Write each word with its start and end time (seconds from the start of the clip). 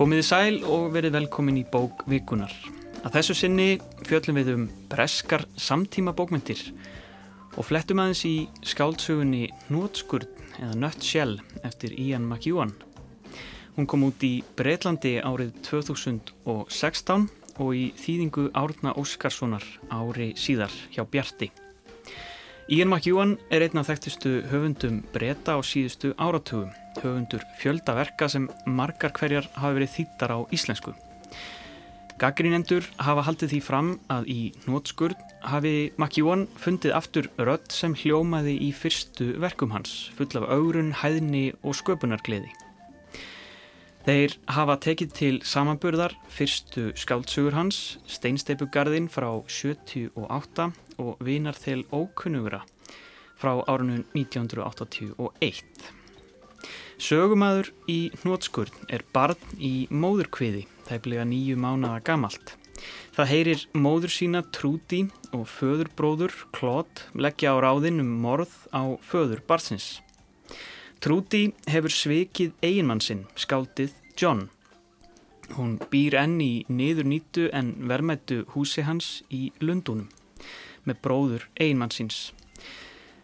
Komiði 0.00 0.22
sæl 0.24 0.54
og 0.64 0.94
verið 0.94 1.12
velkomin 1.12 1.58
í 1.60 1.62
bók 1.68 2.06
vikunar. 2.08 2.54
Að 3.04 3.18
þessu 3.18 3.34
sinni 3.36 3.66
fjöllum 4.08 4.38
við 4.38 4.48
um 4.54 4.62
breskar 4.88 5.44
samtíma 5.60 6.14
bókmyndir 6.16 6.62
og 7.60 7.66
flettum 7.68 8.00
aðeins 8.00 8.22
í 8.24 8.32
skáldsögunni 8.64 9.50
Nótskurð 9.68 10.32
eða 10.56 10.78
Nutshell 10.80 11.36
eftir 11.68 11.92
Ian 12.00 12.24
McEwan. 12.24 12.72
Hún 13.76 13.84
kom 13.92 14.08
út 14.08 14.24
í 14.24 14.38
Breitlandi 14.56 15.18
árið 15.20 15.52
2016 15.68 17.28
og 17.60 17.76
í 17.76 17.90
þýðingu 18.00 18.54
Árna 18.56 18.96
Óskarssonar 18.96 19.68
ári 19.92 20.32
síðar 20.32 20.72
hjá 20.96 21.04
Bjarti. 21.04 21.52
Ian 22.70 22.86
McEwan 22.86 23.32
er 23.50 23.64
einn 23.66 23.80
af 23.80 23.88
þekktustu 23.88 24.30
höfundum 24.46 25.00
breyta 25.10 25.56
á 25.56 25.60
síðustu 25.66 26.12
áratugum, 26.22 26.68
höfundur 27.00 27.42
fjöldaverka 27.58 28.28
sem 28.30 28.44
margar 28.62 29.10
hverjar 29.16 29.48
hafi 29.56 29.80
verið 29.80 29.90
þýttar 29.96 30.34
á 30.38 30.38
íslensku. 30.54 30.94
Gaggrínendur 32.22 32.86
hafa 33.02 33.26
haldið 33.26 33.56
því 33.56 33.60
fram 33.66 33.90
að 34.06 34.30
í 34.30 34.38
nótskurð 34.70 35.18
hafi 35.50 35.74
McEwan 35.98 36.46
fundið 36.62 36.94
aftur 36.94 37.32
rödd 37.42 37.74
sem 37.74 37.98
hljómaði 38.04 38.54
í 38.62 38.70
fyrstu 38.70 39.32
verkum 39.42 39.74
hans, 39.74 40.12
full 40.14 40.30
af 40.38 40.46
augrun, 40.46 40.94
hæðni 41.02 41.48
og 41.66 41.74
sköpunargleði. 41.74 42.54
Þeir 44.00 44.32
hafa 44.48 44.78
tekið 44.80 45.10
til 45.12 45.34
samanburðar 45.44 46.14
fyrstu 46.32 46.86
skáltsugur 46.96 47.52
hans, 47.52 47.98
Steinsteipugarðin 48.08 49.10
frá 49.12 49.28
78 49.44 50.70
og 51.04 51.20
Vinar 51.20 51.58
til 51.60 51.84
ókunnugra 51.92 52.62
frá 53.40 53.52
árunum 53.68 54.06
1981. 54.16 55.60
Sögumæður 57.00 57.70
í 57.88 58.00
hnótskurn 58.22 58.88
er 58.92 59.04
barn 59.12 59.40
í 59.56 59.88
móðurkviði, 59.92 60.66
það 60.88 60.96
er 60.96 61.04
bliða 61.06 61.28
nýju 61.28 61.60
mánada 61.60 62.00
gamalt. 62.04 62.56
Það 63.16 63.30
heyrir 63.34 63.64
móður 63.76 64.12
sína 64.16 64.42
Trúti 64.48 65.06
og 65.36 65.44
föðurbróður 65.58 66.36
Klót 66.56 67.04
leggja 67.12 67.52
á 67.52 67.56
ráðin 67.60 68.00
um 68.00 68.12
morð 68.24 68.52
á 68.72 68.96
föður 69.04 69.44
barsins. 69.48 69.98
Trúti 71.00 71.46
hefur 71.64 71.92
svikið 71.96 72.50
eiginmann 72.60 73.00
sinn, 73.00 73.22
skáldið 73.32 73.94
John. 74.20 74.50
Hún 75.56 75.78
býr 75.88 76.18
enn 76.20 76.34
í 76.44 76.66
niður 76.68 77.08
nýtu 77.08 77.46
en 77.56 77.70
vermættu 77.88 78.42
húsi 78.52 78.84
hans 78.84 79.22
í 79.32 79.46
Lundunum 79.64 80.10
með 80.84 81.00
bróður 81.00 81.48
eiginmann 81.56 81.94
síns. 81.96 82.34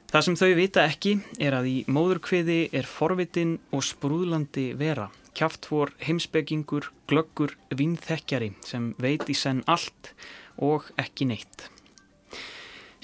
Það 0.08 0.24
sem 0.24 0.40
þau 0.40 0.50
vita 0.56 0.86
ekki 0.88 1.14
er 1.36 1.58
að 1.58 1.68
í 1.68 1.76
móðurkviði 1.92 2.58
er 2.72 2.88
forvitin 2.88 3.58
og 3.76 3.84
sprúðlandi 3.84 4.70
vera, 4.80 5.10
kjáftvor, 5.36 5.92
heimsbyggingur, 6.00 6.88
glöggur, 7.12 7.58
vínþekkjari 7.76 8.54
sem 8.64 8.94
veit 8.96 9.28
í 9.28 9.36
senn 9.36 9.60
allt 9.68 10.14
og 10.56 10.88
ekki 10.96 11.28
neitt. 11.28 11.68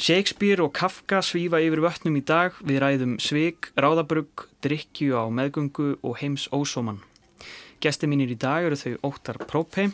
Shakespeare 0.00 0.62
og 0.64 0.72
Kafka 0.72 1.20
svífa 1.22 1.60
yfir 1.62 1.82
vötnum 1.84 2.16
í 2.16 2.22
dag 2.24 2.56
við 2.64 2.80
ræðum 2.82 3.16
svig, 3.20 3.68
ráðabrugg, 3.76 4.46
drikju 4.64 5.18
á 5.20 5.28
meðgöngu 5.28 5.98
og 6.00 6.16
heims 6.22 6.48
ósóman. 6.48 7.02
Gesti 7.82 8.08
mínir 8.08 8.32
í 8.32 8.38
dag 8.38 8.64
eru 8.64 8.78
þau 8.78 9.12
Óttar 9.12 9.38
Própe 9.44 9.90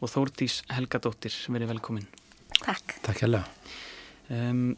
og 0.00 0.10
Þórtís 0.10 0.60
Helgadóttir. 0.72 1.34
Verið 1.52 1.74
velkomin. 1.76 2.08
Takk. 2.58 2.96
Takk 3.06 3.22
hella. 3.24 3.44
Um, 4.32 4.74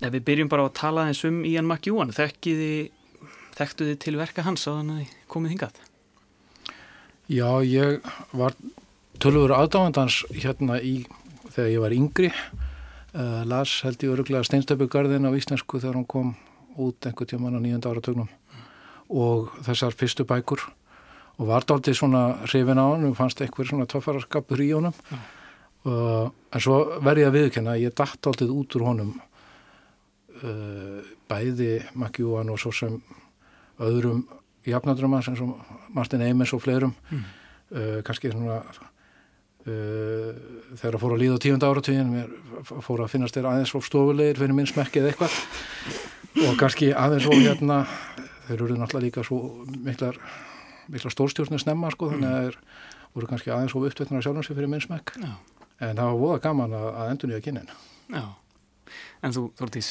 ef 0.00 0.12
við 0.14 0.24
byrjum 0.30 0.52
bara 0.52 0.66
að 0.68 0.76
tala 0.80 1.06
eins 1.10 1.22
um 1.28 1.42
Ian 1.44 1.68
McEwan, 1.68 2.14
þekktu 2.16 2.56
þið 3.56 3.98
til 4.02 4.16
verka 4.16 4.46
hans 4.46 4.66
á 4.68 4.72
þannig 4.72 4.96
að 4.96 5.02
þið 5.04 5.28
komið 5.32 5.54
hingað? 5.54 5.82
Já, 7.26 7.50
ég 7.66 8.12
var 8.36 8.56
tölur 9.22 9.54
aðdáðandans 9.56 10.22
hérna 10.30 10.78
í, 10.80 11.00
þegar 11.50 11.72
ég 11.72 11.84
var 11.84 11.94
yngri 11.96 12.30
uh, 13.16 13.42
las 13.48 13.80
held 13.84 14.02
ég 14.04 14.12
öruglega 14.12 14.44
Steinstöpugarðin 14.46 15.26
á 15.28 15.32
íslensku 15.36 15.80
þegar 15.80 15.98
hún 15.98 16.08
kom 16.08 16.34
út 16.76 17.08
einhvern 17.08 17.30
tíman 17.30 17.56
á 17.56 17.60
nýjönda 17.60 17.90
áratögnum 17.90 18.28
og 19.08 19.52
þessar 19.64 19.96
fyrstu 19.96 20.26
bækur 20.28 20.62
og 21.36 21.48
var 21.48 21.64
dáltið 21.68 21.98
svona 21.98 22.22
hrifin 22.46 22.80
á 22.80 22.86
hann 22.92 23.06
og 23.08 23.16
fannst 23.18 23.40
einhver 23.40 23.68
svona 23.68 23.88
töffararskapur 23.90 24.60
í 24.60 24.72
honum 24.74 24.94
mm. 24.94 25.22
uh, 25.88 26.26
en 26.52 26.62
svo 26.62 26.80
verði 27.00 27.24
ég 27.24 27.30
að 27.30 27.38
viðkynna 27.38 27.78
ég 27.80 27.96
dætt 27.96 28.20
dáltið 28.24 28.52
út 28.56 28.76
úr 28.78 28.88
honum 28.90 29.14
uh, 30.42 31.00
bæði 31.30 31.80
Makkjúan 31.94 32.52
og 32.52 32.60
svo 32.60 32.74
sem 32.74 33.00
öðrum 33.80 34.26
jafnadröma 34.66 35.22
sem 35.22 35.36
Martin 35.94 36.24
Eimens 36.26 36.52
og 36.56 36.64
fleirum 36.64 36.94
mm. 37.10 37.24
kannski 38.06 38.30
svona 38.30 38.60
Uh, 38.66 38.95
þegar 39.66 40.96
að 40.96 41.02
fóra 41.02 41.16
að 41.16 41.22
líða 41.22 41.38
á 41.38 41.44
tíunda 41.44 41.70
áratugin 41.70 42.12
mér 42.12 42.28
fóra 42.86 43.06
að 43.06 43.12
finnast 43.16 43.36
þér 43.36 43.48
aðeins 43.50 43.74
of 43.74 43.86
stofulegir 43.86 44.38
fyrir 44.38 44.54
minn 44.56 44.68
smekkið 44.70 45.10
eitthvað. 45.10 45.38
Og 46.46 46.58
kannski 46.60 46.92
aðeins 46.94 47.26
og 47.26 47.40
hérna 47.40 47.80
þeir 48.46 48.60
eru 48.60 48.76
náttúrulega 48.78 49.04
líka 49.06 49.24
svo 49.26 49.40
miklar, 49.82 50.18
miklar 50.92 51.14
stórstjórnir 51.14 51.62
snemma 51.62 51.90
sko 51.94 52.12
þannig 52.12 52.30
að 52.30 52.44
þeir 52.44 52.58
voru 53.16 53.30
kannski 53.30 53.52
aðeins 53.52 53.74
of 53.74 53.86
upptöknar 53.88 54.20
að 54.20 54.26
sjálfum 54.28 54.46
sig 54.46 54.58
fyrir 54.58 54.70
minn 54.70 54.84
smekk. 54.84 55.14
Já. 55.22 55.32
en 55.80 55.96
það 55.96 56.10
var 56.10 56.20
voða 56.20 56.42
gaman 56.44 56.76
að, 56.76 56.86
að 56.92 57.10
endur 57.12 57.30
nýja 57.32 57.44
kynnin 57.44 57.72
Já, 58.12 58.22
en 59.24 59.34
þú 59.34 59.42
Þortís? 59.58 59.90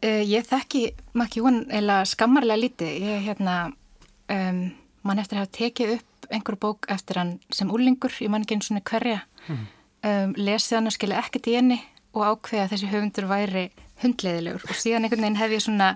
Uh, 0.00 0.22
ég 0.24 0.46
þekki 0.48 0.84
makki 1.18 1.42
hún 1.44 1.64
eða 1.66 2.02
skammarlega 2.08 2.60
líti 2.60 2.90
ég 3.04 3.24
hérna 3.26 3.56
um, 3.70 4.62
mann 5.06 5.22
eftir 5.22 5.38
að 5.38 5.46
hafa 5.46 5.56
tekið 5.58 5.94
upp 5.98 6.09
einhver 6.30 6.58
bók 6.60 6.88
eftir 6.92 7.20
hann 7.20 7.36
sem 7.54 7.70
úlingur, 7.72 8.12
ég 8.22 8.30
man 8.32 8.44
ekki 8.44 8.58
eins 8.58 8.70
og 8.72 8.82
hverja, 8.90 9.22
mm. 9.46 9.62
um, 10.10 10.34
lesið 10.38 10.78
hann 10.78 10.90
og 10.90 10.96
skilja 10.96 11.20
ekkert 11.22 11.50
í 11.50 11.56
henni 11.58 11.80
og 12.16 12.26
ákveða 12.26 12.66
að 12.66 12.72
þessi 12.74 12.90
höfundur 12.90 13.28
væri 13.30 13.68
hundleðilegur 14.00 14.64
og 14.66 14.78
síðan 14.78 15.06
einhvern 15.06 15.26
veginn 15.26 15.38
hef 15.38 15.54
ég 15.54 15.62
svona 15.62 15.90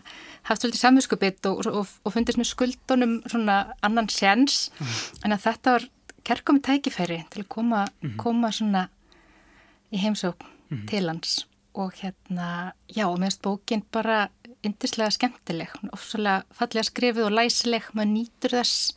haft 0.46 0.62
svolítið 0.62 0.82
samvinskupitt 0.82 1.48
og, 1.48 1.64
og, 1.70 1.94
og 2.04 2.14
fundist 2.14 2.38
með 2.38 2.50
skuldunum 2.50 3.16
svona 3.30 3.58
annan 3.86 4.10
séns, 4.12 4.68
mm. 4.78 5.24
en 5.24 5.36
að 5.36 5.46
þetta 5.48 5.76
var 5.76 5.88
kerkomi 6.24 6.62
tækifæri 6.64 7.22
til 7.32 7.44
að 7.44 7.50
koma, 7.56 7.84
mm. 8.02 8.14
koma 8.20 8.52
svona 8.54 8.86
í 9.92 10.00
heimsók 10.02 10.46
til 10.90 11.08
hans. 11.08 11.44
Og 11.74 11.92
hérna, 11.98 12.72
já, 12.86 13.08
og 13.08 13.18
meðast 13.18 13.42
bókin 13.42 13.82
bara 13.92 14.28
yndislega 14.64 15.10
skemmtileg, 15.10 15.72
ofsalega 15.92 16.44
fallega 16.54 16.86
skrifið 16.86 17.26
og 17.26 17.34
læsileg, 17.34 17.88
maður 17.96 18.12
nýtur 18.12 18.54
þess 18.54 18.92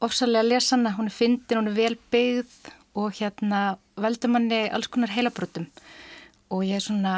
ofsalega 0.00 0.46
lesana, 0.46 0.94
hún 0.96 1.10
er 1.10 1.14
fyndin, 1.14 1.60
hún 1.60 1.70
er 1.70 1.76
vel 1.76 1.98
byggð 2.12 2.70
og 3.00 3.12
hérna 3.18 3.60
veldur 4.00 4.32
manni 4.32 4.64
alls 4.72 4.88
konar 4.90 5.12
heilabrótum 5.14 5.68
og 6.50 6.64
ég 6.66 6.80
er 6.80 6.84
svona, 6.84 7.14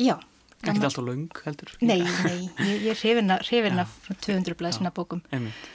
já. 0.00 0.16
Ekki 0.64 0.80
alltaf 0.80 1.04
laung 1.04 1.28
heldur? 1.44 1.72
Nei, 1.84 2.00
nei, 2.00 2.38
ég, 2.64 2.86
ég 2.86 2.92
er 2.94 3.00
hrifina 3.44 3.84
frá 3.84 4.14
200 4.16 4.56
blæsina 4.56 4.92
bókum. 4.94 5.20
Einmitt. 5.28 5.66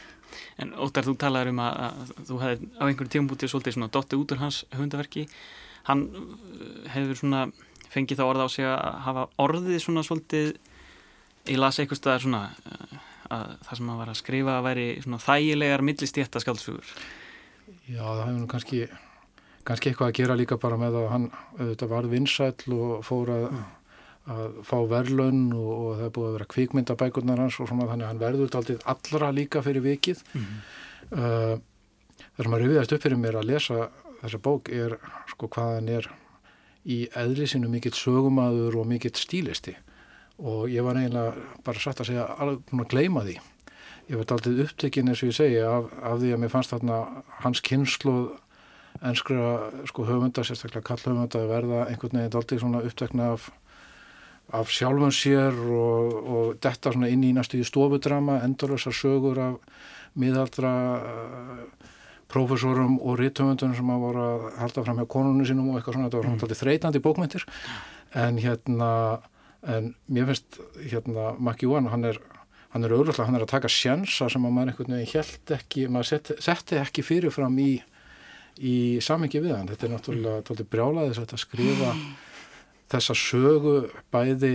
En 0.59 0.73
Óttar, 0.81 1.05
þú 1.05 1.15
talaður 1.19 1.53
um 1.53 1.61
að, 1.63 1.77
að 1.85 2.23
þú 2.27 2.39
hefði 2.41 2.69
á 2.81 2.83
einhverju 2.87 3.13
tíumbútið 3.13 3.51
svolítið 3.53 3.75
svona 3.77 3.91
dottið 3.93 4.23
út 4.23 4.33
úr 4.33 4.41
hans 4.41 4.57
hundaverki. 4.75 5.27
Hann 5.87 6.03
uh, 6.09 6.25
hefur 6.93 7.21
svona 7.21 7.43
fengið 7.89 8.19
það 8.19 8.31
orða 8.33 8.47
á 8.49 8.49
sig 8.53 8.67
að 8.67 8.97
hafa 9.05 9.27
orðið 9.45 9.79
svona 9.85 10.03
svolítið, 10.05 10.51
ég 11.49 11.61
las 11.61 11.79
eitthvað 11.79 12.01
staðar 12.01 12.25
svona 12.25 12.41
uh, 12.49 12.97
að 13.33 13.55
það 13.67 13.79
sem 13.79 13.91
að 13.91 14.01
var 14.01 14.11
að 14.11 14.19
skrifa 14.19 14.55
væri 14.65 14.87
svona 15.03 15.21
þægilegar 15.23 15.85
millistjétta 15.85 16.41
skáldsögur. 16.43 16.93
Já, 17.89 18.01
það 18.01 18.23
hefur 18.23 18.39
nú 18.39 18.49
kannski 18.49 18.81
kannski 19.67 19.91
eitthvað 19.91 20.09
að 20.09 20.17
gera 20.17 20.37
líka 20.39 20.57
bara 20.61 20.77
með 20.81 20.97
að 21.01 21.09
hann 21.13 21.27
auðvitað 21.59 21.91
var 21.91 22.07
vinsæll 22.09 22.75
og 22.75 22.93
fór 23.05 23.31
að, 23.35 23.47
að 24.33 24.59
fá 24.65 24.77
verlaun 24.89 25.41
og, 25.53 25.71
og 25.73 25.89
það 25.99 26.05
er 26.07 26.13
búið 26.15 26.29
að 26.29 26.37
vera 26.37 26.51
kvikmyndabækurnar 26.53 27.43
hans 27.43 27.59
og 27.59 27.69
svona 27.69 27.89
þannig 27.91 28.07
að 28.07 28.13
hann 28.13 28.23
verður 28.23 28.59
aldrei 28.59 28.79
allra 28.93 29.33
líka 29.35 29.63
fyrir 29.65 29.85
vikið. 29.85 30.23
Mm 30.33 30.45
-hmm. 30.45 30.63
uh, 31.11 32.23
það 32.37 32.47
sem 32.47 32.57
að 32.57 32.63
rifiðast 32.63 32.95
upp 32.95 33.05
fyrir 33.05 33.21
mér 33.21 33.39
að 33.41 33.51
lesa 33.51 33.89
þessa 34.21 34.41
bók 34.43 34.71
er 34.73 34.97
sko 35.29 35.47
hvað 35.47 35.75
hann 35.75 35.93
er 35.99 36.09
í 36.89 36.99
eðri 37.15 37.47
sinu 37.47 37.69
mikill 37.69 37.95
sögumadur 37.95 38.79
og 38.79 38.87
mikill 38.87 39.15
stílisti 39.15 39.75
og 40.39 40.69
ég 40.71 40.85
var 40.85 40.99
eiginlega 40.99 41.47
bara 41.65 41.81
satt 41.83 42.01
að 42.03 42.11
segja 42.11 42.27
alveg 42.39 42.61
búin 42.69 42.83
að 42.85 42.93
gleima 42.93 43.23
því. 43.27 43.39
Ég 44.09 44.17
var 44.17 44.31
aldrei 44.33 44.63
upptekinn 44.63 45.11
eins 45.11 45.23
og 45.23 45.29
ég 45.29 45.37
segi 45.37 45.59
af, 45.61 45.89
af 46.01 46.21
því 46.21 46.33
að 46.33 46.41
mér 46.41 46.53
fannst 46.53 46.73
þarna 46.73 46.99
hans 47.43 47.61
kynsluð 47.65 48.29
enskra 49.05 49.69
sko 49.87 50.05
höfunda, 50.07 50.43
sérstaklega 50.43 50.85
kall 50.87 51.03
höfunda 51.03 51.43
að 51.43 51.51
verða 51.53 51.85
einhvern 51.87 52.19
veginn 52.19 52.39
aldrei 52.39 52.59
svona 52.61 52.81
upptekna 52.87 53.29
af, 53.35 53.49
af 54.55 54.71
sjálfum 54.73 55.13
sér 55.13 55.55
og, 55.55 56.17
og 56.19 56.59
detta 56.63 56.93
svona 56.95 57.11
inn 57.11 57.23
í 57.23 57.31
næstu 57.35 57.59
í 57.59 57.67
stofudrama, 57.67 58.39
endurlösa 58.47 58.91
sögur 58.95 59.39
af 59.43 59.59
miðaldra 60.19 60.73
uh, 60.97 61.89
profesorum 62.29 62.97
og 62.99 63.19
rittöfundunum 63.21 63.77
sem 63.77 63.91
að 63.93 64.03
voru 64.03 64.25
að 64.25 64.47
halda 64.59 64.85
fram 64.85 65.01
hjá 65.01 65.09
konunum 65.09 65.47
sínum 65.47 65.71
og 65.71 65.79
eitthvað 65.79 65.97
svona, 65.97 66.09
þetta 66.09 66.19
var 66.19 66.27
svona 66.29 66.49
mm. 66.49 66.59
þreytandi 66.61 67.03
bókmyndir 67.05 67.45
en 68.19 68.41
hérna 68.41 68.89
en 69.67 69.93
mér 70.07 70.29
finnst 70.29 70.59
hérna 70.79 71.33
Mackie 71.39 71.69
One, 71.69 71.91
hann 71.91 72.05
er 72.07 72.19
hann 72.73 72.85
er 72.85 72.93
auðvitað, 72.93 73.25
hann 73.25 73.39
er 73.39 73.45
að 73.45 73.53
taka 73.55 73.71
sjansa 73.71 74.29
sem 74.29 74.45
að 74.45 74.53
maður 74.53 74.73
einhvern 74.73 74.95
veginn 74.95 75.13
held 75.15 75.53
ekki, 75.55 75.87
maður 75.89 76.09
setti, 76.11 76.37
setti 76.45 76.77
ekki 76.77 77.05
fyrirfram 77.05 77.57
í, 77.63 77.71
í 78.61 78.75
samengi 79.01 79.41
við 79.41 79.55
hann. 79.55 79.69
Þetta 79.71 79.87
er 79.87 79.93
náttúrulega 79.95 80.45
tóltið 80.45 80.69
brjálaðis 80.75 81.21
að 81.23 81.35
skrifa 81.41 81.93
þessa 82.89 83.15
sögu 83.17 83.75
bæði 84.13 84.53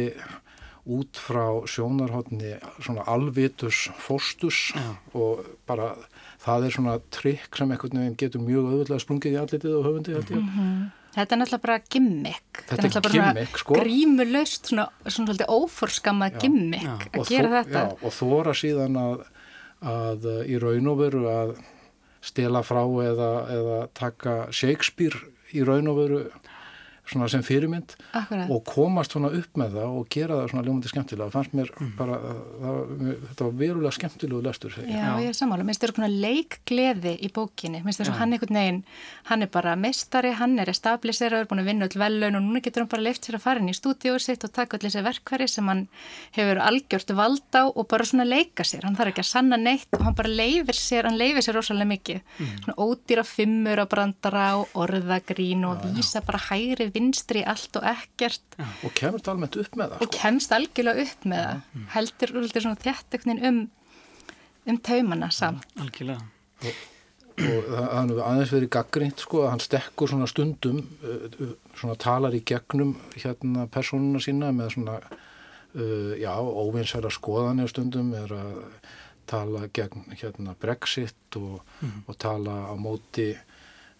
út 0.94 1.16
frá 1.16 1.64
sjónarhóttni 1.70 2.58
svona 2.84 3.06
alvitus 3.08 3.86
fóstus 3.96 4.74
Já. 4.76 4.90
og 5.16 5.46
bara 5.64 5.94
það 6.44 6.66
er 6.66 6.74
svona 6.76 6.96
trikk 7.14 7.56
sem 7.56 7.70
einhvern 7.72 8.02
veginn 8.02 8.18
getur 8.20 8.44
mjög 8.44 8.68
auðvitað 8.68 9.00
sprungið 9.06 9.36
í 9.36 9.40
allitið 9.40 9.78
og 9.78 9.86
höfundi 9.88 10.16
held 10.18 10.34
ég. 10.34 10.50
Þetta 11.14 11.34
er 11.36 11.38
náttúrulega 11.40 11.62
bara 11.66 11.78
gimmick. 11.94 12.62
Þetta 12.64 12.74
er 12.74 12.88
náttúrulega 12.88 13.02
bara 13.06 13.32
gimmick, 13.34 13.58
sko. 13.62 13.76
Grímulaust, 13.78 14.70
svona, 14.72 14.86
svona 15.06 15.28
svolítið 15.28 15.52
óforskammað 15.54 16.38
gimmick 16.42 16.88
Já. 16.88 16.96
að 17.20 17.28
gera 17.30 17.50
þó- 17.50 17.54
þetta. 17.60 17.84
Já, 17.84 17.98
og 18.08 18.16
þóra 18.18 18.54
síðan 18.58 18.98
að, 19.04 19.22
að 19.94 20.26
uh, 20.32 20.40
í 20.50 20.58
raun 20.64 20.90
og 20.90 20.98
veru 21.04 21.22
að 21.30 21.54
stela 22.24 22.62
frá 22.64 22.82
eða, 23.04 23.30
eða 23.52 23.78
taka 23.94 24.34
Shakespeare 24.50 25.20
í 25.54 25.62
raun 25.66 25.90
og 25.92 25.98
veru 26.00 26.20
svona 27.06 27.28
sem 27.28 27.42
fyrirmynd 27.42 27.94
Akkurat. 28.12 28.48
og 28.50 28.64
komast 28.64 29.12
svona 29.12 29.28
upp 29.36 29.58
með 29.60 29.74
það 29.76 29.96
og 29.98 30.06
gera 30.08 30.34
það 30.40 30.50
svona 30.50 30.64
ljómandi 30.66 30.88
skemmtilega. 30.88 31.28
Það 31.28 31.34
fannst 31.36 31.54
mér 31.54 31.70
Mm. 31.80 31.96
bara, 31.98 32.18
það, 32.62 33.18
þetta 33.28 33.44
var 33.44 33.52
verulega 33.60 33.92
skemmtilegu 33.92 34.42
lestur. 34.42 34.70
Já, 34.78 34.86
Já. 34.88 35.18
ég 35.20 35.28
er 35.28 35.36
sammála. 35.36 35.64
Minnst 35.64 35.82
þér 35.82 35.92
svona 35.94 36.08
leikgleði 36.08 37.12
í 37.20 37.30
bókinni. 37.34 37.82
Minnst 37.84 38.00
þér 38.00 38.08
svo 38.10 38.16
hann 38.18 38.32
einhvern 38.32 38.54
veginn, 38.58 38.84
hann 39.30 39.42
er 39.42 39.50
bara 39.52 39.74
mestari, 39.76 40.32
hann 40.38 40.58
er 40.58 40.66
establiseraður, 40.72 41.46
búin 41.50 41.60
að 41.62 41.68
vinna 41.70 41.88
öll 41.88 41.98
velun 42.00 42.36
og 42.38 42.42
núna 42.42 42.62
getur 42.62 42.82
hann 42.84 42.88
bara 42.88 43.02
leift 43.02 43.24
sér 43.28 43.36
að 43.38 43.44
fara 43.46 43.60
inn 43.60 43.68
í 43.68 43.76
stúdíóið 43.76 44.20
sitt 44.24 44.44
og 44.44 44.52
taka 44.52 44.78
öll 44.78 44.86
þessi 44.88 45.02
verkværi 45.04 45.48
sem 45.48 45.66
hann 45.68 45.88
hefur 46.32 46.60
algjört 46.64 47.10
vald 47.14 47.52
á 47.54 47.64
og 47.68 47.88
bara 47.88 48.04
svona 48.04 48.24
leika 48.26 48.64
sér. 48.64 48.84
Hann 48.84 48.96
þarf 48.96 49.12
ekki 49.12 49.24
að 49.24 49.30
sanna 49.32 49.56
neitt 49.60 49.88
og 49.92 50.02
hann 50.04 50.14
bara 50.14 50.28
leifir 50.28 50.74
sér, 50.78 51.04
hann 51.04 51.18
leifir 51.18 51.42
sér 51.44 51.54
rosalega 51.58 51.90
mikið. 51.92 52.20
Svona 52.64 52.76
ódýra 52.80 53.24
fimmur 53.26 53.78
á 53.82 53.86
brandara 53.88 54.56
og 54.58 54.68
orðagrín 54.74 55.64
og 55.68 55.82
vísa 55.94 56.24
bara 56.24 56.38
hægri 56.38 56.90
vinstri 56.94 57.42
allt 57.46 57.76
og 57.80 57.86
ekkert 57.90 58.56
og 58.58 58.94
kemur 58.96 59.20
þetta 59.20 59.34
almennt 59.34 59.58
upp 59.60 59.78
með 59.78 59.94
það. 59.94 60.04
og 60.04 60.14
kemst 60.14 60.54
algjörlega 60.54 61.04
upp 61.04 61.28
með 61.32 61.44
það. 61.44 61.84
Heldur, 61.94 62.34
heldur 62.38 62.66
svona 62.66 62.82
þjættöknin 62.84 63.44
um, 63.50 63.60
um 64.70 64.80
taumana 64.88 65.30
samt. 65.34 65.68
algjörlega. 65.82 66.22
og 66.64 67.68
það 67.68 67.86
hann 67.90 68.10
hefur 68.12 68.24
aðeins 68.28 68.54
verið 68.54 68.72
gaggrínt 68.76 69.22
sko 69.24 69.44
að 69.44 69.52
hann 69.52 69.64
stekkur 69.64 70.12
svona 70.12 70.30
stundum 70.30 70.82
uh, 71.02 71.54
svona 71.74 71.96
talar 71.98 72.36
í 72.36 72.44
gegnum 72.46 72.94
hérna 73.16 73.66
persónuna 73.74 74.22
sína 74.22 74.52
með 74.54 74.76
svona 74.76 75.00
uh, 75.02 76.12
já, 76.20 76.30
óvinsæra 76.38 77.10
skoðanir 77.12 77.72
stundum 77.72 78.14
er 78.14 78.36
að 78.38 78.60
tala 79.26 79.66
gegn 79.72 80.04
hérna 80.12 80.54
Brexit 80.60 81.38
og, 81.40 81.62
og 82.06 82.16
tala 82.20 82.68
á 82.70 82.74
móti 82.76 83.32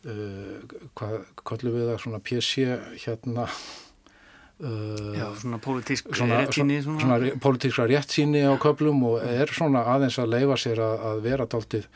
uh, 0.04 0.76
hvað 0.98 1.16
kallum 1.48 1.74
við 1.78 1.88
það 1.92 2.02
svona 2.04 2.20
PC 2.28 2.66
hérna 3.04 3.46
uh, 3.48 5.14
Já, 5.18 5.26
svona 5.40 5.58
pólitísk 5.62 6.10
svona, 6.16 6.40
réttíni. 6.44 6.80
svona, 6.84 7.00
svona 7.04 7.18
ré- 7.22 7.34
pólitískra 7.42 7.86
réttsýni 7.90 8.44
á 8.46 8.52
köplum 8.62 9.02
og 9.10 9.22
er 9.24 9.50
svona 9.52 9.84
aðeins 9.94 10.18
að 10.22 10.32
leifa 10.36 10.56
sér 10.60 10.82
að, 10.84 10.96
að 11.10 11.22
vera 11.28 11.46
daldið 11.50 11.88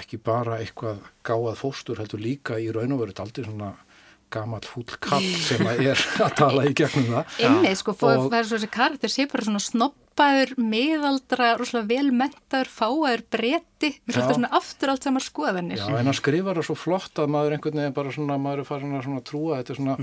ekki 0.00 0.20
bara 0.22 0.60
eitthvað 0.62 1.00
gáað 1.26 1.56
fóstur 1.58 1.98
heldur 1.98 2.20
líka 2.22 2.60
í 2.62 2.68
raun 2.74 2.92
og 2.94 3.00
veru 3.02 3.14
daldið 3.18 3.48
svona 3.50 3.72
gamall 4.32 4.66
fúll 4.66 4.86
kall 5.02 5.26
sem 5.42 5.66
að 5.66 5.82
er 5.92 6.02
að 6.24 6.34
tala 6.38 6.66
í 6.68 6.74
gegnum 6.76 7.08
það. 7.14 7.36
Inni, 7.46 7.72
sko, 7.78 7.94
og... 7.96 8.28
Það 8.28 8.36
er 8.38 8.48
svo 8.48 8.58
þessi 8.58 8.70
karakter 8.74 9.12
sé 9.12 9.26
bara 9.30 9.46
svona 9.46 9.62
snoppaður, 9.64 10.52
miðaldra, 10.60 11.52
velmentaður, 11.88 12.70
fáaður, 12.74 13.24
bretti, 13.36 13.94
Já. 14.10 14.20
svona 14.20 14.52
aftur 14.60 14.94
allt 14.94 15.08
saman 15.08 15.24
skoðanir. 15.24 15.80
Já, 15.80 15.88
en 15.96 16.10
hann 16.10 16.20
skrifar 16.20 16.60
það 16.60 16.70
svo 16.70 16.78
flott 16.78 17.22
að 17.22 17.34
maður 17.34 17.56
einhvern 17.56 17.82
veginn 17.82 17.98
bara 17.98 18.14
svona, 18.14 18.38
maður 18.42 18.64
er 18.64 18.70
farin 18.70 18.94
að 18.98 19.08
svona 19.08 19.26
trúa 19.30 19.58
þetta 19.60 19.74
er 19.74 19.80
svona, 19.80 19.98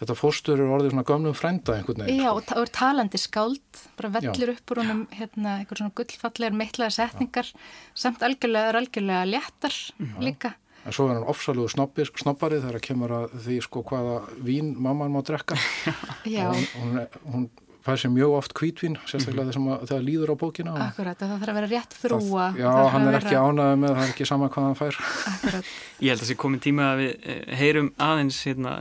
þetta 0.00 0.16
fóstur 0.16 0.64
er 0.64 0.72
orðið 0.78 0.94
svona 0.94 1.06
gömlum 1.10 1.36
frænda 1.36 1.76
einhvern 1.76 2.04
veginn. 2.04 2.24
Já, 2.24 2.30
sko. 2.30 2.56
og, 2.56 2.64
er 2.64 2.74
talandi 2.80 3.20
skáld, 3.20 3.84
bara 4.00 4.14
vellir 4.16 4.54
upp 4.56 4.72
úr 4.72 4.82
honum 4.84 5.04
hérna, 5.16 5.58
einhver 5.60 5.82
svona 5.82 5.96
gullfallegar 6.00 6.56
meittlaða 6.62 6.96
setningar, 6.96 7.52
samt 7.98 8.24
algjörlega, 8.24 8.76
algjörlega 8.80 9.28
léttar 9.28 9.80
líka. 10.22 10.54
En 10.88 10.92
svo 10.96 11.08
er 11.10 11.18
hann 11.18 11.26
ofsalugu 11.28 11.68
snobbir, 11.68 12.08
snobbari 12.16 12.60
þegar 12.62 12.78
að 12.78 12.84
kemur 12.86 13.12
að 13.12 13.34
því 13.44 13.56
sko 13.66 13.82
hvaða 13.84 14.14
vín 14.46 14.70
mamman 14.80 15.12
má 15.12 15.20
drekka. 15.26 15.58
Hún, 16.24 16.62
hún, 16.80 17.02
hún 17.34 17.44
fær 17.84 17.96
sér 18.00 18.10
mjög 18.12 18.32
oft 18.36 18.52
hvítvín, 18.56 18.96
sérstaklega 19.08 19.48
þessum 19.50 19.68
að 19.72 19.84
það 19.88 20.02
líður 20.04 20.32
á 20.32 20.36
bókina. 20.40 20.72
akkurat, 20.86 21.16
það 21.20 21.30
þarf 21.32 21.52
að 21.52 21.58
vera 21.58 21.68
rétt 21.70 21.94
frúa. 21.96 22.20
Það, 22.52 22.58
já, 22.60 22.68
það 22.76 22.88
hann 22.94 23.06
er 23.10 23.16
ekki 23.18 23.30
vera- 23.34 23.44
ánægð 23.50 23.76
með 23.82 23.94
það 23.94 24.02
er 24.04 24.12
ekki 24.14 24.26
sama 24.28 24.48
hvað 24.52 24.66
hann 24.66 24.78
fær. 24.80 24.98
Akkurat, 25.32 25.70
Ég 26.00 26.08
held 26.12 26.16
að 26.18 26.24
það 26.24 26.30
sé 26.32 26.36
komin 26.44 26.60
tíma 26.64 26.88
að 26.94 27.00
við 27.00 27.12
eh, 27.34 27.54
heyrum 27.60 27.88
aðeins 28.08 28.40
hérna, 28.48 28.74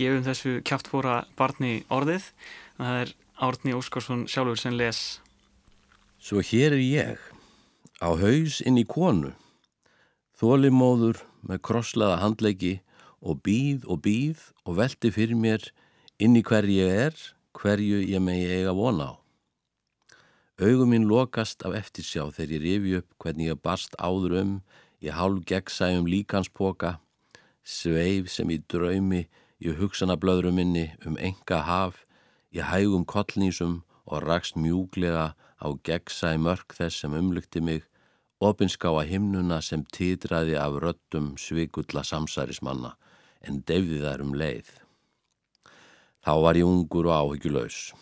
gefum 0.00 0.24
þessu 0.28 0.52
kjáftfóra 0.68 1.16
barni 1.40 1.72
orðið. 1.92 2.28
Það 2.80 3.00
er 3.04 3.14
Árni 3.48 3.74
Óskarsson 3.76 4.26
sjálfur 4.30 4.60
sem 4.60 4.76
les. 4.78 5.00
Svo 6.24 6.40
hér 6.44 6.76
er 6.76 6.84
ég, 6.84 7.24
á 8.04 8.08
haus 8.12 8.60
inn 8.64 8.76
í 8.80 8.84
konu, 8.88 9.32
þólimóður 10.40 11.20
með 11.48 11.62
krosslaða 11.68 12.20
handleggi 12.22 12.74
og 13.24 13.40
býð 13.46 13.86
og 13.88 14.02
býð 14.04 14.40
og 14.64 14.78
velti 14.80 15.10
fyrir 15.14 15.38
mér 15.38 15.68
inn 16.22 16.36
í 16.38 16.42
hverju 16.44 16.76
ég 16.84 16.98
er, 17.08 17.20
hverju 17.56 18.00
ég 18.04 18.22
megi 18.22 18.48
eiga 18.50 18.74
vona 18.76 19.12
á. 19.12 19.14
Augum 20.62 20.92
minn 20.94 21.08
lokast 21.10 21.64
af 21.66 21.74
eftirsjá 21.74 22.28
þegar 22.30 22.52
ég 22.54 22.62
rifi 22.64 22.98
upp 23.00 23.08
hvernig 23.18 23.48
ég 23.50 23.62
barst 23.62 23.96
áður 23.98 24.36
um, 24.40 24.52
ég 25.02 25.16
hálf 25.18 25.42
gegnsæjum 25.50 26.06
líkanspoka, 26.06 26.98
sveif 27.64 28.30
sem 28.30 28.52
í 28.54 28.60
draumi 28.70 29.24
í 29.58 29.74
hugsanablöðru 29.74 30.52
minni 30.54 30.92
um 31.08 31.16
enga 31.18 31.62
haf, 31.66 32.04
í 32.54 32.62
hægum 32.62 33.02
kollnísum 33.08 33.80
og 34.06 34.22
rakst 34.28 34.54
mjúglega 34.60 35.32
á 35.34 35.66
gegnsæ 35.86 36.36
mörk 36.38 36.76
þess 36.76 37.02
sem 37.02 37.16
umlykti 37.18 37.60
mig, 37.64 37.82
opinskáa 38.44 39.02
himnuna 39.08 39.60
sem 39.64 39.82
titraði 39.94 40.56
af 40.60 40.76
röddum 40.82 41.34
svikulla 41.40 42.04
samsærismanna 42.04 42.94
en 43.44 43.60
deyfði 43.68 44.00
þær 44.04 44.24
um 44.24 44.34
leið. 44.38 44.70
Þá 46.24 46.32
var 46.40 46.56
ég 46.56 46.68
ungur 46.68 47.10
og 47.10 47.16
áhyggjulaus. 47.18 47.92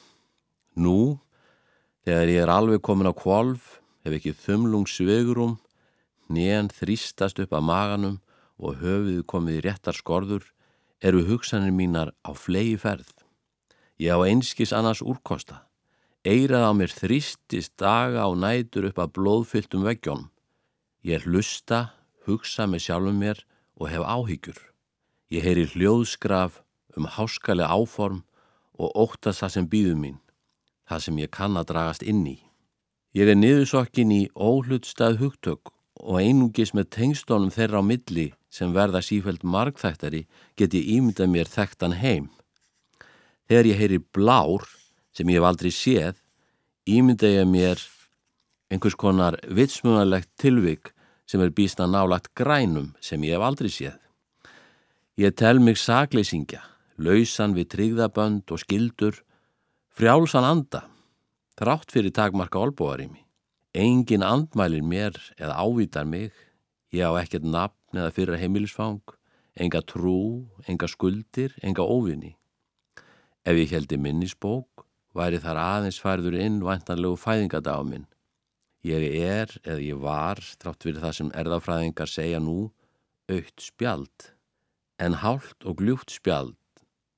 Nú, 0.79 1.19
þegar 2.07 2.31
ég 2.31 2.45
er 2.45 2.53
alveg 2.53 2.83
komin 2.85 3.11
á 3.11 3.15
kvolf, 3.15 3.81
hef 4.07 4.15
ekki 4.19 4.35
þumlung 4.45 4.87
sveigurum, 4.87 5.57
nén 6.31 6.71
þrýstast 6.71 7.43
upp 7.43 7.57
að 7.59 7.67
maganum 7.67 8.21
og 8.63 8.79
höfuð 8.79 9.25
komið 9.27 9.59
í 9.59 9.65
réttar 9.67 9.99
skorður, 9.99 10.47
eru 11.03 11.25
hugsanir 11.27 11.75
mínar 11.75 12.15
á 12.23 12.31
flegi 12.31 12.79
ferð. 12.79 13.11
Ég 13.99 14.15
á 14.15 14.23
einskis 14.23 14.73
annars 14.75 15.03
úrkosta. 15.03 15.65
Eirað 16.23 16.69
á 16.71 16.73
mér 16.79 16.93
þrýstist 16.95 17.73
daga 17.83 18.29
og 18.31 18.37
nætur 18.39 18.87
upp 18.93 18.99
að 19.03 19.15
blóðfylltum 19.17 19.83
veggjónum. 19.83 20.29
Ég 21.03 21.25
hlusta, 21.27 21.97
hugsa 22.29 22.69
með 22.71 22.85
sjálfum 22.85 23.17
mér 23.19 23.41
og 23.75 23.89
hef 23.91 24.05
áhyggjur. 24.07 24.61
Ég 25.35 25.43
heyri 25.43 25.65
hljóðskraf 25.73 26.61
um 26.95 27.09
háskalega 27.11 27.75
áform 27.75 28.21
og 28.79 28.95
óttast 28.95 29.43
það 29.43 29.55
sem 29.57 29.67
býður 29.73 29.99
mín, 29.99 30.21
það 30.87 31.03
sem 31.07 31.19
ég 31.19 31.33
kann 31.35 31.59
að 31.59 31.73
dragast 31.73 32.07
inn 32.07 32.23
í. 32.31 32.39
Ég 33.19 33.27
er 33.27 33.39
niðursokkin 33.41 34.13
í 34.15 34.21
óhlutstað 34.39 35.19
hugtök 35.19 35.73
og 35.99 36.21
einungis 36.23 36.71
með 36.71 36.93
tengstónum 36.95 37.51
þeirra 37.51 37.83
á 37.83 37.89
milli 37.89 38.29
sem 38.47 38.71
verða 38.71 39.03
sífælt 39.03 39.43
margþættari 39.43 40.23
get 40.55 40.79
ég 40.79 40.87
ímyndað 41.01 41.35
mér 41.35 41.51
þekktan 41.51 41.99
heim. 41.99 42.31
Þegar 43.51 43.71
ég 43.73 43.83
heyri 43.83 43.99
blár 44.15 44.71
sem 45.13 45.29
ég 45.29 45.41
hef 45.41 45.49
aldrei 45.49 45.73
séð, 45.73 46.17
ímynda 46.89 47.29
ég 47.29 47.49
mér 47.49 47.81
einhvers 48.73 48.97
konar 48.97 49.37
vitsmjöðalegt 49.53 50.31
tilvik 50.41 50.93
sem 51.29 51.43
er 51.45 51.53
býstna 51.53 51.87
nálagt 51.87 52.33
grænum 52.37 52.93
sem 53.01 53.23
ég 53.25 53.37
hef 53.37 53.45
aldrei 53.45 53.71
séð. 53.73 53.99
Ég 55.21 55.35
tel 55.37 55.61
mig 55.61 55.77
sakleysingja, 55.77 56.63
lausan 56.97 57.53
við 57.57 57.69
tryggðabönd 57.75 58.49
og 58.49 58.63
skildur, 58.63 59.19
frjálsan 59.93 60.47
anda, 60.49 60.87
þrátt 61.61 61.93
fyrir 61.93 62.15
takmarka 62.17 62.61
olbúarými. 62.63 63.21
Engin 63.77 64.25
andmælir 64.25 64.85
mér 64.85 65.17
eða 65.37 65.59
ávítar 65.61 66.09
mig, 66.09 66.33
ég 66.93 67.05
á 67.05 67.13
ekkert 67.21 67.45
nafn 67.45 68.01
eða 68.01 68.13
fyrir 68.13 68.41
heimilisfang, 68.41 69.05
enga 69.57 69.83
trú, 69.85 70.49
enga 70.69 70.89
skuldir, 70.89 71.53
enga 71.61 71.85
óvinni. 71.85 72.37
Ef 73.45 73.57
ég 73.57 73.73
heldi 73.73 73.99
minnisbók, 74.01 74.82
væri 75.17 75.41
þar 75.43 75.61
aðeins 75.61 76.01
færður 76.03 76.39
inn 76.41 76.63
væntanlegu 76.65 77.19
fæðingadag 77.21 77.85
minn. 77.89 78.07
Ég 78.83 79.05
er, 79.15 79.53
eða 79.63 79.83
ég 79.85 80.01
var, 80.03 80.41
trátt 80.59 80.83
fyrir 80.83 81.03
það 81.03 81.19
sem 81.19 81.35
erðafræðingar 81.39 82.11
segja 82.11 82.41
nú, 82.43 82.73
aukt 83.31 83.63
spjald, 83.63 84.33
en 84.99 85.21
hált 85.23 85.69
og 85.69 85.79
gljúft 85.79 86.11
spjald 86.11 86.57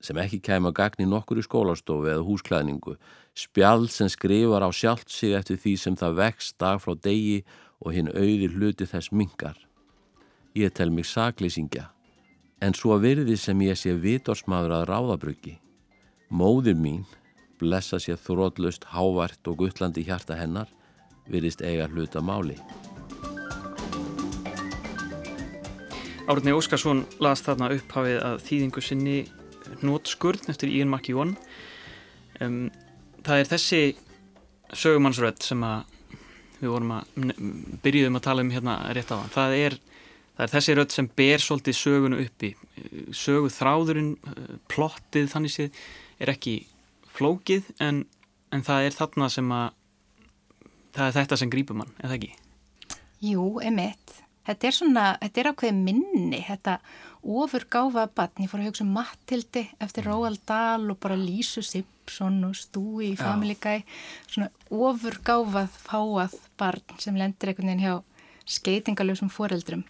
sem 0.04 0.18
ekki 0.20 0.42
kæma 0.44 0.72
gagni 0.76 1.06
nokkur 1.08 1.40
í 1.40 1.44
skólastofu 1.46 2.10
eða 2.12 2.24
húsklæðningu, 2.26 2.98
spjall 3.32 3.88
sem 3.88 4.10
skrifar 4.12 4.66
á 4.66 4.68
sjálft 4.68 5.08
sig 5.08 5.32
eftir 5.36 5.56
því 5.60 5.74
sem 5.80 5.96
það 5.96 6.18
vext 6.20 6.58
dag 6.60 6.82
frá 6.82 6.92
degi 7.06 7.38
og 7.80 7.94
hinn 7.96 8.12
auðir 8.12 8.52
hluti 8.52 8.88
þess 8.88 9.12
mingar. 9.16 9.56
Ég 10.54 10.74
tel 10.76 10.92
mig 10.92 11.08
saklýsingja, 11.08 11.88
en 12.60 12.76
svo 12.76 12.98
virði 13.00 13.36
sem 13.40 13.64
ég 13.64 13.80
sé 13.80 13.96
vitorsmaður 13.96 14.76
að 14.78 14.88
ráðabruggi. 14.92 15.56
Móðir 16.28 16.76
mín, 16.76 17.04
blessa 17.60 18.00
sér 18.02 18.18
þrótlust, 18.20 18.88
hávart 18.94 19.50
og 19.50 19.60
guttlandi 19.62 20.04
hjarta 20.06 20.36
hennar, 20.38 20.68
virðist 21.30 21.62
eiga 21.64 21.88
hluta 21.88 22.22
máli. 22.24 22.58
Árni 26.24 26.54
Óskarsson 26.56 27.02
las 27.20 27.42
þarna 27.44 27.68
upphafið 27.74 28.22
að 28.24 28.38
þýðingu 28.46 28.82
sinni 28.84 29.18
Nótskurð 29.84 30.48
eftir 30.48 30.70
Ian 30.72 30.88
McEwan. 30.88 31.34
Um, 32.40 32.70
það 33.24 33.42
er 33.42 33.50
þessi 33.50 33.80
sögumannsrödd 34.74 35.42
sem 35.44 35.64
við 36.60 36.70
vorum 36.72 36.94
að 36.96 37.34
byrjuðum 37.84 38.18
að 38.18 38.24
tala 38.24 38.44
um 38.44 38.52
hérna 38.54 38.78
rétt 38.96 39.12
á 39.12 39.16
það. 39.16 39.28
Það 39.34 39.56
er, 39.58 39.76
það 40.36 40.46
er 40.46 40.54
þessi 40.54 40.76
rödd 40.78 40.94
sem 40.96 41.10
ber 41.20 41.44
svolítið 41.44 41.78
sögunu 41.80 42.20
uppi. 42.24 42.54
Sögu 43.12 43.52
þráðurinn, 43.52 44.14
plottið 44.72 45.28
þannig 45.34 45.54
séð 45.54 45.84
er 46.22 46.32
ekki 46.34 46.56
flókið 47.14 47.70
en, 47.84 48.04
en 48.54 48.66
það 48.66 48.88
er 48.88 48.98
þarna 48.98 49.30
sem 49.32 49.54
að 49.54 49.72
það 50.94 51.06
er 51.06 51.16
þetta 51.18 51.38
sem 51.40 51.50
grýpur 51.52 51.78
mann, 51.78 51.94
er 51.98 52.10
það 52.10 52.18
ekki? 52.18 52.34
Jú, 53.24 53.48
emitt. 53.64 54.20
Þetta 54.44 54.68
er 54.68 54.76
svona, 54.76 55.04
þetta 55.22 55.40
er 55.40 55.48
ákveð 55.50 55.76
minni, 55.86 56.40
þetta 56.44 56.76
ofurgáfa 57.24 58.04
bann, 58.12 58.42
ég 58.44 58.50
fór 58.52 58.60
að 58.60 58.68
hugsa 58.68 58.84
um 58.84 58.92
Mattildi 58.92 59.62
eftir 59.82 60.04
Róald 60.04 60.42
Dahl 60.48 60.90
og 60.92 60.98
bara 61.00 61.16
Lísu 61.16 61.64
Simpson 61.64 62.42
og 62.44 62.58
Stúi 62.58 63.14
í 63.14 63.16
Family 63.16 63.56
Guy, 63.56 63.80
svona 64.28 64.50
ofurgáfað 64.68 65.78
fáað 65.86 66.36
barn 66.60 67.00
sem 67.00 67.16
lendir 67.16 67.54
einhvern 67.54 67.72
veginn 67.72 67.86
hjá 67.86 67.94
skeitingalösum 68.44 69.32
foreldrum. 69.32 69.86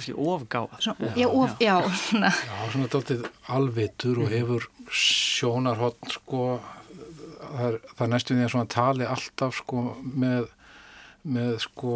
Kanski 0.00 0.14
ofgáfað. 0.16 0.80
Svona, 0.80 1.12
já, 1.16 1.28
of, 1.28 1.56
já, 1.60 1.74
svona. 1.92 2.30
Já, 2.32 2.72
svona 2.72 2.88
dáltið 2.88 3.26
alvitur 3.52 4.22
og 4.24 4.32
hefur 4.32 4.66
sjónarhótt 4.88 6.14
sko, 6.14 6.46
það 7.42 7.66
er, 7.66 7.78
það 7.92 8.02
er 8.06 8.10
næstu 8.14 8.34
því 8.38 8.46
að 8.46 8.52
svona 8.54 8.72
tali 8.72 9.06
alltaf 9.06 9.60
sko 9.60 9.84
með, 10.00 10.48
með 11.28 11.54
sko 11.66 11.94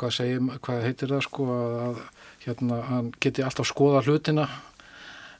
hvað, 0.00 0.16
segjum, 0.16 0.52
hvað 0.64 0.84
heitir 0.88 1.12
það 1.12 1.24
sko 1.28 1.48
að 1.52 2.02
hérna, 2.46 2.82
hann 2.88 3.14
geti 3.22 3.44
alltaf 3.44 3.68
skoða 3.68 4.04
hlutina. 4.06 4.48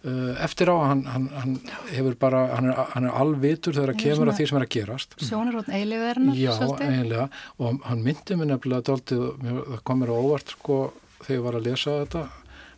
Uh, 0.02 0.35
eftir 0.43 0.67
á 0.67 0.75
hann, 0.83 1.05
hann, 1.07 1.29
hann 1.31 1.52
hefur 1.93 2.17
bara 2.19 2.49
hann 2.57 2.73
er, 2.73 2.79
hann 2.91 3.05
er 3.07 3.19
alvitur 3.23 3.76
þegar 3.76 3.93
það 3.93 4.00
kemur 4.02 4.31
að 4.33 4.41
því 4.41 4.47
sem 4.50 4.59
er 4.59 4.64
að 4.67 4.73
gerast. 4.75 5.14
Sjónarótt 5.23 5.69
eiliverðarnar 5.71 6.41
Já, 6.41 6.50
eiginlega. 6.59 7.29
Og 7.62 7.85
hann 7.87 8.02
myndi 8.02 8.37
mér 8.41 8.50
nefnilega 8.50 8.97
það 8.99 9.79
komir 9.87 10.11
á 10.11 10.14
óvart 10.19 10.57
sko 10.57 10.81
þegar 11.23 11.37
ég 11.37 11.45
var 11.47 11.59
að 11.59 11.69
lesa 11.69 11.99
þetta 12.02 12.25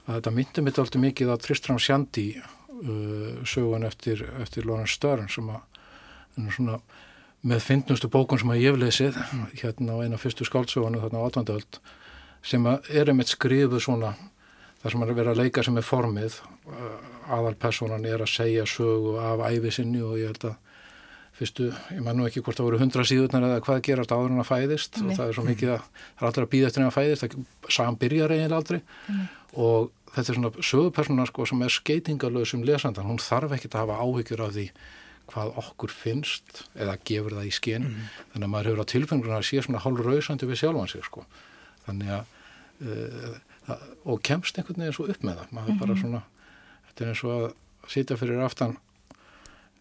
að 0.05 0.19
þetta 0.19 0.35
myndi 0.37 0.65
mér 0.65 0.77
dáltið 0.77 1.05
mikið 1.05 1.33
að 1.33 1.43
Tristram 1.47 1.81
Shandy 1.81 2.27
uh, 2.37 3.41
sögun 3.49 3.89
eftir, 3.89 4.25
eftir 4.43 4.69
Lawrence 4.69 4.99
Stern 4.99 5.31
sem 5.33 5.49
að 5.53 5.63
svona 6.53 6.79
með 7.45 7.61
fyndnustu 7.61 8.09
bókun 8.09 8.41
sem 8.41 8.53
að 8.53 8.63
ég 8.63 8.73
hef 8.73 8.81
lesið 8.81 9.19
hérna 9.61 9.99
á 10.01 10.03
eina 10.05 10.21
fyrstu 10.21 10.47
skáldsögunu 10.49 11.03
þarna 11.03 11.21
á 11.21 11.27
18. 11.29 11.53
öld 11.55 11.81
sem 12.45 12.67
er 12.69 13.11
einmitt 13.11 13.33
skrifuð 13.33 13.83
svona 13.85 14.15
þar 14.83 14.95
sem 14.95 15.05
að 15.05 15.15
vera 15.17 15.35
að 15.35 15.43
leika 15.43 15.65
sem 15.65 15.77
er 15.81 15.87
formið 15.87 16.39
aðalpersonan 17.33 18.05
er 18.09 18.25
að 18.25 18.33
segja 18.33 18.67
sögu 18.69 19.17
af 19.21 19.45
æfi 19.49 19.73
sinni 19.73 20.03
og 20.05 20.19
ég 20.21 20.33
held 20.33 20.49
að 20.51 20.64
fyrstu, 21.35 21.69
ég 21.91 22.03
man 22.05 22.19
nú 22.19 22.29
ekki 22.29 22.43
hvort 22.45 22.59
það 22.61 22.69
voru 22.69 22.81
hundra 22.83 23.05
síðurnar 23.09 23.47
eða 23.49 23.63
hvað 23.67 23.83
gerast 23.89 24.13
áður 24.15 24.35
en 24.35 24.43
að 24.43 24.51
fæðist 24.51 24.99
Nei. 25.01 25.07
og 25.07 25.19
það 25.19 25.31
er 25.31 25.37
svo 25.39 25.47
mikið 25.49 25.73
að 25.75 25.87
það 26.01 26.21
er 26.21 26.29
aldrei 26.29 26.45
að 26.45 26.53
býða 26.53 26.69
eftir 26.69 26.83
en 26.83 26.91
að 26.91 26.97
fæðist 26.99 27.25
það 27.25 27.39
saman 27.77 27.99
byrjar 28.03 28.35
eiginlega 28.35 28.61
aldrei 28.61 28.81
Nei. 29.09 29.25
og 29.67 29.89
þetta 30.15 30.25
er 30.25 30.39
svona 30.39 30.67
sögupersona 30.71 31.27
sko 31.31 31.49
sem 31.51 31.65
er 31.67 31.75
skeitingalöð 31.75 32.47
sem 32.53 32.67
lesandan, 32.67 33.09
hún 33.09 33.23
þarf 33.23 33.57
ekki 33.57 33.73
að 33.73 33.81
hafa 33.83 33.99
áhyggjur 34.05 34.45
af 34.45 34.55
því 34.55 34.69
hvað 35.33 35.59
okkur 35.63 35.91
finnst 35.91 36.63
eða 36.77 36.95
gefur 37.09 37.35
það 37.39 37.49
í 37.49 37.53
skinn 37.57 37.89
mm. 37.89 38.07
þannig 38.35 38.47
að 38.47 38.53
maður 38.53 38.71
hefur 38.71 38.85
á 38.85 38.93
tilfengjuna 38.93 39.41
að 39.41 39.47
sé 39.49 39.63
svona 39.65 39.83
hálf 39.83 40.05
rausandi 40.05 40.49
við 40.51 40.61
sjálfan 40.61 40.91
sig 40.93 41.07
sko 41.07 41.25
þannig 41.87 42.13
að 42.19 42.33
uh, 42.85 43.37
og 44.05 44.21
kemst 44.27 44.59
einhvern 44.61 44.85
veginn 44.85 44.97
svo 44.97 45.09
upp 45.09 45.25
með 45.25 45.41
það 45.41 45.55
maður 45.57 45.73
mm 45.73 45.81
bara 45.81 45.97
svona 45.97 46.23
þetta 46.91 47.05
er 47.05 47.11
eins 47.11 47.25
og 47.25 47.35
að 47.35 47.47
sitja 47.95 48.19
fyrir 48.21 48.45
aftan 48.45 48.77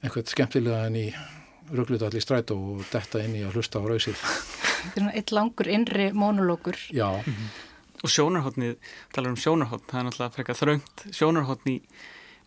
einhvern 0.04 0.32
skemmtilega 0.32 0.88
en 0.88 1.00
í 1.00 1.08
rugglutall 1.74 2.14
í 2.16 2.24
strætó 2.24 2.58
og 2.58 2.82
detta 2.92 3.22
inn 3.24 3.36
í 3.40 3.44
að 3.46 3.58
hlusta 3.58 3.82
á 3.82 3.84
rausið. 3.90 4.18
Þetta 4.24 4.94
er 4.94 4.98
svona 4.98 5.14
eitt 5.20 5.36
langur 5.36 5.70
innri 5.72 6.10
monologur 6.14 6.80
Já. 6.90 7.10
Mm 7.10 7.34
-hmm. 7.34 7.54
Og 8.04 8.10
sjónarhóttnið, 8.10 8.76
talar 9.14 9.30
um 9.30 9.38
sjónarhótt 9.38 9.88
það 9.88 10.00
er 10.00 10.06
náttúrulega 10.06 10.36
frekar 10.36 10.56
þröngt 10.56 11.06
sjónarhóttn 11.12 11.70
í 11.70 11.82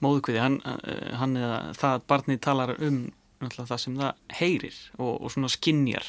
móðukviði, 0.05 0.39
hann, 0.39 0.61
eh, 0.65 1.15
hann 1.17 1.37
eða 1.37 1.73
það 1.73 2.03
barnið 2.07 2.41
talar 2.41 2.77
um 2.83 3.13
það 3.41 3.79
sem 3.79 3.97
það 3.97 4.13
heyrir 4.33 4.77
og, 4.99 5.23
og 5.23 5.31
svona 5.33 5.49
skinnjar 5.49 6.07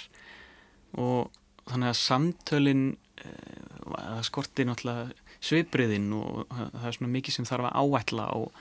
og 0.98 1.32
þannig 1.68 1.90
að 1.92 2.02
samtölin 2.02 2.98
það 3.18 4.18
eh, 4.18 4.24
skortir 4.28 4.68
náttúrulega 4.68 5.12
svipriðinn 5.44 6.14
og 6.18 6.46
það 6.50 6.88
er 6.88 6.98
svona 6.98 7.14
mikið 7.14 7.38
sem 7.38 7.48
þarf 7.48 7.70
að 7.70 7.78
áætla 7.82 8.28
og 8.38 8.52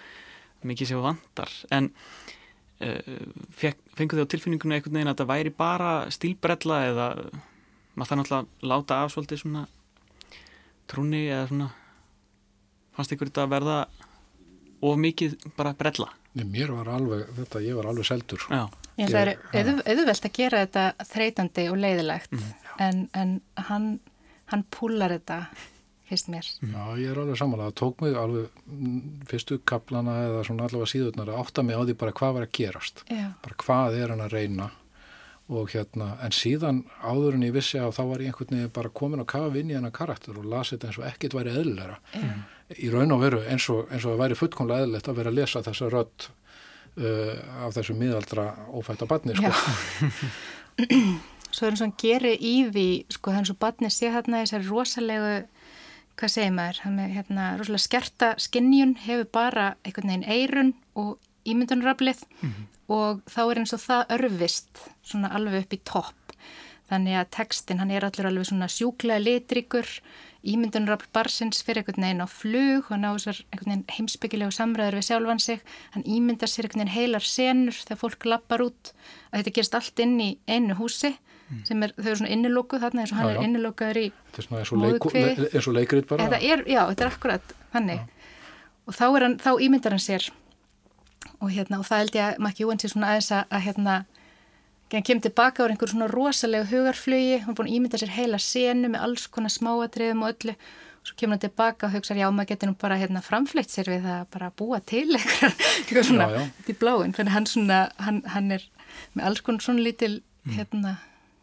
mikið 0.67 0.91
sem 0.91 1.03
vandar 1.03 1.53
en 1.75 1.91
uh, 2.85 3.27
fengur 3.57 4.19
þið 4.19 4.27
á 4.27 4.33
tilfinninguna 4.33 4.79
einhvern 4.79 4.99
veginn 4.99 5.13
að 5.13 5.21
það 5.23 5.31
væri 5.33 5.53
bara 5.57 5.93
stílbrella 6.13 6.81
eða 6.91 7.09
maður 7.97 8.11
það 8.11 8.21
náttúrulega 8.21 8.71
láta 8.73 9.01
af 9.03 9.15
svolítið 9.15 9.43
svona 9.43 9.67
trúni 10.91 11.23
eða 11.27 11.47
svona 11.51 11.71
fannst 12.97 13.15
ykkur 13.17 13.31
þetta 13.31 13.47
að 13.47 13.55
verða 13.57 13.79
og 14.87 14.99
mikið 15.01 15.39
bara 15.57 15.73
brella? 15.77 16.11
Nei, 16.37 16.45
mér 16.53 16.75
var 16.77 16.91
alveg, 16.93 17.31
þetta, 17.39 17.63
ég 17.65 17.79
var 17.79 17.87
alveg 17.89 18.05
seldur. 18.05 18.43
Já, 18.53 18.67
ég 19.01 19.09
það 19.09 19.31
er 19.57 19.71
auðvelt 19.73 20.27
að 20.29 20.35
gera 20.37 20.61
þetta 20.67 21.07
þreytandi 21.09 21.65
og 21.73 21.79
leiðilegt 21.81 22.37
mm. 22.37 22.53
en, 22.85 23.01
en 23.17 23.33
hann 23.71 23.89
hann 24.53 24.65
púlar 24.71 25.15
þetta 25.17 25.41
fyrst 26.09 26.31
mér 26.33 26.49
Já, 26.61 26.83
ég 27.01 27.13
er 27.13 27.21
alveg 27.23 27.39
samanlega, 27.41 27.73
það 27.73 27.79
tók 27.83 28.03
mig 28.05 28.19
alveg 28.21 28.65
mm, 28.71 29.05
fyrstu 29.31 29.61
kaplana 29.69 30.17
eða 30.29 30.43
svona 30.49 30.67
allavega 30.69 30.93
síðurnar 30.93 31.33
að 31.33 31.45
átta 31.45 31.67
mig 31.67 31.79
á 31.79 31.83
því 31.85 32.01
bara 32.03 32.17
hvað 32.21 32.37
var 32.39 32.49
að 32.49 32.57
gerast 32.61 33.05
Já. 33.11 33.29
bara 33.45 33.61
hvað 33.65 34.01
er 34.01 34.15
hann 34.15 34.27
að 34.27 34.37
reyna 34.37 34.71
og 35.47 35.71
hérna, 35.71 36.17
en 36.27 36.35
síðan 36.35 36.81
áður 37.07 37.37
en 37.37 37.45
ég 37.47 37.53
vissi 37.55 37.79
að 37.79 37.93
þá 37.95 38.01
var 38.09 38.23
ég 38.23 38.33
einhvern 38.33 38.57
veginn 38.57 38.73
bara 38.75 38.91
komin 38.99 39.23
að 39.23 39.29
kafa 39.31 39.61
inn 39.61 39.71
í 39.71 39.77
hennar 39.77 39.95
karakter 39.95 40.41
og 40.41 40.49
lasi 40.51 40.75
þetta 40.75 40.89
eins 40.89 40.99
og 40.99 41.07
ekkit 41.07 41.37
væri 41.39 41.53
eðlera 41.61 42.01
mm. 42.19 42.41
í 42.83 42.91
raun 42.91 43.15
og 43.15 43.23
veru 43.23 43.45
eins 43.47 43.69
og, 43.71 43.85
eins 43.93 44.03
og 44.03 44.17
það 44.17 44.23
væri 44.25 44.39
fullkomlega 44.41 44.89
eðlert 44.89 45.11
að 45.13 45.21
vera 45.21 45.33
að 45.33 45.39
lesa 45.39 45.63
þessa 45.63 45.91
rödd 45.95 46.27
uh, 46.27 47.33
af 47.63 47.77
þessu 47.79 47.95
miðaldra 48.01 48.49
ófætta 48.75 49.07
badni 49.11 49.39
sko. 49.39 49.53
Svo 51.55 51.69
er 51.69 51.73
eins 51.73 51.81
og 51.81 51.87
hann 51.87 51.97
gerir 52.03 52.43
í 52.43 52.57
því 52.73 52.89
sko 53.15 53.37
þannig 53.37 53.55
að 53.55 53.63
badni 53.63 53.93
sé 53.95 54.11
hérna 54.11 54.43
þessari 54.43 54.67
rosalegu 54.67 55.37
hvað 56.17 56.33
segir 56.33 56.53
maður, 56.57 56.83
hann 56.85 57.01
er 57.03 57.15
hérna 57.15 57.47
rosalega 57.59 57.85
skerta 57.85 58.35
skinnjun 58.41 58.97
hefur 59.05 59.29
bara 59.33 59.67
einhvern 59.85 60.13
veginn 60.13 60.31
eirun 60.37 60.75
og 60.95 61.19
ímyndunraflið 61.47 62.23
mm 62.27 62.49
-hmm. 62.51 62.69
og 62.89 63.23
þá 63.27 63.43
er 63.51 63.59
eins 63.59 63.73
og 63.73 63.81
það 63.81 64.15
örfist 64.17 64.89
svona 65.03 65.29
alveg 65.29 65.65
upp 65.65 65.73
í 65.73 65.81
topp. 65.85 66.15
Þannig 66.87 67.17
að 67.19 67.31
textin 67.35 67.79
hann 67.83 67.91
er 67.91 68.05
allir 68.05 68.27
alveg 68.27 68.47
svona 68.47 68.69
sjúklega 68.71 69.19
litrikur 69.19 69.87
ímyndunrafl 70.47 71.09
barsins 71.13 71.63
fyrir 71.67 71.83
einhvern 71.83 72.05
veginn 72.05 72.23
á 72.23 72.29
flug 72.31 72.91
og 72.93 73.01
ná 73.03 73.09
þessar 73.17 73.41
heimsbyggilegu 73.97 74.55
samræður 74.55 74.99
við 75.01 75.09
sjálfan 75.09 75.43
sig. 75.43 75.61
Hann 75.95 76.07
ímyndar 76.07 76.51
sér 76.51 76.69
einhvern 76.69 76.85
veginn 76.85 76.95
heilar 76.95 77.27
senur 77.27 77.75
þegar 77.75 78.03
fólk 78.05 78.29
lappar 78.31 78.63
út. 78.63 78.93
Að 79.33 79.41
þetta 79.41 79.55
gerist 79.57 79.75
allt 79.75 80.05
inn 80.05 80.21
í 80.21 80.31
einu 80.47 80.79
húsi. 80.79 81.17
Sem 81.67 81.83
er, 81.87 81.93
þau 81.95 82.09
eru 82.11 82.19
svona 82.21 82.33
innilókuð 82.35 82.83
þarna 82.83 83.05
eins 83.05 83.13
og 83.13 83.21
hann 83.21 83.29
já, 83.29 83.33
já. 83.33 83.39
er 83.39 83.47
innilókuður 83.47 84.01
í 84.01 84.07
móðukvið 84.83 85.45
eins 85.47 85.69
og 85.69 85.77
leikrið 85.77 86.09
bara 86.11 86.27
þetta 86.27 86.41
er, 86.43 86.65
Já, 86.67 86.81
þetta 86.91 87.05
er 87.05 87.13
akkurat 87.13 87.55
þannig 87.75 88.01
já. 88.01 88.35
og 88.87 88.99
þá, 88.99 89.07
hann, 89.07 89.39
þá 89.45 89.51
ímyndar 89.67 89.97
hann 89.97 90.03
sér 90.03 90.29
og, 91.41 91.51
hérna, 91.53 91.81
og 91.81 91.87
það 91.89 92.03
held 92.03 92.19
ég 92.19 92.27
að 92.27 92.43
Maki 92.47 92.69
sé 92.81 92.91
svona 92.93 93.13
aðeins 93.13 93.31
að, 93.37 93.61
hérna, 93.67 93.97
hann 94.93 95.07
kemur 95.07 95.27
tilbaka 95.27 95.67
á 95.67 95.69
einhver 95.69 95.93
svona 95.93 96.11
rosalega 96.11 96.69
hugarflögi, 96.71 97.41
hann 97.43 97.55
er 97.55 97.59
búin 97.59 97.71
að 97.71 97.79
ímynda 97.79 98.03
sér 98.03 98.15
heila 98.17 98.43
senu 98.43 98.91
með 98.93 99.07
alls 99.07 99.27
konar 99.31 99.55
smáadriðum 99.55 100.23
og 100.27 100.35
öllu 100.35 100.55
og 100.57 101.11
svo 101.11 101.19
kemur 101.19 101.37
hann 101.37 101.45
tilbaka 101.47 101.89
og 101.89 101.97
hugsa 101.97 102.17
já 102.19 102.27
maður 102.31 102.53
getur 102.55 102.73
nú 102.73 102.79
bara 102.81 102.99
hérna, 102.99 103.23
framfleytt 103.23 103.71
sér 103.71 103.91
við 103.95 104.07
að 104.11 104.25
bara 104.35 104.53
búa 104.55 104.81
til 104.83 105.09
eitthvað 105.19 106.09
svona 106.11 106.31
já, 106.31 106.39
já. 106.39 106.47
í 106.71 106.79
bláin, 106.79 107.15
þannig 107.15 107.37
hann, 107.37 107.51
svona, 107.51 107.83
hann, 108.03 108.23
hann 108.35 108.57
er 108.59 108.65
með 109.15 109.29
alls 109.31 109.45
konar 109.47 109.67
svona 109.67 109.85
lítil 109.87 110.17
mm. 110.47 110.57
hérna, 110.57 110.97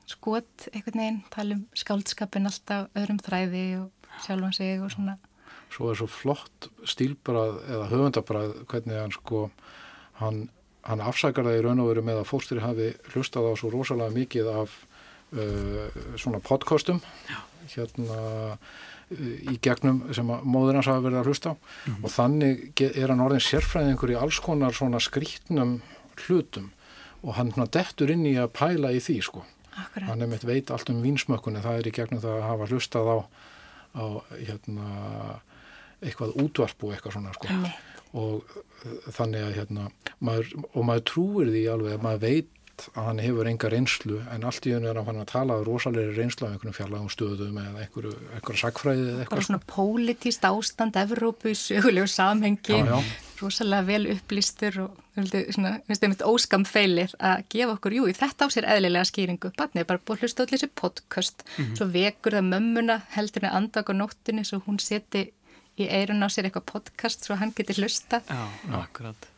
skot 0.09 0.67
eitthvað 0.71 0.97
neginn, 0.99 1.21
tala 1.33 1.57
um 1.57 1.67
skáldskapin 1.77 2.49
alltaf 2.49 2.89
öðrum 2.97 3.21
þræði 3.23 3.65
og 3.81 4.09
sjálfan 4.25 4.55
sig 4.55 4.81
og 4.83 4.91
svona. 4.93 5.17
Svo 5.73 5.89
er 5.89 5.97
svo 5.97 6.09
flott 6.11 6.69
stílbrað 6.87 7.61
eða 7.65 7.89
höfundabræð 7.91 8.57
hvernig 8.69 8.99
hann 8.99 9.15
sko 9.15 9.47
hann, 10.19 10.47
hann 10.85 11.03
afsakar 11.03 11.47
það 11.47 11.59
í 11.59 11.63
raun 11.65 11.83
og 11.83 11.91
veru 11.91 12.05
með 12.05 12.21
að 12.21 12.29
fóstri 12.29 12.61
hafi 12.63 12.91
hlustað 13.13 13.49
á 13.49 13.53
svo 13.59 13.71
rosalega 13.73 14.13
mikið 14.13 14.51
af 14.53 14.75
uh, 15.33 15.87
svona 16.19 16.43
podcastum 16.43 17.01
hérna 17.71 18.19
uh, 18.53 18.77
í 19.13 19.57
gegnum 19.63 20.03
sem 20.13 20.29
að 20.35 20.45
móður 20.45 20.79
hans 20.79 20.91
hafa 20.91 21.05
verið 21.07 21.21
að 21.21 21.31
hlusta 21.31 21.53
á. 21.53 21.55
Og 22.01 22.09
þannig 22.11 22.85
er 22.91 23.11
hann 23.11 23.23
orðin 23.23 23.43
sérfræðingur 23.45 24.13
í 24.13 24.19
alls 24.19 24.39
konar 24.43 24.75
svona 24.75 25.01
skrítnum 25.03 25.79
hlutum. 26.25 26.71
Og 27.23 27.37
hann 27.37 27.53
svona 27.53 27.69
dettur 27.71 28.11
inn 28.11 28.25
í 28.27 28.35
að 28.41 28.51
pæla 28.57 28.91
í 28.93 29.01
því 29.03 29.19
sko 29.25 29.43
Akkurat. 29.73 30.07
hann 30.09 30.21
er 30.21 30.29
mitt 30.31 30.45
veit 30.47 30.71
allt 30.71 30.91
um 30.93 31.01
vínsmökkunni 31.03 31.63
það 31.63 31.79
er 31.79 31.89
í 31.89 31.95
gegnum 31.95 32.21
það 32.23 32.37
að 32.37 32.47
hafa 32.49 32.69
hlustað 32.71 33.09
á, 33.09 33.17
á 33.97 34.05
hérna, 34.37 34.87
eitthvað 36.03 36.35
útvarp 36.43 36.85
og 36.85 36.93
eitthvað 36.93 37.17
svona 37.17 37.33
sko. 37.37 37.59
Og 38.13 38.57
uh, 38.57 39.07
þannig 39.15 39.47
að 39.47 39.55
hérna, 39.57 39.87
maður, 40.21 40.51
og 40.73 40.85
maður 40.89 41.07
trúir 41.09 41.53
því 41.53 41.63
alveg 41.73 41.97
að 41.97 42.05
maður 42.05 42.25
veit 42.27 42.51
að 42.97 43.05
hann 43.07 43.19
hefur 43.21 43.47
enga 43.47 43.69
reynslu 43.69 44.15
en 44.33 44.43
allt 44.49 44.65
í 44.67 44.71
hennu 44.73 44.89
er 44.89 44.97
að 44.99 45.05
hann 45.11 45.19
að 45.21 45.27
tala 45.31 45.57
rosalegri 45.63 46.15
reynslu 46.17 46.47
af 46.47 46.55
einhverjum 46.55 46.75
fjarlagum 46.77 47.11
stöðum 47.13 47.59
eða 47.61 47.83
einhverju, 47.85 48.13
einhverju 48.37 48.61
sakfræði 48.63 49.03
eða 49.11 49.21
eitthvað 49.23 49.43
sko. 49.43 49.47
svona 49.49 49.67
pólitíst 49.73 50.47
ástand 50.49 50.97
Evrópu 51.03 51.51
í 51.53 51.57
sögulegu 51.59 52.07
samhengi, 52.09 52.79
Já, 52.81 52.89
já. 52.89 52.97
rosalega 53.41 53.87
vel 53.87 54.07
upplýstur 54.15 54.79
og 54.87 54.97
finnst 55.13 56.03
einmitt 56.07 56.25
óskam 56.25 56.65
feilir 56.65 57.13
að 57.21 57.43
gefa 57.53 57.75
okkur, 57.77 57.97
jú, 57.99 58.07
þetta 58.17 58.47
á 58.49 58.53
sér 58.53 58.67
eðlilega 58.73 59.05
skýringu. 59.11 59.51
Barnið 59.59 59.83
er 59.83 59.89
bara 59.91 60.01
búið 60.01 60.17
að 60.17 60.25
hlusta 60.25 60.43
allir 60.47 60.57
þessi 60.63 60.71
podcast, 60.81 61.45
svo 61.77 61.85
vekur 61.93 62.37
það 62.39 62.49
mömmuna 62.49 62.99
heldur 63.13 63.45
henni 63.45 63.53
andak 63.61 63.89
á 63.89 63.93
nóttunni 63.93 64.45
svo 64.47 64.63
hún 64.65 64.79
seti 64.81 65.27
í 65.77 65.85
eirun 65.89 66.21
á 66.25 66.29
sér 66.33 66.49
eitthvað 66.49 66.65
podcast 66.73 67.25
svo 67.25 67.37
hann 67.37 67.53
geti 67.53 67.77
hlusta. 67.77 68.21
Já, 68.29 68.43
akkurat. 68.81 69.29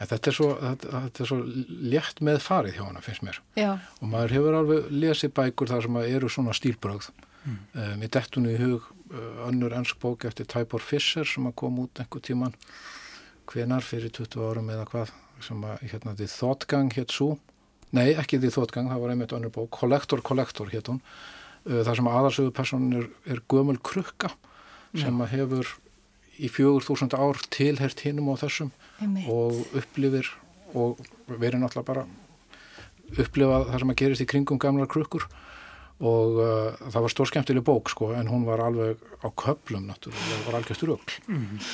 En 0.00 0.08
þetta 0.08 0.30
er, 0.30 0.36
svo, 0.36 0.50
þetta, 0.60 1.00
þetta 1.06 1.22
er 1.22 1.30
svo 1.30 1.40
létt 1.92 2.22
með 2.24 2.38
farið 2.44 2.78
hjá 2.78 2.84
hana 2.86 3.02
finnst 3.04 3.24
mér. 3.26 3.40
Já, 3.58 3.72
og 4.00 4.12
maður 4.12 4.36
hefur 4.36 4.56
alveg 4.60 4.94
lesið 4.94 5.34
bækur 5.36 5.72
þar 5.72 5.84
sem 5.86 5.98
að 6.00 6.14
eru 6.14 6.30
svona 6.32 6.56
stílbrögð. 6.56 7.10
Mm. 7.40 7.60
um, 7.72 8.02
í 8.04 8.08
dettunni 8.12 8.50
í 8.52 8.58
hug 8.60 8.88
uh, 9.14 9.46
önnur 9.46 9.72
ennsk 9.72 9.96
bók 10.02 10.26
eftir 10.28 10.44
Tybor 10.44 10.82
Fischer 10.84 11.24
sem 11.24 11.46
kom 11.56 11.78
út 11.80 12.02
einhver 12.02 12.20
tíman 12.20 12.52
hvenar 13.48 13.80
fyrir 13.80 14.12
20 14.12 14.44
árum 14.44 14.68
eða 14.68 14.84
hvað 14.90 15.14
sem 15.40 15.62
að 15.64 15.86
hérna 15.88 16.12
því 16.18 16.28
Þóttgang 16.34 16.92
hétt 16.98 17.14
svo 17.16 17.30
nei 17.96 18.12
ekki 18.12 18.42
því 18.42 18.52
Þóttgang, 18.58 18.90
það 18.92 19.00
var 19.02 19.14
einmitt 19.14 19.32
önnur 19.32 19.54
bók. 19.54 19.70
Collector 19.72 20.20
Collector 20.20 20.68
hétt 20.72 20.92
hún. 20.92 21.00
Uh, 21.64 21.80
þar 21.86 22.00
sem 22.00 22.12
aðarsögu 22.12 22.52
personin 22.56 23.00
er, 23.00 23.08
er 23.24 23.40
gömul 23.48 23.78
krukka 23.80 24.34
sem 24.98 25.16
að 25.22 25.32
hefur 25.36 25.72
í 26.40 26.50
fjögur 26.52 26.86
þúsund 26.86 27.16
ár 27.16 27.40
tilhert 27.52 28.02
hinum 28.06 28.32
á 28.32 28.40
þessum 28.40 28.72
einmitt. 29.00 29.28
og 29.28 29.76
upplifir 29.76 30.32
og 30.74 31.00
verið 31.28 31.62
náttúrulega 31.62 31.88
bara 31.92 32.06
upplifa 33.18 33.64
það 33.68 33.78
sem 33.82 33.94
að 33.94 34.00
gerist 34.02 34.24
í 34.24 34.28
kringum 34.30 34.60
gamlar 34.62 34.90
krukkur 34.90 35.26
og 36.00 36.38
uh, 36.40 36.78
það 36.86 37.02
var 37.04 37.12
stór 37.12 37.28
skemmtileg 37.28 37.64
bók 37.66 37.90
sko 37.92 38.12
en 38.16 38.30
hún 38.30 38.46
var 38.48 38.62
alveg 38.64 39.02
á 39.20 39.28
köplum 39.28 39.84
náttúrulega, 39.90 40.30
það 40.30 40.46
var 40.46 40.56
algjörst 40.60 40.86
rögl 40.88 41.18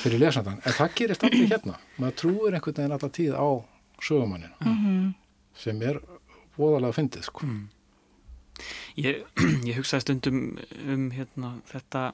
fyrir 0.01 0.19
lesandan, 0.19 0.59
en 0.65 0.75
það 0.75 0.97
gerist 0.99 1.23
aldrei 1.23 1.45
hérna. 1.47 1.77
Maður 1.95 2.17
trúir 2.19 2.57
einhvern 2.57 2.81
veginn 2.81 2.97
alltaf 2.97 3.13
tíð 3.15 3.37
á 3.39 3.47
sögumanninu 4.03 4.51
Mm 4.65 5.15
sem 5.57 5.81
er 5.85 5.99
voðalega 6.57 6.95
fyndið 6.97 7.27
sko. 7.27 7.49
Ég, 8.97 9.23
ég 9.69 9.77
hugsaði 9.77 10.05
stundum 10.05 10.39
um 10.89 11.09
hérna, 11.13 11.57
þetta 11.71 12.11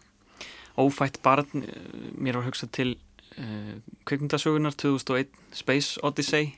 ófætt 0.80 1.22
barn, 1.24 1.64
eh, 1.64 2.10
mér 2.18 2.40
var 2.40 2.48
hugsað 2.48 2.72
til 2.74 2.92
uh, 3.38 3.76
kveikmyndasögunar 4.10 4.76
2001 4.78 5.32
Space 5.54 6.00
Odyssey. 6.04 6.54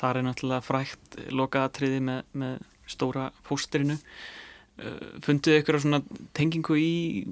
Þar 0.00 0.20
er 0.20 0.26
náttúrulega 0.26 0.64
frækt 0.64 1.18
lokaðatriði 1.32 2.00
með, 2.04 2.22
með 2.32 2.62
stóra 2.90 3.30
fóstrinu 3.46 3.96
uh, 3.96 5.10
funduðu 5.24 5.62
ykkur 5.62 5.80
svona 5.80 6.02
tengingu 6.36 6.76
í, 6.76 7.24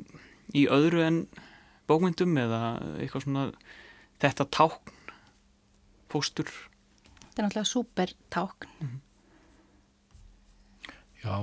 í 0.56 0.66
öðru 0.72 1.04
en 1.04 1.22
bókmyndum 1.90 2.36
eða 2.40 2.62
eitthvað 2.96 3.26
svona 3.26 3.46
þetta 4.22 4.48
tákn 4.54 5.00
fóstur 6.12 6.52
Þetta 7.32 7.40
er 7.40 7.46
náttúrulega 7.46 7.68
súper 7.70 8.10
tákn. 8.28 8.88
Já, 11.22 11.36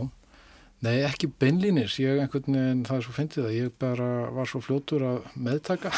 nei 0.85 1.01
ekki 1.03 1.29
beinlínis, 1.41 1.97
ég 1.99 2.21
einhvern 2.21 2.55
veginn, 2.55 2.85
það 2.87 2.99
er 2.99 3.05
svo 3.05 3.15
fyndið 3.17 3.47
að 3.49 3.57
ég 3.57 3.75
bara 3.81 4.09
var 4.35 4.49
svo 4.49 4.61
fljótur 4.63 5.05
að 5.07 5.19
meðtaka 5.35 5.91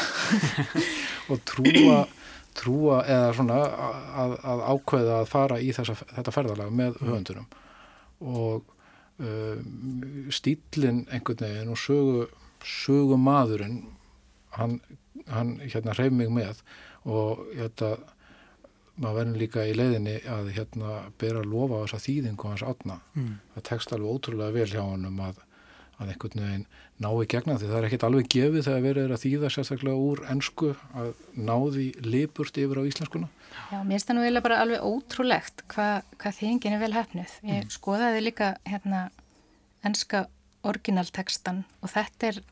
og 1.30 1.42
trúa, 1.48 1.98
trúa 2.58 3.00
eða 3.06 3.32
svona 3.38 3.58
að, 4.24 4.36
að 4.52 4.64
ákveða 4.72 5.18
að 5.20 5.30
fara 5.30 5.60
í 5.62 5.70
þessa, 5.76 5.96
þetta 6.16 6.34
ferðalag 6.34 6.72
með 6.82 6.98
höfundunum. 7.02 7.48
Og 8.22 8.72
um, 9.22 10.30
stílinn 10.34 11.04
einhvern 11.10 11.46
veginn 11.46 11.74
og 11.74 11.78
sögu, 11.82 12.26
sögu 12.66 13.18
maðurinn, 13.22 13.84
hann, 14.58 14.80
hann 15.30 15.56
hérna 15.62 15.94
hreyf 15.96 16.14
mig 16.14 16.32
með 16.34 16.62
og 17.06 17.46
þetta 17.54 17.94
maður 19.00 19.18
verður 19.20 19.40
líka 19.40 19.64
í 19.68 19.76
leiðinni 19.76 20.18
að 20.28 20.50
hérna 20.56 20.98
bera 21.20 21.40
að 21.40 21.48
lofa 21.52 21.80
á 21.80 21.82
þessa 21.84 22.04
þýðingu 22.06 22.50
hans 22.50 22.66
átna. 22.66 22.98
mm. 23.14 23.32
Það 23.54 23.66
tekst 23.70 23.94
alveg 23.96 24.12
ótrúlega 24.12 24.56
vel 24.56 24.68
hjá 24.68 24.82
honum 24.82 25.22
að, 25.24 25.40
að 25.98 26.12
einhvern 26.12 26.44
veginn 26.44 26.66
ná 27.02 27.08
í 27.10 27.28
gegna 27.32 27.56
því 27.58 27.70
það 27.70 27.78
er 27.78 27.86
ekkert 27.88 28.06
alveg 28.08 28.28
gefið 28.34 28.66
þegar 28.66 28.84
verið 28.86 29.06
er 29.06 29.14
að 29.16 29.22
þýða 29.24 29.50
sérstaklega 29.54 30.04
úr 30.10 30.22
ensku 30.34 30.74
að 30.98 31.10
ná 31.34 31.54
því 31.56 31.86
lipurt 32.04 32.60
yfir 32.62 32.82
á 32.84 32.88
íslenskuna. 32.90 33.32
Já, 33.72 33.78
mér 33.80 33.96
finnst 33.96 34.10
það 34.10 34.18
nú 34.18 34.26
eiginlega 34.26 34.46
bara 34.48 34.60
alveg 34.66 34.86
ótrúlegt 34.86 35.64
hvað 35.72 35.96
hva 36.20 36.36
þýðingin 36.36 36.76
er 36.76 36.84
vel 36.84 36.94
hefnuð. 36.96 37.34
Ég 37.48 37.74
skoðaði 37.74 38.24
líka 38.28 38.54
hérna 38.68 39.08
enska 39.82 40.26
orginaltekstan 40.62 41.64
og 41.82 41.90
þetta 41.90 42.28
er 42.30 42.42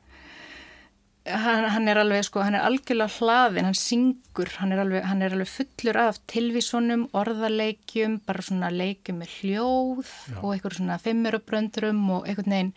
hann, 1.27 1.67
hann 1.75 1.89
er 1.91 2.01
alveg 2.01 2.25
sko, 2.25 2.43
hann 2.45 2.57
er 2.57 2.65
algjörlega 2.65 3.13
hlaðin, 3.19 3.69
hann 3.69 3.77
syngur, 3.79 4.51
hann 4.61 4.73
er 4.75 4.83
alveg, 4.85 5.05
hann 5.09 5.23
er 5.25 5.35
alveg 5.37 5.51
fullur 5.53 5.99
af 6.01 6.21
tilvísunum, 6.31 7.07
orðaleikjum, 7.17 8.21
bara 8.27 8.45
svona 8.45 8.71
leikjum 8.73 9.21
með 9.21 9.37
hljóð 9.41 10.09
Já. 10.09 10.39
og 10.41 10.53
einhver 10.55 10.77
svona 10.79 10.99
fimmurubröndrum 11.03 12.03
og 12.17 12.29
einhvern 12.29 12.57
veginn 12.57 12.75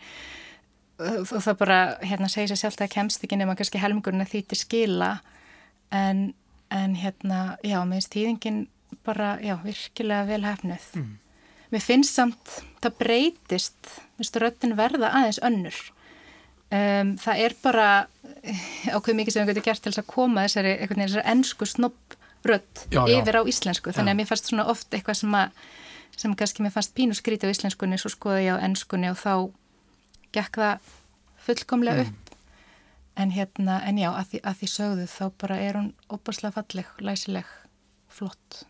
og 1.04 1.26
það 1.26 1.56
bara, 1.58 1.78
hérna, 2.06 2.28
segir 2.30 2.52
sér 2.52 2.60
sjálft 2.60 2.78
að 2.78 2.86
það 2.86 2.94
kemst 2.94 3.24
ekki 3.26 3.38
nema 3.40 3.56
kannski 3.58 3.80
helmingurinn 3.82 4.22
að 4.22 4.30
því 4.30 4.42
til 4.50 4.58
skila 4.60 5.10
en, 5.90 6.28
en 6.70 6.94
hérna, 7.00 7.40
já, 7.66 7.80
með 7.82 7.98
þess 7.98 8.12
tíðingin 8.14 8.60
bara, 9.04 9.34
já, 9.42 9.56
virkilega 9.64 10.28
vel 10.28 10.44
hefnuð. 10.46 10.86
Mér 11.74 11.82
finnst 11.82 12.14
samt, 12.14 12.60
það 12.84 12.98
breytist, 13.00 13.90
minnst 14.14 14.38
röttin 14.38 14.76
verða 14.78 15.10
aðeins 15.18 15.40
önnur. 15.42 15.80
Um, 16.70 17.16
það 17.18 17.42
er 17.42 17.56
bara 17.62 17.88
ákveð 18.94 19.18
mikið 19.20 19.34
sem 19.34 19.46
við 19.46 19.54
getum 19.54 19.66
gert 19.68 19.84
til 19.84 19.94
að 19.94 20.10
koma 20.10 20.44
þessari, 20.46 20.76
ennsku 21.24 21.68
já. 22.90 23.04
yfir 23.08 23.40
á 23.40 23.42
íslensku. 23.48 23.92
Þannig 23.92 24.12
að 24.12 24.18
mér 24.18 24.28
fannst 24.28 24.50
svona 24.50 24.66
oft 24.68 24.92
eitthvað 24.92 25.20
sem 25.22 25.36
að, 25.38 25.62
sem 26.16 26.34
kannski 26.36 26.64
mér 26.64 26.74
fannst 26.74 26.94
pínu 26.96 27.16
skrítið 27.16 27.50
á 27.50 27.54
íslenskunni, 27.54 27.98
svo 28.00 28.12
skoði 28.12 28.48
ég 28.48 28.58
á 28.60 28.64
ennskunni 28.66 29.10
og 29.10 29.18
þá 29.20 29.34
gekk 30.34 30.60
það 30.60 30.92
fullkomlega 31.46 32.04
upp. 32.04 32.20
En 33.16 33.30
hérna, 33.30 33.78
en 33.86 33.98
já, 34.00 34.10
að 34.10 34.30
því, 34.32 34.38
að 34.42 34.56
því 34.60 34.68
sögðu 34.72 35.04
þá 35.06 35.24
bara 35.38 35.58
er 35.62 35.76
hún 35.78 35.90
opaslega 36.10 36.56
falleg, 36.56 36.88
læsileg, 36.98 37.50
flott. 38.10 38.64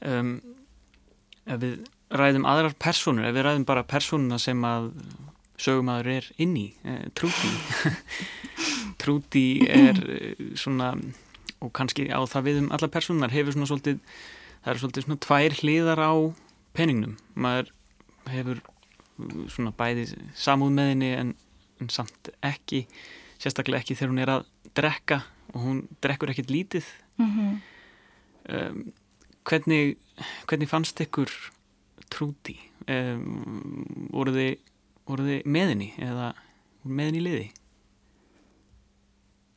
um, 0.00 0.38
ef 1.44 1.60
við 1.60 1.84
ræðum 2.16 2.46
aðrar 2.48 2.76
personur, 2.80 3.26
ef 3.28 3.36
við 3.36 3.44
ræðum 3.44 3.66
bara 3.68 3.84
personuna 3.84 4.38
sem 4.40 4.64
að 4.64 4.90
sögumæður 5.62 6.10
er 6.16 6.30
inn 6.42 6.56
í, 6.58 6.66
eh, 6.84 7.06
Trúti 7.16 7.52
Trúti 9.02 9.46
er 9.68 10.00
eh, 10.16 10.42
svona 10.58 10.94
og 11.64 11.72
kannski 11.76 12.08
á 12.12 12.20
það 12.28 12.48
við 12.48 12.62
um 12.64 12.72
alla 12.76 12.90
personar 12.92 13.32
hefur 13.32 13.56
svona 13.56 13.70
svolítið 13.70 14.00
það 14.64 14.72
eru 14.72 14.82
svolítið 14.82 15.06
svona 15.06 15.22
tvær 15.26 15.58
hliðar 15.60 16.02
á 16.02 16.12
peningnum, 16.76 17.14
maður 17.34 17.70
hefur 18.28 18.60
uh, 18.60 19.46
svona 19.52 19.72
bæði 19.76 20.10
samúð 20.36 20.74
með 20.76 20.90
henni 20.92 21.12
en, 21.16 21.32
en 21.80 21.92
samt 21.92 22.30
ekki 22.44 22.84
sérstaklega 23.40 23.84
ekki 23.84 23.96
þegar 23.96 24.12
hún 24.12 24.22
er 24.24 24.34
að 24.34 24.46
drekka 24.76 25.22
og 25.54 25.62
hún 25.62 25.80
drekkur 26.04 26.32
ekkit 26.32 26.52
lítið. 26.52 26.88
Mm 27.22 27.62
um, 28.48 28.92
hvernig, 29.46 29.96
hvernig 30.46 30.70
fannst 30.70 31.00
ykkur 31.02 31.30
trúti 32.12 32.56
um, 32.90 34.08
voru 34.14 34.34
þið 34.34 34.52
voru 35.06 35.26
þið 35.28 35.46
með 35.56 35.72
henni 35.72 35.92
eða 36.02 36.32
voru 36.82 36.96
með 36.98 37.08
henni 37.10 37.22
í 37.22 37.26
liði 37.28 37.46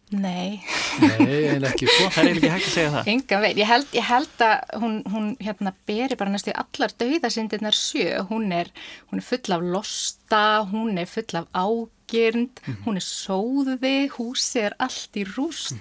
Nei, 0.09 0.57
Nei, 1.03 1.19
eiginlega 1.21 1.69
ekki 1.75 1.85
sko. 1.85 2.05
það 2.15 2.23
er 2.23 2.38
ekki 2.39 2.49
hægt 2.49 2.65
að 2.65 2.71
segja 2.73 2.91
það 2.95 3.09
enga 3.12 3.39
veginn. 3.43 3.59
Ég 3.62 3.67
held, 3.69 3.91
ég 3.93 4.07
held 4.07 4.41
að 4.41 4.71
hún, 4.81 4.95
hún 5.13 5.27
hérna 5.45 5.73
beri 5.85 6.17
bara 6.17 6.31
næstu 6.33 6.49
í 6.49 6.55
allar 6.57 6.95
dauðasindirnar 7.03 7.77
sjö. 7.77 8.07
Hún 8.31 8.47
er, 8.57 8.71
hún 9.12 9.21
er 9.21 9.27
full 9.27 9.53
af 9.53 9.67
losta, 9.75 10.41
hún 10.71 10.97
er 10.97 11.12
full 11.12 11.38
af 11.38 11.45
ágirnd, 11.53 12.63
hún 12.88 12.97
er 12.97 13.05
sóði, 13.05 13.93
húsi 14.15 14.63
er 14.65 14.73
allt 14.81 15.21
í 15.21 15.27
rúst. 15.29 15.77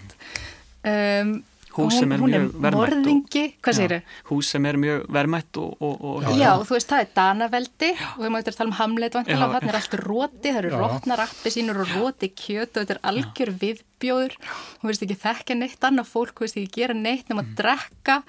um, 0.85 1.39
hús 1.79 1.99
sem 1.99 2.13
er 2.13 2.23
hún 2.23 2.35
er 2.35 2.45
mjög 2.45 2.55
verðmætt 2.65 2.75
og- 2.75 2.83
morðingi, 2.83 3.45
hvað 3.63 3.73
Já, 3.73 3.79
segir 3.79 4.03
hús 4.31 4.51
sem 4.53 4.67
er 4.67 4.79
mjög 4.83 5.07
verðmætt 5.17 5.61
og, 5.63 5.77
og, 5.81 6.05
og 6.05 6.23
Já, 6.23 6.31
Já, 6.39 6.53
þú 6.69 6.77
veist, 6.77 6.89
það 6.93 7.03
er 7.05 7.11
Danaveldi 7.19 7.91
og 7.95 8.23
við 8.25 8.33
mátum 8.35 8.53
að 8.53 8.59
tala 8.59 8.69
um 8.69 8.79
Hamlet 8.79 9.15
Já. 9.15 9.21
og 9.21 9.55
þannig 9.55 9.69
er 9.73 9.79
allt 9.81 9.97
róti, 10.03 10.49
það 10.49 10.61
eru 10.63 10.73
Já. 10.73 10.79
rótnar 10.83 11.25
appi 11.25 11.53
sínur 11.55 11.83
og 11.85 11.95
róti 11.97 12.31
kjöt 12.35 12.73
og 12.73 12.83
þetta 12.83 12.97
er 12.97 13.03
algjör 13.13 13.53
viðbjóður. 13.63 14.37
Hún 14.83 14.91
veist 14.91 15.07
ekki 15.07 15.19
þekka 15.25 15.59
neitt 15.59 15.89
annað 15.89 16.11
fólk, 16.13 16.35
hún 16.39 16.47
veist 16.47 16.61
ekki 16.61 16.83
gera 16.83 16.95
neitt 16.95 17.29
nema 17.31 17.45
að 17.47 17.55
drekka 17.63 18.23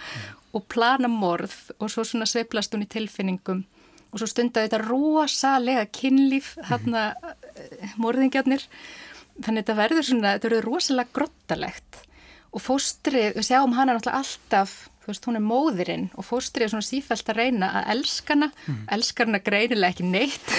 og 0.53 0.65
plana 0.71 1.09
morð 1.11 1.55
og 1.79 1.91
svo 1.91 2.05
svona 2.07 2.27
sveiflast 2.29 2.73
hún 2.73 2.85
í 2.85 2.89
tilfinningum. 2.89 3.65
Og 4.09 4.21
svo 4.21 4.25
stundaði 4.29 4.69
þetta 4.69 4.81
rosalega 4.87 5.85
kynlíf 5.93 6.55
þarna 6.65 7.11
mm. 7.13 7.97
morðingjarnir. 8.01 8.65
Þannig 9.39 9.63
þetta 9.63 9.75
verður 9.77 10.07
svona, 10.07 10.31
þetta 10.35 10.49
verður 10.49 10.65
rosalega 10.67 11.13
grottalegt 11.15 12.05
og 12.49 12.63
fóstrið, 12.63 13.35
við 13.37 13.49
sjáum 13.49 13.75
hana 13.77 13.95
náttúrulega 13.95 14.23
alltaf 14.23 14.75
þú 15.03 15.11
veist, 15.11 15.27
hún 15.29 15.39
er 15.39 15.45
móðirinn 15.45 16.07
og 16.17 16.27
fóstrið 16.27 16.67
er 16.67 16.73
svona 16.73 16.87
sífælt 16.87 17.31
að 17.31 17.41
reyna 17.41 17.71
að 17.79 17.91
elskana 17.95 18.51
mm. 18.53 18.79
elskana 18.95 19.41
greinilega 19.45 19.95
ekki 19.95 20.09
neitt. 20.09 20.55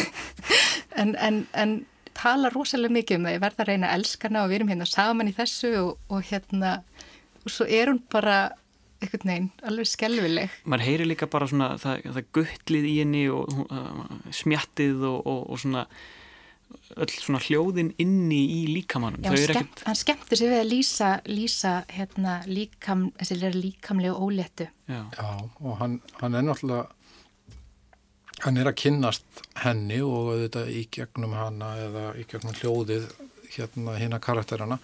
En, 1.01 1.13
en, 1.23 1.37
en 1.55 1.71
tala 2.19 2.49
rosalega 2.51 2.93
mikið 2.93 3.21
um 3.21 3.27
það, 3.29 3.35
ég 3.37 3.43
verða 3.45 3.63
að 3.63 3.69
reyna 3.71 3.89
að 3.89 4.01
elskana 4.01 4.41
og 4.43 4.49
við 4.51 4.57
erum 4.59 4.73
hérna 4.73 4.89
saman 4.91 5.31
í 5.31 5.35
þessu 5.37 5.71
og, 5.79 5.93
og 6.11 6.25
hérna, 6.27 6.73
og 7.45 7.55
svo 7.55 7.67
er 7.71 7.93
hún 7.93 8.01
bara 8.11 8.35
einhvern 9.01 9.31
veginn, 9.31 9.47
alveg 9.71 9.89
skelvileg 9.89 10.57
maður 10.69 10.87
heyri 10.89 11.07
líka 11.07 11.29
bara 11.31 11.49
svona 11.49 11.71
það, 11.81 12.03
það 12.17 12.27
guttlið 12.37 12.89
í 12.91 12.97
henni 12.99 13.23
og 13.33 13.55
uh, 13.71 14.03
smjattið 14.43 15.07
og, 15.09 15.21
og, 15.23 15.41
og 15.47 15.63
svona 15.63 15.87
öll 16.97 17.11
svona 17.15 17.41
hljóðin 17.43 17.93
inni 18.03 18.41
í 18.55 18.61
líkamannum 18.75 19.25
Já, 19.25 19.31
þau 19.31 19.37
eru 19.39 19.55
skemmt, 19.55 19.75
ekkert 19.75 19.85
hann 19.89 19.99
skemmti 20.01 20.39
sig 20.39 20.51
við 20.51 20.61
að 20.61 20.71
lýsa, 20.71 21.11
lýsa 21.31 21.75
hérna, 21.91 22.37
líkam, 22.51 23.05
þessi 23.21 23.53
líkamlegu 23.57 24.17
óléttu. 24.27 24.67
Já, 24.91 25.03
Já, 25.17 25.29
og 25.61 25.79
hann, 25.83 26.01
hann 26.21 26.39
er 26.39 26.47
náttúrulega 26.47 26.89
hann 28.41 28.57
er 28.57 28.71
að 28.71 28.79
kynnast 28.81 29.43
henni 29.61 29.99
og 30.05 30.31
auðvitað 30.33 30.71
í 30.73 30.85
gegnum 30.95 31.35
hana 31.37 31.75
eða 31.87 32.05
í 32.17 32.25
gegnum 32.29 32.57
hljóðið 32.57 33.11
hérna 33.57 33.97
hérna 34.01 34.21
karakterana. 34.23 34.79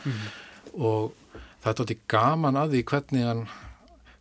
Og 0.76 1.14
það 1.62 1.70
er 1.70 1.78
tótti 1.80 1.98
gaman 2.10 2.58
að 2.60 2.76
því 2.76 2.82
hvernig 2.90 3.30
hann 3.30 3.46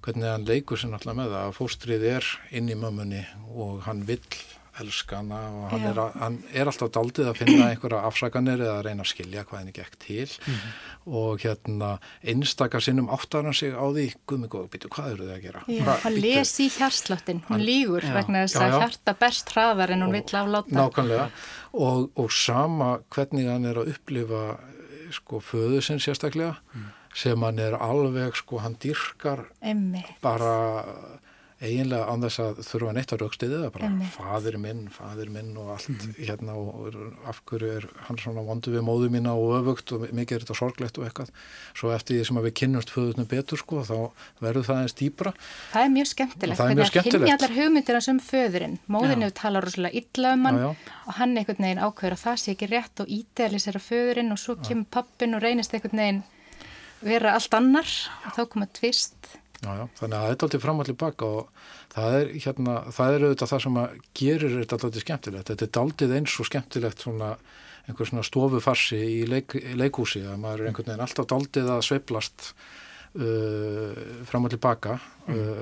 hvernig 0.06 0.30
hann 0.30 0.45
leikur 0.45 0.80
sér 0.80 0.93
náttúrulega 0.93 1.19
með 1.19 1.34
það. 1.34 1.47
Að 1.49 1.58
fóstrið 1.58 2.06
er 2.12 2.30
inn 2.56 2.69
í 2.69 2.78
mömmunni 2.80 3.23
og 3.56 3.82
hann 3.88 4.06
vill 4.08 4.21
elskana 4.81 5.39
og 5.55 5.69
hann 5.71 5.85
er, 5.89 5.99
að, 6.03 6.15
hann 6.21 6.38
er 6.53 6.69
alltaf 6.71 6.89
daldið 6.95 7.29
að 7.31 7.38
finna 7.39 7.67
einhverja 7.71 8.01
afsakanir 8.09 8.63
eða 8.65 8.73
að 8.79 8.83
reyna 8.89 9.05
að 9.05 9.09
skilja 9.11 9.43
hvað 9.47 9.59
henni 9.61 9.75
gekk 9.77 9.97
til 10.03 10.27
og 11.05 11.45
hérna 11.45 11.91
einstakar 12.25 12.83
sinnum 12.83 13.09
áttar 13.13 13.45
hann 13.47 13.53
sig 13.57 13.71
á 13.75 13.85
því 13.85 14.05
guðmi 14.27 14.49
góð, 14.51 14.67
býtu, 14.73 14.89
hvað 14.95 15.11
eru 15.13 15.27
þið 15.29 15.35
að 15.35 15.43
gera? 15.45 15.63
Já, 15.67 15.83
Hvað- 15.85 16.01
hann 16.05 16.17
bíddu?" 16.17 16.25
les 16.35 16.53
í 16.59 16.67
hjarsláttin, 16.77 17.41
hún 17.49 17.65
lígur 17.65 18.03
Já. 18.03 18.13
vegna 18.19 18.43
þess 18.45 18.59
að 18.61 18.77
hjarta 18.79 19.15
best 19.19 19.53
hraðar 19.55 19.91
en 19.95 20.01
hún 20.05 20.11
vill 20.17 20.39
afláta. 20.41 20.75
Nákvæmlega 20.75 21.29
og, 21.73 22.09
og 22.15 22.31
sama 22.31 22.99
hvernig 23.09 23.47
hann 23.51 23.65
er 23.65 23.75
að 23.83 23.93
upplifa 23.95 24.43
sko 25.15 25.39
föðu 25.39 25.81
sinn 25.85 25.99
sérstaklega 26.01 26.57
sem 27.15 27.39
hann 27.45 27.59
er 27.63 27.75
alveg 27.79 28.35
sko 28.35 28.57
hann 28.59 28.73
dyrkar 28.81 29.45
Emmi, 29.61 30.01
bara 30.21 30.83
eiginlega 31.63 32.05
án 32.11 32.23
þess 32.25 32.39
að 32.43 32.57
þurfa 32.67 32.93
neitt 32.97 33.11
að 33.15 33.21
raukstiði 33.23 33.59
það 33.61 33.69
bara 33.75 33.87
Einmitt. 33.87 34.09
fadir 34.11 34.57
minn, 34.59 34.81
fadir 34.91 35.29
minn 35.31 35.51
og 35.61 35.69
allt 35.75 36.03
hérna 36.17 36.55
og, 36.59 36.97
af 37.31 37.39
hverju 37.47 37.69
er 37.77 37.85
hann 38.09 38.19
svona 38.19 38.43
vondu 38.43 38.73
við 38.73 38.83
móðu 38.83 39.07
mína 39.13 39.31
og 39.39 39.53
öfugt 39.61 39.93
og 39.95 40.03
mikið 40.11 40.35
er 40.35 40.43
þetta 40.43 40.57
sorglegt 40.59 40.99
og 40.99 41.05
eitthvað 41.07 41.31
svo 41.79 41.93
eftir 41.95 42.19
því 42.19 42.25
sem 42.27 42.39
að 42.41 42.47
við 42.49 42.55
kynnumst 42.59 42.91
föðunum 42.91 43.29
betur 43.31 43.61
sko 43.61 43.85
þá 43.87 43.95
verður 44.43 44.67
það 44.67 44.81
eins 44.83 44.97
dýpra 44.99 45.33
það 45.71 45.81
er 45.85 45.93
mjög 45.95 46.11
skemmtilegt. 46.11 46.59
Það 46.59 46.73
er 46.73 46.75
mjög 46.75 46.91
hvernig 46.91 46.91
hann 46.91 46.91
kynni 46.91 47.13
skemmtilegt. 47.15 47.37
allar 47.39 47.55
hugmyndir 47.61 47.99
hans 47.99 48.11
um 48.11 48.19
föðurinn. 48.19 48.77
Móðin 48.91 49.15
Já. 49.15 49.25
hefur 49.29 49.37
talað 49.39 49.65
rosalega 49.69 50.01
illa 50.03 50.33
um 50.35 50.45
hann 50.49 50.59
Já, 50.59 50.67
já. 50.67 50.93
og 51.07 51.13
hann 51.21 51.37
einhvern 51.39 51.65
veginn 51.69 51.83
ákveður 51.87 52.17
að 52.19 52.23
það 52.25 52.37
sé 52.43 52.51
ekki 52.57 52.71
rétt 52.75 52.99
og 53.05 53.15
ídealisera 53.15 53.79
föðurinn 53.87 54.35
og 54.35 54.43
svo 54.43 54.57
kemur 54.59 54.91
pappin 54.91 55.35
og 55.39 55.41
reynist 55.47 55.73
einhvern 55.73 56.03
veginn 56.03 56.23
vera 57.05 57.33
allt 57.37 57.53
annar 57.53 57.87
og 58.25 58.31
þá 58.35 58.43
koma 58.51 58.67
tvist. 58.75 59.37
Já, 59.63 59.71
já, 59.79 59.85
þannig 59.99 60.17
að 60.17 60.25
þetta 60.29 60.45
er 60.45 60.47
alltaf 60.47 60.63
fram 60.65 60.81
allir 60.83 60.97
baka 60.99 61.27
og 61.39 61.67
það 61.93 62.17
er 62.17 62.31
hérna, 62.43 62.73
það 62.93 63.13
er 63.13 63.25
auðvitað 63.25 63.51
það 63.51 63.61
sem 63.65 63.77
að 63.81 63.93
gerir 64.19 64.55
þetta 64.55 64.77
alltaf 64.77 65.05
skemmtilegt. 65.05 65.51
Þetta 65.51 65.65
er 65.65 65.73
daldið 65.77 66.15
eins 66.17 66.35
og 66.41 66.49
skemmtilegt 66.49 67.05
svona 67.05 67.29
einhver 67.85 68.09
svona 68.09 68.25
stofufarsi 68.25 68.97
í, 68.97 69.21
leik, 69.29 69.55
í 69.59 69.75
leikhúsi 69.77 70.23
að 70.25 70.39
maður 70.41 70.63
er 70.63 70.71
einhvern 70.71 70.89
veginn 70.89 71.05
alltaf 71.05 71.27
daldið 71.29 71.69
að 71.69 71.83
sveiflast 71.85 72.47
uh, 73.21 73.99
fram 74.29 74.47
allir 74.47 74.61
baka 74.61 74.97
uh, 75.29 75.61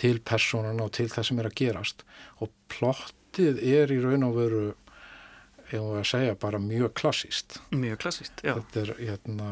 til 0.00 0.18
personan 0.26 0.82
og 0.82 0.90
til 0.96 1.08
það 1.12 1.28
sem 1.28 1.40
er 1.40 1.50
að 1.50 1.58
gerast. 1.60 2.02
Og 2.42 2.50
plottið 2.72 3.62
er 3.62 3.94
í 3.94 4.00
raun 4.02 4.26
og 4.26 4.36
veru 4.40 4.64
ef 5.66 5.80
við 5.80 5.98
að 6.00 6.08
segja 6.10 6.36
bara 6.38 6.60
mjög 6.62 6.92
klassíst 6.98 7.58
mjög 7.74 7.98
klassist 8.04 8.42
já. 8.44 8.54
þetta 8.54 8.82
er, 8.84 8.92
hérna, 9.00 9.50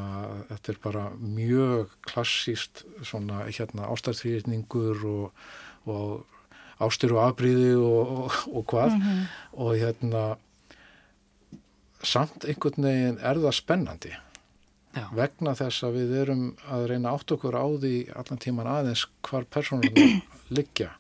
þetta 0.53 0.72
er 0.72 0.79
bara 0.85 1.05
mjög 1.18 1.96
klassíst 2.07 2.85
svona 3.03 3.44
hérna 3.48 3.90
ástarþrýrningur 3.90 5.03
og, 5.11 5.44
og 5.90 6.24
ástur 6.83 7.14
og 7.16 7.22
afbríði 7.29 7.74
og, 7.79 8.12
og, 8.24 8.38
og 8.50 8.66
hvað. 8.70 8.98
Og 9.59 9.74
hérna 9.79 10.24
samt 12.05 12.46
einhvern 12.48 12.88
veginn 12.88 13.20
er 13.22 13.40
það 13.40 13.59
spennandi. 13.61 14.14
Já. 14.94 15.09
vegna 15.11 15.57
þess 15.59 15.83
að 15.83 15.96
við 15.98 16.12
erum 16.20 16.42
að 16.70 16.85
reyna 16.92 17.16
átt 17.16 17.33
okkur 17.35 17.57
á 17.59 17.66
því 17.83 17.94
allan 18.14 18.38
tíman 18.38 18.68
aðeins 18.70 19.09
hvar 19.27 19.42
personum 19.50 19.96
liggja 20.55 20.92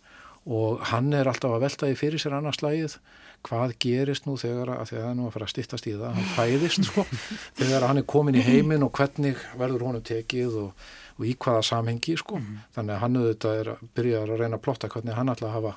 og 0.44 0.82
hann 0.90 1.12
er 1.16 1.28
alltaf 1.28 1.54
að 1.54 1.62
velta 1.64 1.88
því 1.88 1.98
fyrir 1.98 2.20
sér 2.20 2.36
annars 2.38 2.60
lagið 2.60 2.98
hvað 3.44 3.74
gerist 3.80 4.26
nú 4.28 4.36
þegar 4.40 4.72
að 4.74 4.90
þegar 4.90 5.04
það 5.04 5.10
er 5.10 5.16
nú 5.18 5.28
að 5.28 5.34
fara 5.34 5.46
að 5.46 5.52
stýttast 5.52 5.88
í 5.88 5.94
það, 5.94 6.18
hann 6.18 6.28
fæðist 6.34 6.88
sko, 6.88 7.04
þegar 7.60 7.86
hann 7.88 8.00
er 8.00 8.06
komin 8.08 8.38
í 8.40 8.44
heiminn 8.44 8.84
og 8.86 8.92
hvernig 8.96 9.40
verður 9.60 9.86
honum 9.88 10.04
tekið 10.04 10.58
og, 10.62 10.84
og 11.18 11.28
í 11.28 11.34
hvaða 11.36 11.64
samhengi 11.68 12.16
sko, 12.20 12.40
þannig 12.76 12.96
að 12.96 13.02
hann 13.04 13.18
auðvitað 13.20 13.60
er 13.60 13.72
að 13.74 13.88
byrja 13.96 14.22
að 14.22 14.36
reyna 14.40 14.60
að 14.60 14.64
plotta 14.64 14.92
hvernig 14.92 15.18
hann 15.18 15.32
að 15.32 15.48
hafa 15.52 15.74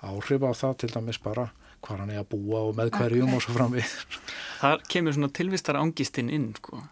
áhrif 0.00 0.46
á 0.48 0.52
það 0.56 0.76
til 0.80 0.92
dæmis 0.94 1.20
bara 1.20 1.50
hvað 1.80 2.02
hann 2.02 2.12
er 2.12 2.20
að 2.20 2.30
búa 2.34 2.60
og 2.68 2.76
með 2.76 2.92
hverjum 2.96 3.34
og 3.36 3.44
svo 3.44 3.56
framvið. 3.56 3.94
þar 4.60 4.82
kemur 4.92 5.16
svona 5.16 5.32
tilvistar 5.36 5.80
ángistinn 5.80 6.32
inn 6.32 6.50
sko. 6.56 6.82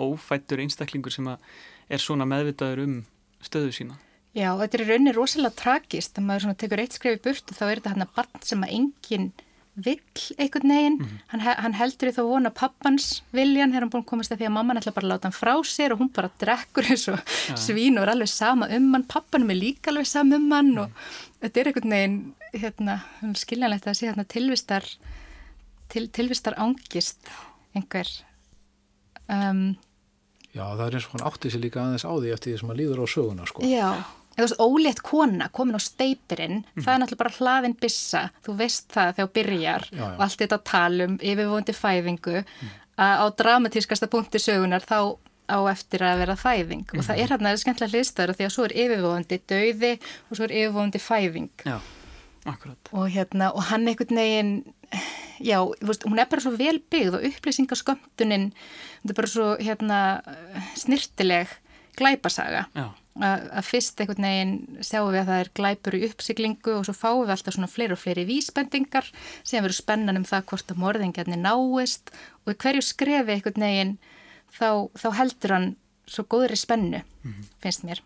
ófættur 0.00 0.64
einstaklingur 0.64 1.12
sem 1.12 1.28
er 1.28 2.00
svona 2.00 2.28
meðvitaður 2.28 2.84
um 2.84 2.98
stöðu 3.44 3.72
sína 3.76 4.00
Já, 4.34 4.50
þetta 4.58 4.74
er 4.78 4.82
í 4.82 4.88
rauninni 4.90 5.12
rosalega 5.14 5.54
tragist 5.60 6.18
að 6.18 6.24
maður 6.26 6.54
tekur 6.58 6.80
eitt 6.82 6.96
skref 6.96 7.18
í 7.20 7.24
burt 7.28 7.50
og 7.52 7.58
þá 7.58 7.64
er 7.70 7.78
þetta 7.80 7.92
hann 7.94 8.02
að 8.06 8.14
barn 8.16 8.42
sem 8.42 8.64
að 8.66 8.72
enginn 8.80 9.28
vill 9.74 9.98
einhvern 10.38 10.70
veginn, 10.70 10.96
hann, 11.32 11.40
he- 11.42 11.54
hann 11.58 11.72
heldur 11.74 12.10
í 12.10 12.14
þá 12.14 12.20
vona 12.28 12.50
pappans 12.54 13.06
viljan, 13.34 13.72
þegar 13.72 13.82
hann 13.82 13.90
búin 13.90 14.04
að 14.04 14.10
komast 14.12 14.30
að 14.34 14.38
því 14.42 14.46
að 14.46 14.52
mamman 14.54 14.78
ætla 14.78 14.92
bara 14.94 15.06
að 15.08 15.12
láta 15.12 15.26
hann 15.30 15.34
frá 15.34 15.54
sér 15.66 15.94
og 15.94 15.98
hún 16.02 16.10
bara 16.14 16.30
drekkur 16.38 16.86
eins 16.94 17.06
og 17.10 17.18
svín 17.58 17.98
og 17.98 18.04
er 18.06 18.12
alveg 18.12 18.30
sama 18.30 18.68
um 18.70 18.86
hann, 18.94 19.06
pappanum 19.10 19.50
er 19.50 19.58
líka 19.58 19.90
alveg 19.90 20.06
sama 20.06 20.38
um 20.38 20.46
hann 20.54 20.70
og 20.84 20.90
þetta 21.42 21.60
er 21.64 21.70
einhvern 21.72 21.94
veginn 21.96 22.20
hérna, 22.54 22.94
skiljanlegt 23.42 23.88
að 23.90 23.98
sé 23.98 24.06
hérna 24.12 24.26
tilvistar 24.30 24.86
til, 25.90 26.06
tilvistar 26.14 26.54
ángist 26.62 27.26
einhver. 27.74 28.06
Um, 29.28 29.74
Já, 30.54 30.62
það 30.78 30.84
er 30.86 30.94
eins 31.00 31.06
og 31.08 31.14
hann 31.16 31.26
átti 31.26 31.50
sér 31.50 31.62
líka 31.64 31.80
aðeins 31.82 32.04
á 32.06 32.14
því 32.14 32.30
eftir 32.30 32.52
því 32.54 32.58
sem 32.60 32.68
hann 32.70 32.78
líður 32.78 33.00
á 33.02 33.06
söguna 33.10 33.46
sko. 33.50 33.64
Já, 33.66 33.88
veist, 34.42 34.60
ólétt 34.60 35.00
kona 35.06 35.48
komin 35.54 35.78
á 35.78 35.82
steipirinn, 35.82 36.64
það 36.74 36.92
er 36.94 37.02
náttúrulega 37.02 37.22
bara 37.22 37.36
hlaðin 37.38 37.76
bissa, 37.80 38.24
þú 38.44 38.56
veist 38.58 38.88
það 38.94 39.12
þegar 39.18 39.30
byrjar 39.38 39.84
Já, 39.90 39.98
já. 40.00 40.06
og 40.14 40.24
allt 40.26 40.40
þetta 40.42 40.58
talum 40.70 41.18
yfirvóndi 41.22 41.76
fæðingu. 41.78 42.42
Að 42.94 43.22
á 43.22 43.26
dramatískasta 43.38 44.06
punkti 44.10 44.38
sögunar 44.42 44.82
þá 44.86 44.98
á 45.44 45.58
eftir 45.70 46.02
að 46.06 46.18
vera 46.22 46.36
fæðing. 46.40 46.86
Og 46.96 47.04
það 47.04 47.18
er 47.20 47.32
hérna 47.34 47.50
skemmtilega 47.60 47.92
hliðstæður 47.92 48.36
því 48.38 48.46
að 48.46 48.52
svo 48.54 48.64
er 48.64 48.74
yfirvóndi 48.84 49.38
döiði 49.50 49.90
og 50.30 50.38
svo 50.38 50.46
er 50.46 50.54
yfirvóndi 50.60 51.02
fæðing. 51.02 51.50
Já, 51.66 51.78
og 52.92 53.08
hérna, 53.12 53.50
og 53.52 53.62
hann 53.70 53.86
einhvern 53.88 54.18
veginn 54.20 54.54
já, 55.42 55.58
veist, 55.82 56.04
hún 56.06 56.20
er 56.20 56.28
bara 56.30 56.42
svo 56.44 56.52
vel 56.56 56.78
byggð 56.92 57.16
og 57.18 57.24
upplýsingaskömmtunin 57.28 58.50
þetta 58.54 59.12
er 59.14 59.18
bara 59.18 59.30
svo, 59.30 59.46
hérna 59.60 60.00
snirtileg 60.78 61.50
glæpasaga. 61.98 62.66
Já, 62.74 62.88
að 63.14 63.62
fyrst 63.68 64.00
einhvern 64.02 64.26
veginn 64.26 64.82
sjáum 64.82 65.12
við 65.12 65.20
að 65.20 65.28
það 65.28 65.40
er 65.42 65.50
glæpur 65.54 65.94
í 65.94 66.02
uppsiglingu 66.08 66.72
og 66.74 66.86
svo 66.88 66.94
fáum 66.98 67.22
við 67.22 67.34
alltaf 67.36 67.54
svona 67.54 67.70
fleiri 67.70 67.94
og 67.94 68.00
fleiri 68.02 68.24
vísbendingar 68.26 69.06
sem 69.46 69.62
verður 69.62 69.78
spennan 69.78 70.18
um 70.18 70.26
það 70.26 70.46
hvort 70.50 70.74
að 70.74 70.80
morðingjarnir 70.82 71.38
náist 71.38 72.10
og 72.42 72.50
í 72.50 72.58
hverju 72.64 72.82
skrefi 72.82 73.36
einhvern 73.36 73.66
veginn 73.66 73.96
þá, 74.50 74.90
þá 74.98 75.08
heldur 75.20 75.54
hann 75.54 75.68
svo 76.10 76.26
góðri 76.28 76.58
spennu, 76.58 77.00
finnst 77.62 77.86
mér. 77.86 78.02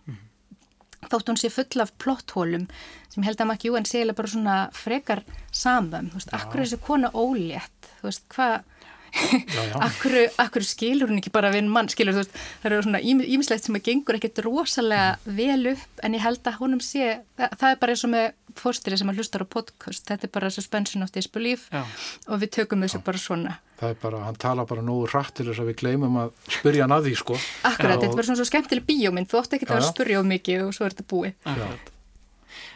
Þótt 1.09 1.31
hún 1.31 1.39
sé 1.41 1.49
full 1.51 1.81
af 1.83 1.95
plotthólum 2.03 2.67
sem 3.09 3.25
held 3.25 3.41
að 3.41 3.49
makki 3.49 3.71
jú 3.71 3.79
en 3.79 3.87
segja 3.89 4.15
bara 4.15 4.31
svona 4.31 4.57
frekar 4.77 5.25
samum, 5.51 6.11
þú 6.13 6.21
veist, 6.21 6.35
akkur 6.37 6.63
þessi 6.63 6.79
kona 6.85 7.11
ólétt, 7.15 7.91
þú 8.01 8.11
veist, 8.11 8.27
hvað 8.35 8.61
akkur, 9.89 10.17
akkur 10.41 10.67
skilur 10.67 11.11
hún 11.11 11.21
ekki 11.21 11.33
bara 11.35 11.53
við 11.55 11.69
mann, 11.71 11.89
skilur 11.93 12.17
þú 12.17 12.25
veist, 12.25 12.37
það 12.63 12.71
eru 12.71 12.83
svona 12.87 13.01
ímislegt 13.03 13.67
sem 13.67 13.79
að 13.79 13.87
gengur 13.89 14.19
ekkert 14.19 14.43
rosalega 14.47 15.17
vel 15.39 15.75
upp 15.75 16.05
en 16.05 16.17
ég 16.17 16.25
held 16.25 16.43
að 16.49 16.61
honum 16.63 16.83
sé, 16.85 17.19
það, 17.39 17.57
það 17.61 17.71
er 17.71 17.81
bara 17.83 17.97
eins 17.97 18.05
og 18.07 18.13
með 18.15 18.29
fórstýri 18.59 18.99
sem 18.99 19.11
að 19.13 19.21
hlustar 19.21 19.45
á 19.45 19.47
podcast, 19.49 20.05
þetta 20.09 20.27
er 20.27 20.33
bara 20.35 20.51
suspension 20.53 21.05
of 21.07 21.13
disbelief 21.15 21.69
Já. 21.73 21.85
og 22.27 22.41
við 22.43 22.55
tökum 22.59 22.83
þessu 22.85 23.01
Já. 23.01 23.05
bara 23.07 23.23
svona. 23.23 23.59
Það 23.79 23.93
er 23.95 24.01
bara, 24.03 24.23
hann 24.27 24.41
tala 24.43 24.65
bara 24.67 24.83
nógu 24.83 25.07
rætt 25.13 25.37
til 25.39 25.47
þess 25.47 25.63
að 25.63 25.71
við 25.71 25.79
gleymum 25.85 26.19
að 26.25 26.33
spyrja 26.57 26.87
hann 26.87 26.97
að 26.97 27.07
því 27.07 27.15
sko. 27.21 27.37
Akkurat, 27.69 27.93
Já, 27.93 28.01
þetta 28.01 28.09
er 28.09 28.17
bara 28.19 28.29
svona 28.29 28.41
svo 28.41 28.49
skemmtileg 28.49 28.89
bíómynd, 28.89 29.31
þú 29.31 29.39
ótt 29.39 29.55
ekki 29.55 29.71
að 29.71 29.87
spyrja 29.87 30.23
um 30.25 30.33
mikið 30.35 30.65
og 30.67 30.75
svo 30.75 30.89
er 30.89 30.97
þetta 30.97 31.09
búið. 31.13 31.37
Akkurat. 31.45 31.93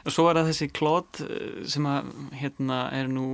Og 0.02 0.14
svo 0.14 0.26
er 0.28 0.38
það 0.38 0.50
þessi 0.52 0.68
klót 0.74 1.22
eh, 1.24 1.62
sem 1.70 1.86
að 1.88 2.12
hérna 2.38 2.84
er 2.94 3.10
nú 3.10 3.26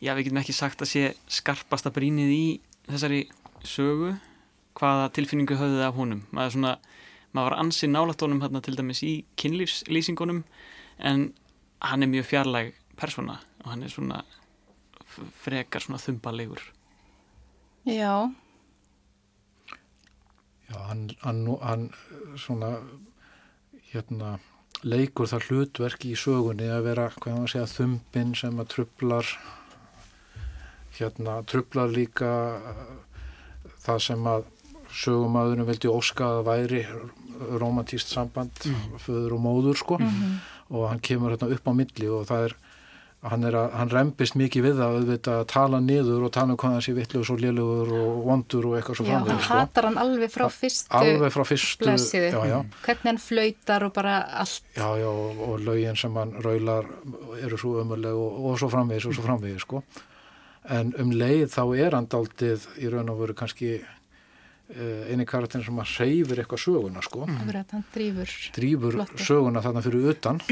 já 0.00 0.14
við 0.16 0.28
getum 0.28 0.40
ekki 0.40 0.56
sagt 0.56 0.82
að 0.82 0.92
sé 0.92 1.04
skarpasta 1.30 1.92
brínið 1.94 2.32
í 2.32 2.44
þessari 2.88 3.22
sögu 3.66 4.14
hvaða 4.78 5.10
tilfinningu 5.16 5.58
höfðið 5.60 5.86
af 5.86 5.96
honum. 5.98 6.24
Maður, 6.34 6.56
svona, 6.56 6.74
maður 7.34 7.50
var 7.50 7.58
ansið 7.64 7.92
nálat 7.92 8.24
honum 8.24 8.42
hérna, 8.44 8.62
til 8.64 8.76
dæmis 8.78 9.02
í 9.06 9.14
kynlífslýsingunum 9.40 10.44
en 11.10 11.30
hann 11.84 12.04
er 12.04 12.12
mjög 12.12 12.28
fjarlæg 12.30 12.74
persóna 13.00 13.40
og 13.64 13.72
hann 13.72 13.84
er 13.84 13.92
svona 13.92 14.22
frekar 15.42 15.84
svona 15.84 16.00
þumbalegur. 16.00 16.62
Já. 17.88 18.30
Já, 20.70 20.78
hann, 20.86 21.08
hann, 21.24 21.46
hann 21.64 21.88
svona 22.38 22.76
hérna 23.90 24.38
leikur 24.86 25.28
það 25.28 25.48
hlutverk 25.48 26.04
í 26.08 26.14
sögunni 26.16 26.68
að 26.70 26.86
vera, 26.86 27.08
hvað 27.16 27.36
maður 27.36 27.52
segja, 27.54 27.70
þumbin 27.74 28.36
sem 28.38 28.60
að 28.62 28.70
trublar 28.74 29.32
hérna 31.00 31.40
trublar 31.48 31.90
líka 31.92 32.32
uh, 32.56 32.80
það 33.84 34.02
sem 34.06 34.30
að 34.34 34.48
sögumadurinn 34.90 35.68
veldi 35.68 35.90
óska 35.90 36.32
að 36.36 36.46
væri 36.48 36.80
romantíst 37.60 38.10
samband 38.12 38.52
mm. 38.66 38.98
föður 39.00 39.36
og 39.36 39.44
móður 39.44 39.78
sko 39.80 39.98
mm 39.98 40.08
-hmm. 40.08 40.34
og 40.76 40.88
hann 40.90 41.00
kemur 41.00 41.30
hérna 41.30 41.54
upp 41.54 41.68
á 41.68 41.72
milli 41.72 42.08
og 42.08 42.26
það 42.26 42.44
er 42.44 42.56
hann, 43.22 43.44
er 43.44 43.56
að, 43.56 43.72
hann 43.76 43.90
rempist 43.92 44.36
mikið 44.38 44.64
við 44.64 44.80
að 44.80 44.96
auðvitað 44.96 45.42
tala 45.52 45.80
niður 45.80 46.26
og 46.26 46.32
tala 46.32 46.54
um 46.54 46.56
hvað 46.60 46.76
hann 46.76 46.84
sé 46.84 46.94
vittlegur 46.96 47.32
og 47.34 47.42
lélugur 47.42 47.92
og 47.98 48.20
vondur 48.24 48.68
og 48.70 48.76
eitthvað 48.78 49.00
svo 49.00 49.06
Já, 49.08 49.18
hann 49.18 49.42
sko. 49.42 49.54
hatar 49.54 49.88
hann 49.88 49.98
alveg 49.98 50.32
frá 50.32 50.46
fyrstu 50.48 51.00
alveg 51.00 51.34
frá 51.34 51.44
fyrstu 51.44 51.90
já, 51.90 52.40
já. 52.48 52.58
hvernig 52.84 53.10
hann 53.10 53.18
flautar 53.18 53.84
og 53.84 53.92
bara 53.92 54.14
allt 54.44 54.62
Já, 54.76 54.88
já, 54.96 55.08
og, 55.08 55.42
og 55.48 55.60
lögin 55.60 55.96
sem 55.96 56.16
hann 56.16 56.32
raular 56.44 56.84
eru 57.42 57.58
svo 57.58 57.80
ömuleg 57.84 58.14
og, 58.14 58.44
og 58.44 58.58
svo 58.58 58.68
framvegis 58.72 59.06
og 59.06 59.14
svo 59.14 59.26
framvegis 59.28 59.68
sko 59.68 59.82
en 60.68 60.92
um 61.00 61.14
leið 61.14 61.48
þá 61.54 61.62
er 61.78 61.96
hann 61.96 62.10
daldið 62.10 62.66
í 62.80 62.90
raun 62.92 63.10
og 63.12 63.22
veru 63.22 63.36
kannski 63.38 63.70
eh, 63.80 65.08
eini 65.08 65.24
karakterin 65.28 65.64
sem 65.64 65.80
að 65.80 65.94
reyfir 66.02 66.42
eitthvað 66.42 66.62
söguna 66.66 67.04
sko. 67.04 67.24
Mm. 67.26 67.50
drýfur, 67.94 68.36
drýfur 68.56 69.00
söguna 69.16 69.64
þarna 69.64 69.84
fyrir 69.86 70.12
utan. 70.12 70.40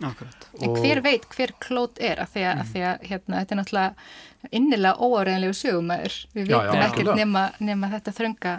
En 0.00 0.76
hver 0.80 1.02
veit 1.04 1.26
hver 1.36 1.54
klót 1.60 2.00
er 2.00 2.22
að 2.24 2.34
því 2.34 2.44
að, 2.46 2.54
mm. 2.54 2.60
að, 2.60 2.70
því 2.72 2.84
að 2.88 3.08
hérna, 3.10 3.40
þetta 3.40 3.54
er 3.54 3.60
náttúrulega 3.60 4.52
innilega 4.56 4.94
óáreðanlegu 5.04 5.56
sögumæður 5.58 6.14
við 6.32 6.54
veitum 6.54 6.84
ekkert 6.86 7.18
nema, 7.18 7.42
nema 7.60 7.90
þetta 7.92 8.16
þrönga 8.16 8.54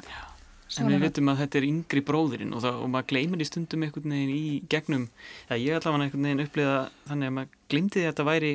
En 0.79 0.87
við 0.87 1.01
veitum 1.03 1.31
að 1.31 1.41
þetta 1.41 1.57
er 1.59 1.65
yngri 1.67 2.01
bróðurinn 2.07 2.53
og, 2.55 2.61
það, 2.63 2.77
og 2.79 2.91
maður 2.93 3.07
gleymir 3.11 3.43
í 3.43 3.47
stundum 3.47 3.81
einhvern 3.83 4.13
veginn 4.15 4.31
í 4.31 4.43
gegnum, 4.71 5.07
það 5.49 5.63
ég 5.65 5.77
allavega 5.77 6.05
einhvern 6.05 6.27
veginn 6.27 6.43
uppliða 6.45 6.77
þannig 7.09 7.31
að 7.31 7.35
maður 7.37 7.57
glemdi 7.73 7.97
því 7.97 8.03
að 8.05 8.11
þetta 8.11 8.27
væri 8.29 8.51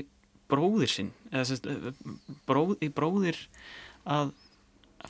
bróðir 0.51 0.93
sinn 0.93 1.13
eða 1.33 1.45
sérst, 1.51 1.69
bróð, 2.49 2.77
bróðir 2.97 3.39
að 4.07 4.35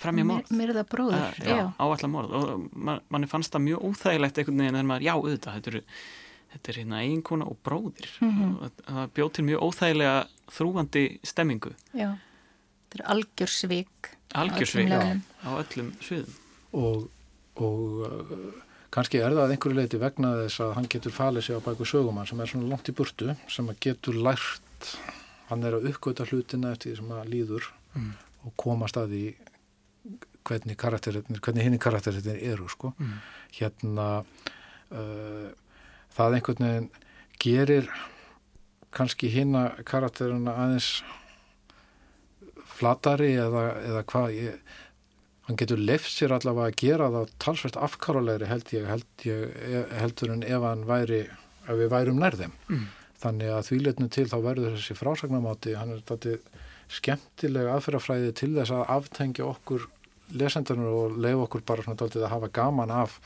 fremja 0.01 0.27
morð. 0.29 0.53
mér 0.57 0.72
er 0.72 0.81
það 0.81 0.92
bróður 0.92 1.18
að, 1.20 1.40
já, 1.46 1.64
á 1.72 1.85
allar 1.85 2.12
morð. 2.12 2.37
Og 2.37 2.68
man, 2.72 3.03
manni 3.12 3.31
fannst 3.31 3.55
það 3.55 3.66
mjög 3.70 3.88
óþægilegt 3.90 4.40
einhvern 4.40 4.62
veginn 4.62 4.79
þegar 4.79 4.88
maður, 4.90 5.07
já 5.07 5.14
auðvitað 5.14 5.59
þetta, 5.59 5.72
eru, 5.72 5.83
þetta 6.55 6.72
er 6.72 6.81
hérna 6.81 7.03
eiginkona 7.05 7.49
og 7.51 7.59
bróðir. 7.66 8.11
Mm 8.20 8.35
-hmm. 8.37 8.55
og 8.61 8.85
það 8.90 9.14
bjóð 9.18 9.33
til 9.33 9.46
mjög 9.51 9.66
óþægilega 9.68 10.18
þrúandi 10.59 11.05
stemmingu. 11.33 11.75
Já, 11.92 12.09
þetta 12.87 13.01
er 13.01 13.07
algjörsvík 13.16 14.12
algjörsvík 14.35 14.90
á, 14.90 15.01
á 15.46 15.51
öllum 15.62 15.92
sviðum. 16.03 16.38
Og, 16.77 17.09
og 17.62 17.83
uh, 18.07 18.64
kannski 18.94 19.20
er 19.22 19.37
það 19.37 19.55
einhverju 19.55 19.79
leiti 19.79 20.01
vegna 20.01 20.33
þess 20.42 20.64
að 20.64 20.75
hann 20.79 20.90
getur 20.92 21.14
falið 21.14 21.46
sig 21.46 21.59
á 21.59 21.61
bæku 21.64 21.87
sögumann 21.88 22.29
sem 22.29 22.40
er 22.40 22.51
svona 22.51 22.70
langt 22.72 22.90
í 22.90 22.96
burtu 22.96 23.37
sem 23.53 23.70
getur 23.81 24.18
lært 24.18 24.90
hann 25.50 25.66
er 25.66 25.76
að 25.76 25.90
uppgöta 25.92 26.26
hlutina 26.28 26.72
eftir 26.74 26.92
því 26.92 27.00
sem 27.00 27.12
að 27.14 27.30
líður 27.32 27.68
mm. 27.94 28.09
og 28.48 28.56
komast 28.61 28.98
að 29.00 29.14
því 29.14 29.24
hvernig 30.46 30.78
karakterinir, 30.78 31.40
hvernig 31.42 31.66
hinn 31.66 31.78
karakterinir 31.82 32.38
eru 32.52 32.68
sko. 32.70 32.92
Mm. 32.98 33.14
Hérna 33.56 34.09
uh, 34.22 35.48
það 36.14 36.38
einhvern 36.38 36.66
veginn 36.68 36.90
gerir 37.42 37.88
kannski 38.96 39.28
hinn 39.32 39.56
að 39.59 39.82
karakterina 39.88 40.54
aðeins 40.56 40.90
flatari 42.76 43.35
eða, 43.40 43.64
eða 43.85 44.02
hvað 44.09 44.37
ég, 44.37 44.76
hann 45.48 45.59
getur 45.61 45.80
lefst 45.80 46.20
sér 46.20 46.35
allavega 46.37 46.70
að 46.72 46.78
gera 46.80 47.11
það 47.12 47.35
talsvægt 47.42 47.80
afkáralegri 47.88 48.48
held 48.48 48.72
ég, 48.72 48.87
held 48.88 49.26
ég 49.28 49.92
heldur 50.00 50.32
en 50.32 50.46
ef 50.46 50.64
hann 50.64 50.87
væri, 50.88 51.26
ef 51.66 51.82
við 51.82 51.92
værum 51.92 52.22
nærðum. 52.22 52.56
Mm 52.70 52.87
þannig 53.26 53.52
að 53.52 53.66
þvíleitinu 53.70 54.12
til 54.14 54.26
þá 54.30 54.38
verður 54.44 54.76
þessi 54.76 54.96
frásagnamáti, 54.96 55.74
hann 55.78 55.92
er 55.94 56.02
þetta 56.06 56.38
skemmtilega 56.96 57.74
aðferðafræði 57.74 58.32
til 58.38 58.52
þess 58.54 58.74
að 58.74 58.90
aftengja 58.96 59.48
okkur 59.50 59.88
lesendarnir 60.36 60.90
og 60.90 61.18
leiða 61.18 61.44
okkur 61.44 61.64
bara 61.66 61.84
svona 61.84 61.98
dálítið 62.00 62.26
að 62.26 62.32
hafa 62.34 62.52
gaman 62.54 62.94
af 62.94 63.18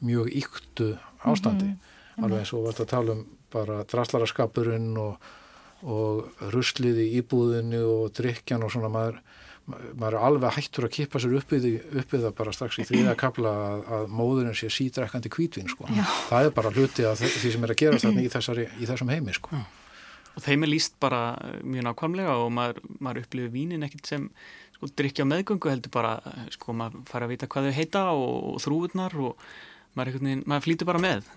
mjög 0.00 0.30
yktu 0.40 0.88
ástandi 1.26 1.66
mm 1.66 1.76
-hmm. 1.76 2.24
alveg 2.24 2.38
eins 2.38 2.52
og 2.52 2.64
við 2.64 2.70
ætlum 2.72 2.86
að 2.86 2.94
tala 2.94 3.12
um 3.12 3.26
bara 3.50 3.84
draslaraskapurinn 3.84 4.96
og, 4.96 5.16
og 5.82 6.30
ruslið 6.54 6.98
í 7.04 7.08
íbúðinu 7.20 7.82
og 7.84 8.12
drikjan 8.14 8.62
og 8.62 8.72
svona 8.72 8.88
maður 8.88 9.20
maður 9.68 10.16
er 10.16 10.24
alveg 10.26 10.56
hættur 10.56 10.86
að 10.86 10.94
kippa 10.96 11.20
sér 11.22 11.34
uppið, 11.38 11.66
uppið 12.02 12.24
það 12.26 12.32
bara 12.38 12.54
strax 12.54 12.80
í 12.80 12.86
þriða 12.88 13.16
kapla 13.18 13.52
að, 13.66 13.82
að 13.96 14.14
móðurinn 14.18 14.56
sé 14.56 14.70
sídrekkandi 14.72 15.32
kvítvin 15.32 15.70
sko. 15.70 15.86
það 16.30 16.48
er 16.48 16.56
bara 16.56 16.72
hluti 16.74 17.06
af 17.06 17.20
því 17.20 17.52
sem 17.54 17.66
er 17.66 17.74
að 17.74 17.82
gera 17.82 18.00
þarna 18.02 18.24
í, 18.24 18.30
þessari, 18.34 18.66
í 18.80 18.88
þessum 18.90 19.12
heimi 19.12 19.36
sko. 19.36 19.60
og 20.34 20.42
þeim 20.46 20.66
er 20.66 20.72
líst 20.72 20.96
bara 21.02 21.22
mjög 21.62 21.86
nákvæmlega 21.86 22.36
og 22.40 22.50
maður, 22.56 22.82
maður 22.98 23.22
upplifir 23.24 23.54
vínin 23.54 23.86
ekkert 23.86 24.10
sem 24.10 24.26
sko, 24.78 24.90
drikja 24.98 25.28
meðgöngu 25.28 25.72
heldur 25.72 25.94
bara 25.94 26.16
sko, 26.54 26.74
maður 26.74 27.04
fara 27.10 27.28
að 27.28 27.36
vita 27.36 27.50
hvað 27.50 27.70
þau 27.70 27.78
heita 27.78 28.04
og, 28.16 28.36
og 28.54 28.60
þrúurnar 28.66 29.18
og 29.20 29.48
maður, 29.98 30.20
maður 30.44 30.66
flýtur 30.66 30.90
bara 30.90 31.04
með 31.04 31.30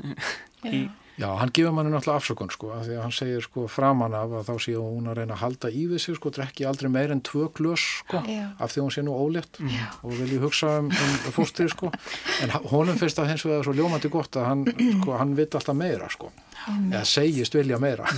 í 0.72 0.86
Já, 1.14 1.28
hann 1.38 1.52
gefur 1.54 1.74
manni 1.76 1.92
náttúrulega 1.94 2.18
afsökun 2.18 2.50
sko, 2.50 2.72
af 2.74 2.88
því 2.88 2.96
að 2.98 3.04
hann 3.04 3.12
segir 3.14 3.44
sko 3.46 3.68
framan 3.70 4.16
af 4.18 4.32
að 4.40 4.48
þá 4.48 4.54
sé 4.66 4.74
hún 4.74 5.10
að 5.12 5.20
reyna 5.20 5.36
að 5.36 5.44
halda 5.44 5.70
í 5.70 5.84
við 5.92 6.02
sig 6.02 6.18
sko, 6.18 6.32
drekki 6.34 6.66
aldrei 6.66 6.90
meir 6.90 7.14
en 7.14 7.22
tvö 7.22 7.50
glös 7.54 7.84
sko, 8.00 8.24
Já. 8.26 8.48
af 8.58 8.74
því 8.74 8.82
hún 8.82 8.94
sé 8.96 9.04
nú 9.06 9.14
ólétt 9.14 9.60
Já. 9.62 9.86
og 10.02 10.16
vilji 10.18 10.40
hugsa 10.42 10.72
um, 10.82 10.90
um 10.90 11.36
fóstir 11.36 11.70
sko, 11.70 11.92
en 12.42 12.56
honum 12.72 12.98
finnst 12.98 13.22
það 13.22 13.30
hins 13.30 13.46
vegar 13.46 13.68
svo 13.68 13.76
ljómandi 13.78 14.14
gott 14.14 14.42
að 14.42 14.50
hann, 14.50 14.66
sko, 14.74 15.18
hann 15.22 15.38
vitt 15.38 15.54
alltaf 15.60 15.78
meira 15.78 16.10
sko, 16.10 16.34
eða 16.90 17.06
segist 17.06 17.54
vilja 17.60 17.78
meira, 17.84 18.10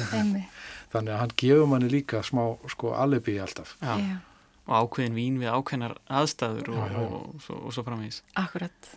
þannig 0.96 1.12
að 1.12 1.20
hann 1.26 1.36
gefur 1.36 1.68
manni 1.68 1.92
líka 1.92 2.24
smá 2.24 2.46
sko 2.72 2.96
alibi 2.96 3.42
alltaf. 3.44 3.76
Já. 3.84 4.22
Og 4.66 4.88
ákveðin 4.88 5.14
vín 5.20 5.36
við 5.38 5.52
ákveðinar 5.52 6.00
aðstæður 6.10 6.72
og, 6.74 6.80
og, 6.80 6.94
og, 6.96 7.18
og 7.36 7.44
svo, 7.44 7.58
svo 7.76 7.84
framvegis. 7.86 8.24
Akkurat. 8.40 8.96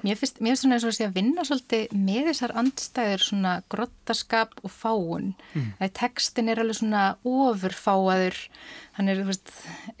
Mér 0.00 0.16
finnst, 0.16 0.38
mér 0.40 0.54
finnst 0.54 0.64
svona 0.64 0.76
eins 0.78 0.86
og 0.88 1.04
að 1.04 1.16
vinna 1.18 1.42
svolítið 1.44 1.90
með 1.92 2.28
þessar 2.30 2.54
andstæður 2.62 3.24
svona 3.26 3.50
grottaskap 3.72 4.54
og 4.64 4.72
fáun. 4.72 5.26
Mm. 5.52 5.66
Það 5.76 5.84
er 5.86 5.92
textin 5.98 6.48
er 6.48 6.62
alveg 6.62 6.78
svona 6.78 7.02
ofurfáaður, 7.28 8.38
hann 8.96 9.12
er, 9.12 9.20
þú 9.20 9.28
veist, 9.28 9.52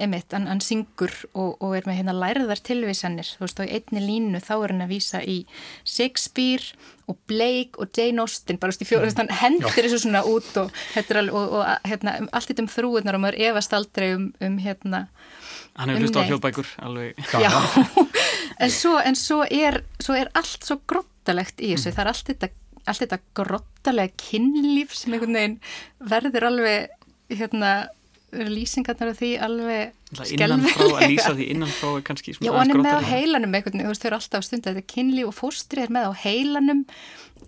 emitt, 0.02 0.32
hann, 0.32 0.48
hann 0.48 0.64
syngur 0.64 1.12
og, 1.34 1.60
og 1.60 1.76
er 1.76 1.86
með 1.88 2.00
hérna 2.00 2.16
læriðar 2.16 2.64
tilvísanir. 2.64 3.34
Þú 3.36 3.44
veist, 3.44 3.60
á 3.60 3.68
einni 3.68 4.04
línu 4.06 4.40
þá 4.40 4.54
er 4.56 4.74
hann 4.74 4.86
að 4.86 4.94
vísa 4.96 5.20
í 5.20 5.38
Shakespeare 5.84 6.72
og 7.12 7.20
Blake 7.28 7.76
og 7.76 7.92
Jane 7.92 8.24
Austen, 8.24 8.56
bara, 8.62 8.72
þú 8.72 8.80
veist, 8.80 8.86
í 8.86 8.90
fjóru, 8.94 9.12
mm. 9.12 9.20
hann 9.20 9.38
hendur 9.44 9.76
þessu 9.76 10.06
svona 10.06 10.24
út 10.24 10.50
og, 10.64 10.72
alveg, 10.96 11.36
og, 11.36 11.58
og 11.60 11.88
hérna, 11.90 12.16
allt 12.32 12.48
þetta 12.48 12.64
um 12.64 12.74
þrúurnar 12.78 13.20
og 13.20 13.26
maður 13.26 13.42
efast 13.50 13.76
aldrei 13.76 14.14
um, 14.16 14.30
um 14.40 14.60
hérna, 14.62 15.06
Hann 15.72 15.88
hefur 15.88 16.04
hlust 16.04 16.16
á 16.20 16.28
hljóðbækur 16.28 16.70
alveg. 16.84 17.20
Já, 17.40 17.48
en, 18.58 18.74
svo, 18.74 18.96
en 19.00 19.18
svo, 19.18 19.42
er, 19.44 19.82
svo 20.02 20.16
er 20.18 20.30
allt 20.38 20.66
svo 20.66 20.80
grottalegt 20.90 21.62
í 21.62 21.72
þessu. 21.74 21.90
Mm. 21.90 21.96
Það 21.96 22.04
er 22.04 22.12
allt 22.12 22.30
þetta, 22.32 22.50
allt 22.82 23.04
þetta 23.04 23.20
grottalega 23.38 24.20
kynlíf 24.26 24.94
sem 24.98 25.16
einhvern 25.16 25.38
veginn 25.38 25.58
verður 26.12 26.48
alveg, 26.50 26.94
hérna, 27.32 27.72
lýsingarnar 28.32 29.12
af 29.12 29.18
því 29.20 29.32
alveg 29.44 29.98
skellvelega. 30.16 30.86
Að 30.96 31.10
lýsa 31.12 31.32
því 31.36 31.48
innanfrá 31.52 31.90
er 31.98 32.06
kannski 32.06 32.34
svona 32.36 32.48
aðeins 32.48 32.48
grottalegt. 32.48 32.48
Já, 32.48 32.52
og 32.52 32.60
hann 32.62 32.72
er 32.72 32.84
með 32.86 32.96
á 32.96 33.10
heilanum 33.10 33.58
einhvern 33.58 33.82
veginn, 33.82 33.98
þau 34.00 34.08
eru 34.08 34.18
alltaf 34.18 34.46
stundið, 34.46 34.78
þetta 34.78 34.92
kynlíf 34.94 35.28
og 35.28 35.36
fóstri 35.36 35.84
er 35.84 35.92
með 35.92 36.08
á 36.08 36.12
heilanum 36.22 36.82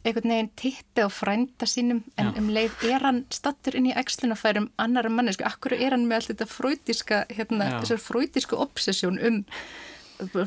einhvern 0.02 0.34
veginn 0.34 0.50
tippi 0.60 1.04
á 1.04 1.08
frænda 1.12 1.68
sínum 1.68 2.02
en 2.18 2.30
Já. 2.32 2.38
um 2.40 2.50
leið 2.52 2.84
er 2.90 3.06
hann 3.06 3.22
stattur 3.32 3.76
inn 3.78 3.88
í 3.88 3.96
æxlunafærum 3.96 4.70
annar 4.80 5.08
mannesku, 5.08 5.46
akkur 5.46 5.76
er 5.76 5.96
hann 5.96 6.06
með 6.08 6.20
allt 6.20 6.32
þetta 6.34 6.50
fröytíska, 6.50 7.24
hérna, 7.32 7.70
Já. 7.70 7.78
þessar 7.84 8.02
fröytísku 8.04 8.58
obsessjón 8.60 9.20
um 9.24 9.42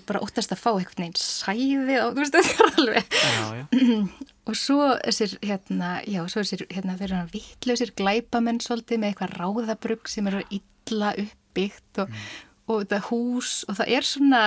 bara 0.07 0.21
óttast 0.23 0.53
að 0.55 0.61
fá 0.61 0.69
einhvern 0.73 1.03
veginn 1.03 1.19
sæði 1.19 1.97
og 2.03 2.13
þú 2.15 2.23
veist 2.23 2.35
þetta 2.37 2.55
er 2.55 2.79
alveg 2.81 3.17
Já, 3.17 3.43
já. 3.59 3.65
og 4.47 4.55
svo 4.59 4.87
þessir 5.03 5.35
hérna, 5.43 5.89
já, 6.07 6.21
svo 6.31 6.43
þessir 6.43 6.65
hérna 6.71 6.95
þeir 6.99 7.07
eru 7.09 7.19
hann 7.19 7.33
vittlausir 7.33 7.91
glæpamenn 7.99 8.61
svolítið 8.63 9.01
með 9.03 9.11
eitthvað 9.13 9.35
ráðabrugg 9.41 10.11
sem 10.11 10.29
eru 10.31 10.43
illa 10.59 11.11
uppbyggt 11.25 12.03
og, 12.05 12.15
og 12.71 12.83
þetta 12.85 13.01
hús 13.09 13.57
og 13.67 13.79
það 13.81 13.93
er 13.97 14.07
svona 14.07 14.43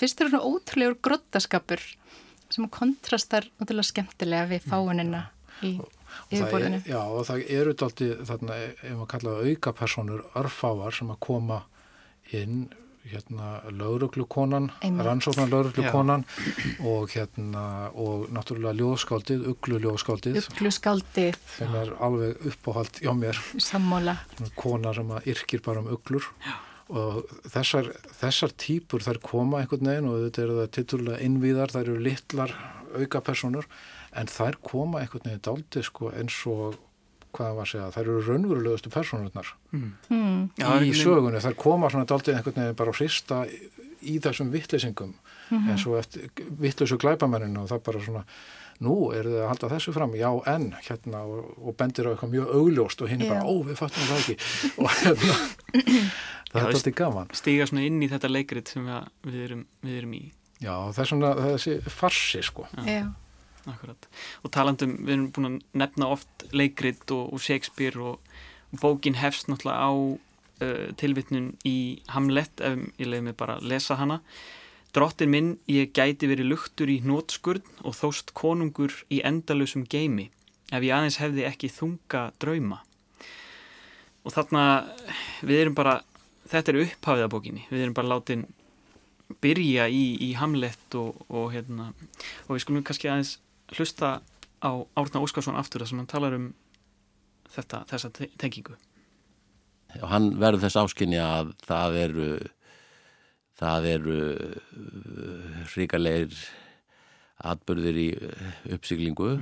fyrst 0.00 0.20
er 0.24 0.32
svona 0.32 0.48
ótrúlegur 0.48 0.98
grottaskapur 1.06 1.84
sem 2.48 2.64
kontrastar 2.72 3.46
ótrúlega 3.60 3.90
skemmtilega 3.92 4.48
við 4.54 4.68
fáunina 4.72 5.26
í 5.62 5.76
Og 5.78 6.32
það 6.32 6.38
yfirborðinu. 6.38 6.78
er, 6.80 6.86
já, 6.88 6.98
og 7.04 7.24
það 7.28 7.42
eru 7.52 7.72
dálítið 7.78 8.12
þarna, 8.30 8.54
ef 8.64 8.94
maður 8.96 9.08
kallaði 9.12 9.50
auka 9.52 9.72
personur, 9.76 10.22
örfáar 10.40 10.94
sem 10.96 11.10
að 11.12 11.18
koma 11.26 11.58
inn 12.34 12.62
hérna 13.08 13.62
lauruglukonan, 13.70 14.70
rannsóknar 14.82 15.50
lauruglukonan 15.52 16.24
og 16.84 17.12
hérna 17.14 17.64
og 17.94 18.28
náttúrulega 18.34 18.76
ljóðskáldið, 18.78 19.44
uglu 19.52 19.80
ljóðskáldið 19.84 20.40
Uglu 20.42 20.72
skáldi 20.74 21.28
sem 21.56 21.76
er 21.78 21.92
alveg 22.04 22.48
uppáhald 22.50 23.02
hjá 23.02 23.12
mér, 23.16 23.38
sammála. 23.62 24.18
kona 24.58 24.94
sem 24.96 25.12
að 25.14 25.30
yrkir 25.34 25.62
bara 25.64 25.84
um 25.84 25.92
uglur. 25.94 26.26
Og 26.88 27.24
þessar, 27.52 27.90
þessar 28.16 28.54
típur 28.56 29.04
þær 29.04 29.20
koma 29.20 29.60
einhvern 29.60 29.90
veginn 29.90 30.08
og 30.08 30.22
þetta 30.24 30.44
eru 30.44 30.58
það 30.62 30.70
titulega 30.78 31.22
innvíðar, 31.26 31.74
þær 31.74 31.84
eru 31.84 32.04
litlar 32.06 32.54
auka 32.96 33.20
personur 33.20 33.68
en 34.16 34.30
þær 34.32 34.56
koma 34.64 35.02
einhvern 35.02 35.28
veginn 35.28 35.44
dálítið 35.44 35.88
sko 35.90 36.12
eins 36.16 36.38
og 36.48 36.78
hvað 37.32 37.54
var 37.58 37.64
að 37.66 37.72
segja, 37.72 37.90
þær 37.96 38.04
eru 38.08 38.20
raunverulegustu 38.28 38.90
personurnar 38.94 39.52
Mm. 39.72 40.50
Já, 40.58 40.64
það 40.66 40.76
er 40.80 40.86
í 40.88 40.94
sögunni, 40.96 41.40
þær 41.44 41.54
koma 41.60 41.90
svona 41.90 42.06
dálítið 42.08 42.36
einhvern 42.38 42.54
veginn 42.62 42.74
bara 42.78 42.90
að 42.92 43.00
hrista 43.02 43.42
í 44.02 44.18
þessum 44.20 44.50
vitleysingum 44.54 45.14
Mhm. 45.50 45.68
eins 45.72 45.86
og 45.88 45.94
eftir 45.98 46.28
vitleysu 46.60 46.98
glæpamenninu 47.00 47.62
og 47.62 47.68
það 47.70 47.82
bara 47.84 48.00
svona 48.04 48.24
nú 48.84 49.12
eru 49.16 49.30
þið 49.32 49.38
að 49.42 49.48
halda 49.48 49.68
þessu 49.72 49.92
fram, 49.94 50.12
já 50.12 50.28
en 50.46 50.66
hérna 50.84 51.22
og, 51.24 51.54
og 51.66 51.76
bendir 51.76 52.04
á 52.04 52.12
eitthvað 52.12 52.30
mjög 52.34 52.50
augljóst 52.54 53.02
og 53.02 53.08
hinn 53.08 53.22
er 53.22 53.26
Já. 53.26 53.32
bara, 53.32 53.44
ó 53.48 53.54
við 53.64 53.76
fattum 53.80 54.04
það 54.10 54.18
ekki 54.20 54.36
og 54.84 54.90
hérna 54.90 55.38
það 56.52 56.60
Já, 56.60 56.66
er 56.66 56.72
dálítið 56.72 56.94
gaman 57.00 57.28
Stíga 57.32 57.66
svona 57.66 57.86
inn 57.88 58.02
í 58.04 58.08
þetta 58.12 58.28
leikrit 58.30 58.68
sem 58.68 58.84
við, 58.86 59.08
við, 59.24 59.40
erum, 59.48 59.64
við 59.82 59.96
erum 60.02 60.12
í. 60.14 60.22
já, 60.60 60.74
það 60.92 61.00
er 61.04 61.10
svona 61.12 61.32
þessi 61.48 61.74
farsi 61.96 62.42
sko 62.44 62.66
Já. 62.86 63.02
Akkurat. 63.68 64.08
Og 64.44 64.52
talandum, 64.54 64.94
við 65.04 65.14
erum 65.14 65.26
búin 65.34 65.48
að 65.48 65.58
nefna 65.82 66.12
oft 66.14 66.46
leikrit 66.56 67.04
og, 67.14 67.34
og 67.34 67.42
Shakespeare 67.44 68.00
og, 68.00 68.22
bókin 68.80 69.16
hefst 69.16 69.48
náttúrulega 69.48 69.80
á 69.80 69.92
uh, 69.92 70.88
tilvitnun 71.00 71.52
í 71.64 72.00
Hamlet 72.12 72.60
ef 72.60 72.80
ég 73.00 73.08
leiði 73.08 73.28
mig 73.30 73.36
bara 73.40 73.58
að 73.58 73.68
lesa 73.72 73.96
hana. 73.96 74.20
Drottin 74.96 75.32
minn, 75.32 75.54
ég 75.68 75.92
gæti 75.96 76.28
verið 76.28 76.50
luktur 76.52 76.90
í 76.90 76.98
nótskurn 77.04 77.64
og 77.84 77.96
þóst 77.96 78.32
konungur 78.36 78.92
í 79.12 79.20
endalösum 79.24 79.86
geimi 79.88 80.30
ef 80.72 80.84
ég 80.84 80.92
aðeins 80.92 81.18
hefði 81.20 81.46
ekki 81.48 81.72
þunga 81.72 82.28
drauma. 82.40 82.82
Og 84.24 84.34
þarna, 84.34 84.62
við 85.40 85.62
erum 85.62 85.76
bara, 85.76 86.00
þetta 86.50 86.72
er 86.72 86.80
upphafið 86.82 87.24
af 87.24 87.32
bókinni, 87.32 87.64
við 87.70 87.86
erum 87.86 87.96
bara 87.96 88.12
látin 88.16 88.44
byrja 89.44 89.86
í, 89.92 90.04
í 90.24 90.32
Hamlet 90.36 90.96
og, 90.98 91.20
og 91.28 91.52
hérna, 91.54 91.92
og 92.46 92.56
við 92.56 92.64
skulum 92.64 92.84
kannski 92.84 93.08
aðeins 93.08 93.36
hlusta 93.76 94.18
á 94.64 94.70
Árna 94.98 95.22
Óskarsson 95.22 95.58
aftur 95.58 95.82
þar 95.84 95.90
sem 95.92 96.00
hann 96.02 96.10
talar 96.10 96.36
um 96.38 96.48
þetta, 97.54 97.84
þessa 97.90 98.10
te- 98.14 98.30
tengingu. 98.40 98.76
og 100.02 100.08
hann 100.12 100.32
verður 100.40 100.66
þess 100.66 100.80
áskinni 100.82 101.20
að 101.22 101.52
það 101.64 101.96
eru 102.04 102.28
það 103.58 103.86
eru 103.94 104.18
hrikalegir 105.72 106.34
atbyrðir 107.48 107.98
í 108.02 108.08
uh, 108.18 108.52
uppsiglingu 108.74 109.32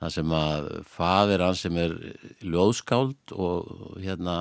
það 0.00 0.12
sem 0.16 0.34
að 0.36 0.68
faðir 0.88 1.44
hans 1.44 1.62
sem 1.66 1.76
er 1.80 1.94
ljóðskáld 2.40 3.34
og 3.36 3.98
hérna 4.00 4.36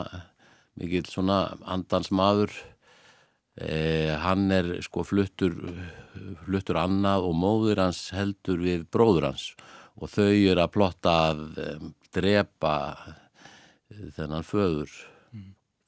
mikill 0.80 1.06
svona 1.12 1.42
andans 1.68 2.12
maður 2.16 2.54
eh, 3.60 4.16
hann 4.24 4.50
er 4.56 4.78
sko 4.86 5.04
fluttur 5.08 5.56
fluttur 6.46 6.80
annað 6.80 7.28
og 7.30 7.38
móður 7.38 7.84
hans 7.86 8.02
heldur 8.16 8.62
við 8.64 8.86
bróður 8.92 9.30
hans. 9.32 9.52
Og 10.00 10.12
þau 10.12 10.32
eru 10.32 10.64
að 10.64 10.74
plotta 10.74 11.16
að 11.30 11.44
um, 11.66 11.94
drepa 12.16 12.76
eh, 13.06 14.10
þennan 14.16 14.48
föður. 14.48 14.94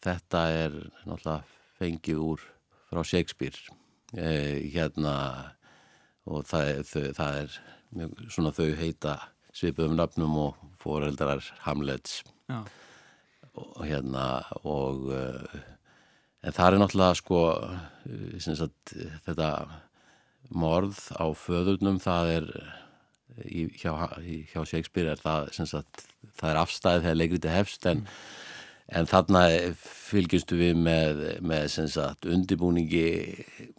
Þetta 0.01 0.43
er 0.49 0.77
náttúrulega 1.05 1.39
fengið 1.77 2.23
úr 2.25 2.45
frá 2.89 3.03
Shakespeare. 3.07 3.77
Eh, 4.17 4.67
hérna 4.73 5.15
og 6.27 6.45
það 6.49 6.71
er, 6.71 6.81
þau, 6.85 7.05
það 7.17 7.37
er 7.41 7.59
mjög, 7.97 8.17
svona 8.33 8.53
þau 8.55 8.67
heita 8.81 9.15
svipuðum 9.55 9.97
nafnum 9.99 10.37
og 10.41 10.65
foreldrar 10.81 11.43
Hamlets. 11.65 12.21
Já, 12.51 12.61
og 13.51 13.81
hérna 13.83 14.25
og 14.63 15.07
uh, 15.11 15.55
en 16.41 16.55
það 16.55 16.67
er 16.67 16.81
náttúrulega 16.81 17.17
sko 17.19 17.41
sem 18.41 18.57
sagt, 18.57 18.93
þetta 19.27 19.49
morð 20.51 20.99
á 21.15 21.25
föðurnum 21.37 21.99
það 22.01 22.31
er 22.35 22.47
í, 23.45 23.67
hjá, 23.79 23.93
hjá 24.51 24.63
Shakespeare 24.67 25.13
er 25.13 25.21
það 25.21 25.51
sagt, 25.69 26.05
það 26.39 26.49
er 26.49 26.61
afstæðið 26.63 27.05
þegar 27.05 27.19
leikriti 27.19 27.53
hefst 27.53 27.87
en, 27.91 28.01
en 28.91 29.09
þarna 29.09 29.43
fylgjustu 29.83 30.57
við 30.59 30.81
með, 30.81 31.21
með 31.45 31.69
sagt, 31.93 32.27
undibúningi 32.27 33.05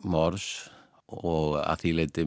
morðs 0.07 0.71
og 1.13 1.59
að 1.61 1.83
því 1.83 1.95
leiti 1.99 2.27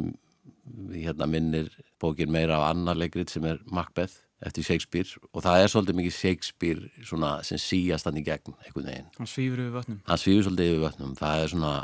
hérna 0.94 1.30
minnir 1.30 1.72
bókin 2.02 2.34
meira 2.34 2.60
á 2.62 2.70
annar 2.70 2.98
leikrit 2.98 3.32
sem 3.32 3.46
er 3.48 3.62
Macbeth 3.72 4.25
eftir 4.44 4.66
Shakespeare 4.68 5.22
og 5.32 5.44
það 5.46 5.62
er 5.62 5.72
svolítið 5.72 6.00
mikið 6.00 6.16
Shakespeare 6.18 7.06
svona 7.08 7.36
sem 7.48 7.62
síast 7.62 8.08
hann 8.10 8.20
í 8.20 8.26
gegn 8.26 8.56
einhvern 8.66 8.90
veginn. 8.90 9.12
hann 9.18 9.30
svífur 9.32 9.62
við 9.64 9.76
vötnum. 9.78 10.00
Hann 10.10 10.22
svífur 10.22 10.48
svolítið 10.50 10.72
yfir 10.72 10.84
vötnum. 10.84 11.14
Það 11.20 11.44
er 11.44 11.54
svona, 11.54 11.76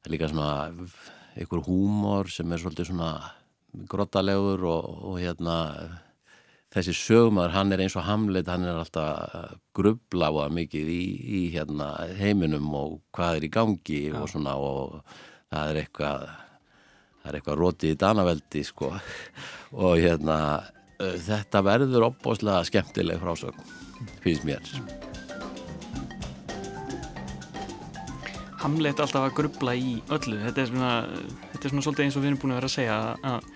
það 0.00 0.08
er 0.08 0.14
líka 0.16 0.32
svona 0.32 0.88
einhver 1.36 1.66
húmor 1.68 2.32
sem 2.32 2.52
er 2.52 2.62
svolítið 2.62 2.90
svona 2.90 3.12
grottalegur 3.88 4.64
og, 4.68 4.88
og 5.12 5.20
hérna 5.22 5.58
þessi 6.72 6.94
sögumar, 6.96 7.52
hann 7.52 7.72
er 7.72 7.82
eins 7.84 7.96
og 8.00 8.06
Hamlet, 8.06 8.48
hann 8.48 8.64
er 8.64 8.78
alltaf 8.80 9.58
það 9.76 10.54
mikið 10.56 10.88
í, 10.88 11.02
í 11.22 11.42
hérna 11.52 11.92
heiminum 12.16 12.70
og 12.76 13.00
hvað 13.12 13.38
er 13.38 13.46
í 13.48 13.52
gangi 13.52 14.00
og 14.16 14.28
svona 14.32 14.56
og 14.56 15.02
það 15.52 15.72
er 15.72 15.80
eitthvað 15.82 16.28
það 17.22 17.28
er 17.28 17.38
eitthvað 17.38 17.58
rótið 17.60 17.92
í 17.92 17.98
danaveldi 18.00 18.62
sko 18.66 18.92
og 19.84 20.00
hérna 20.00 20.38
þetta 21.02 21.62
verður 21.66 22.08
opbóðslega 22.10 22.66
skemmtileg 22.68 23.22
frásögn, 23.22 23.72
finnst 24.24 24.46
mér 24.48 24.62
Hamlet 28.62 29.00
alltaf 29.02 29.24
að 29.26 29.32
grubla 29.40 29.72
í 29.74 29.96
öllu. 30.14 30.36
Þetta 30.38 30.60
er 30.62 30.68
svona, 30.70 30.90
þetta 31.50 31.66
er 31.66 31.72
svona 31.72 31.82
svolítið 31.82 32.04
eins 32.04 32.16
og 32.18 32.22
við 32.22 32.28
erum 32.28 32.40
búin 32.44 32.52
að 32.54 32.60
vera 32.60 32.68
að 32.68 32.74
segja 32.76 32.98
að, 32.98 33.24
að 33.26 33.46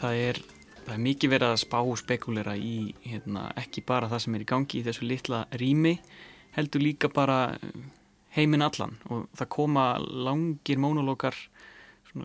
það, 0.00 0.16
er, 0.26 0.40
það 0.82 0.92
er 0.92 1.02
mikið 1.06 1.32
verið 1.32 1.52
að 1.54 1.60
spá 1.62 1.76
og 1.80 2.00
spekulera 2.02 2.56
í 2.60 2.74
hérna, 3.06 3.46
ekki 3.62 3.84
bara 3.88 4.10
það 4.12 4.24
sem 4.26 4.36
er 4.36 4.44
í 4.44 4.48
gangi 4.50 4.80
í 4.82 4.84
þessu 4.84 5.08
litla 5.08 5.40
rými, 5.56 5.94
heldur 6.58 6.84
líka 6.84 7.08
bara 7.16 7.38
heiminn 8.36 8.66
allan 8.66 8.98
og 9.08 9.24
það 9.40 9.52
koma 9.56 9.86
langir 10.04 10.84
mónolókar, 10.84 11.38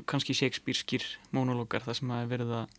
kannski 0.04 0.36
Shakespeareskir 0.36 1.08
mónolókar 1.32 1.88
þar 1.88 2.02
sem 2.02 2.12
að 2.12 2.26
er 2.26 2.32
verið 2.34 2.56
að, 2.60 2.76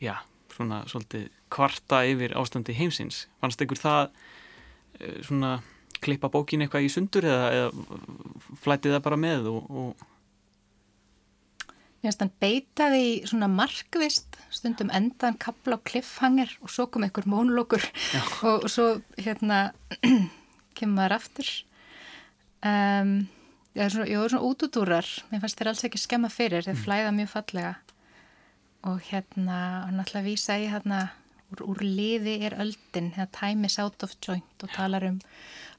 já, 0.00 0.14
svona 0.54 0.82
svolítið 0.90 1.28
kvarta 1.54 2.02
yfir 2.08 2.34
ástandi 2.38 2.76
heimsins. 2.78 3.24
Fannst 3.42 3.62
ykkur 3.64 3.80
það 3.80 4.02
eh, 5.00 5.20
svona 5.26 5.58
klippa 6.04 6.30
bókin 6.32 6.64
eitthvað 6.64 6.88
í 6.88 6.90
sundur 6.92 7.26
eða, 7.28 7.46
eða 7.54 8.58
flætið 8.64 8.96
það 8.96 9.06
bara 9.06 9.20
með 9.20 9.48
og, 9.52 9.70
og 9.70 10.10
Mér 12.04 12.10
finnst 12.10 12.20
hann 12.20 12.32
beitaði 12.44 12.96
í 13.00 13.12
svona 13.24 13.46
markvist, 13.48 14.34
stundum 14.52 14.90
endan 14.92 15.38
kapla 15.40 15.78
á 15.80 15.84
cliffhanger 15.88 16.50
og 16.60 16.68
svo 16.68 16.84
kom 16.92 17.06
einhver 17.06 17.24
mónulókur 17.24 17.80
og, 18.50 18.66
svo 18.68 18.98
hérna 19.16 19.70
kemur 20.76 20.98
maður 20.98 21.14
aftur. 21.16 21.48
Um, 22.60 23.14
já, 23.72 23.88
svona, 23.88 24.04
já, 24.04 24.18
svona 24.20 24.44
útúdúrar, 24.44 25.08
mér 25.30 25.40
fannst 25.46 25.62
þér 25.62 25.72
alls 25.72 25.86
ekki 25.88 26.02
skemma 26.02 26.28
fyrir, 26.28 26.68
þeir 26.68 26.82
flæða 26.84 27.16
mjög 27.16 27.32
fallega 27.38 27.72
og 28.84 29.00
hérna, 29.08 29.58
hann 29.88 30.00
að 30.04 30.26
vísa 30.26 30.56
í 30.60 30.68
hérna, 30.68 31.08
úr, 31.52 31.64
úr 31.72 31.84
liði 31.84 32.38
er 32.44 32.56
öldin, 32.60 33.12
hérna 33.16 33.30
time 33.32 33.68
is 33.68 33.78
out 33.80 34.02
of 34.04 34.16
joint 34.20 34.64
og 34.64 34.72
talar 34.74 35.06
um 35.08 35.20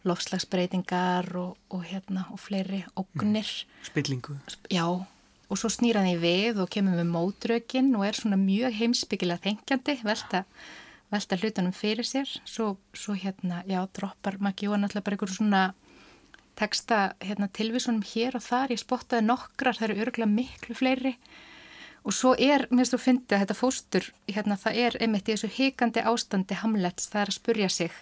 lofslagsbreytingar 0.05 1.29
og, 1.37 1.57
og 1.73 1.83
hérna, 1.85 2.27
og 2.33 2.41
fleiri 2.41 2.83
ógnir. 2.97 3.65
spillingu. 3.85 4.37
Já, 4.73 4.85
og 4.85 5.59
svo 5.59 5.69
snýra 5.69 6.03
því 6.05 6.15
við 6.21 6.63
og 6.63 6.71
kemur 6.73 6.97
við 6.97 7.11
mótrökin 7.13 7.93
og 7.97 8.05
er 8.07 8.17
svona 8.17 8.41
mjög 8.41 8.73
heimsbyggilega 8.79 9.45
þengjandi, 9.45 9.97
velta, 10.05 10.45
velta 11.13 11.39
hlutunum 11.41 11.73
fyrir 11.73 12.05
sér. 12.05 12.29
Svo, 12.45 12.75
svo 12.93 13.17
hérna, 13.17 13.63
já, 13.69 13.81
droppar 13.93 14.39
Maggi 14.41 14.69
og 14.69 14.81
náttúrulega 14.81 15.05
bara 15.05 15.17
einhverju 15.17 15.39
svona 15.39 15.65
teksta 16.55 17.01
hérna, 17.21 17.49
tilvísunum 17.49 18.05
hér 18.05 18.37
og 18.37 18.45
þar. 18.45 18.73
Ég 18.73 18.81
spottaði 18.81 19.25
nokkrar, 19.27 19.77
það 19.77 19.89
eru 19.89 20.05
örgulega 20.05 20.37
miklu 20.37 20.77
fleiri 20.77 21.17
og 22.05 22.13
svo 22.13 22.35
er, 22.37 22.67
minnst 22.69 22.93
þú 22.93 23.01
fyndið 23.01 23.35
að 23.35 23.43
þetta 23.43 23.57
fóstur, 23.57 24.07
hérna, 24.29 24.57
það 24.61 24.79
er 24.85 24.97
einmitt 25.01 25.29
í 25.29 25.33
þessu 25.33 25.51
hikandi 25.55 26.05
ástandi 26.05 26.57
hamlets, 26.61 27.09
það 27.09 27.21
er 27.23 27.31
að 27.31 27.37
spurja 27.39 27.69
sig 27.73 27.95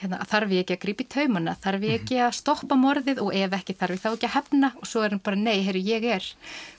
hérna, 0.00 0.20
þarf 0.28 0.52
ég 0.54 0.64
ekki 0.64 0.76
að 0.76 0.82
grípi 0.84 1.06
taumana, 1.10 1.54
þarf 1.60 1.86
ég 1.88 1.96
ekki 1.98 2.20
að 2.24 2.36
stoppa 2.38 2.78
morðið 2.78 3.20
og 3.24 3.34
ef 3.36 3.56
ekki 3.58 3.76
þarf 3.80 3.96
ég 3.96 4.04
þá 4.04 4.08
ekki 4.12 4.28
að 4.28 4.36
hefna? 4.36 4.70
Og 4.80 4.88
svo 4.88 5.02
er 5.04 5.14
hann 5.14 5.22
bara 5.24 5.40
nei, 5.40 5.58
herru 5.66 5.82
ég 5.84 6.06
er 6.16 6.28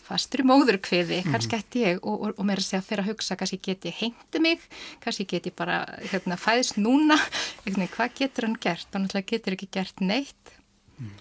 fastur 0.07 0.43
í 0.43 0.47
móðurkviði, 0.47 1.19
-hmm. 1.21 1.35
kannski 1.35 1.59
ætti 1.59 1.83
ég 1.83 1.99
og, 2.01 2.15
og, 2.15 2.33
og 2.37 2.47
mér 2.47 2.59
er 2.59 2.63
að 2.63 2.69
segja 2.69 2.87
fyrir 2.87 3.03
að 3.03 3.11
hugsa 3.11 3.37
kannski 3.39 3.59
get 3.67 3.85
ég 3.85 3.99
hengti 3.99 4.41
mig, 4.43 4.65
kannski 5.03 5.27
get 5.27 5.51
ég 5.51 5.55
bara 5.55 5.83
hérna, 6.07 6.39
fæðist 6.39 6.79
núna, 6.81 7.19
eitthvað, 7.65 7.93
hvað 7.97 8.17
getur 8.17 8.47
hann 8.47 8.57
gert, 8.59 8.89
hann 8.93 9.07
getur 9.11 9.57
ekki 9.57 9.69
gert 9.71 10.01
neitt. 10.01 10.55
Mm. 10.97 11.13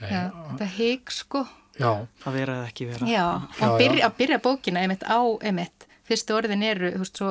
Nei, 0.00 0.98
sko 1.12 1.46
Já. 1.80 2.06
að 2.24 2.36
vera 2.38 2.58
eða 2.58 2.66
ekki 2.70 2.88
vera 2.90 3.08
Já, 3.10 3.26
að 3.60 3.76
byrja, 3.82 4.02
að 4.08 4.18
byrja 4.20 4.42
bókina 4.44 4.82
einmitt 4.84 5.06
á 5.08 5.20
einmitt 5.40 5.86
fyrstu 6.10 6.34
orðin 6.34 6.66
eru, 6.66 6.90
þú 6.94 7.04
veist, 7.04 7.20
svo 7.20 7.30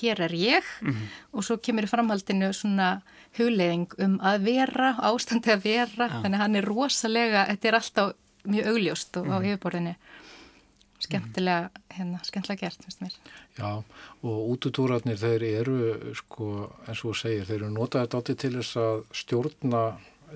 hér 0.00 0.20
er 0.26 0.34
ég 0.34 0.64
mm 0.82 0.92
-hmm. 0.92 1.08
og 1.32 1.44
svo 1.44 1.56
kemur 1.56 1.86
framhaldinu 1.86 2.52
svona 2.52 3.02
hugleðing 3.38 3.88
um 3.98 4.18
að 4.20 4.42
vera, 4.42 4.96
ástandi 4.98 5.52
að 5.52 5.64
vera 5.64 6.06
ja. 6.08 6.20
þannig 6.22 6.38
að 6.38 6.42
hann 6.42 6.56
er 6.56 6.64
rosalega, 6.64 7.46
þetta 7.46 7.68
er 7.68 7.74
alltaf 7.74 8.12
mjög 8.44 8.66
augljóst 8.66 9.16
og 9.16 9.24
mm 9.24 9.30
-hmm. 9.30 9.34
á 9.34 9.38
mhm. 9.38 9.46
yfirborðinu 9.46 9.94
skemmtilega 10.98 11.70
hérna, 11.92 12.20
skemmtilega 12.24 12.60
gert, 12.60 12.82
finnst 12.84 13.00
mér 13.00 13.14
Já, 13.58 13.82
og 14.22 14.38
útutúrarnir 14.52 15.18
þeir 15.20 15.42
eru 15.42 16.14
sko, 16.14 16.72
eins 16.88 17.04
og 17.04 17.10
þú 17.10 17.14
segir, 17.20 17.44
þeir 17.44 17.62
eru 17.62 17.70
notaðið 17.70 18.16
átti 18.18 18.34
til 18.34 18.52
þess 18.56 18.76
að 18.76 19.02
stjórna 19.12 19.82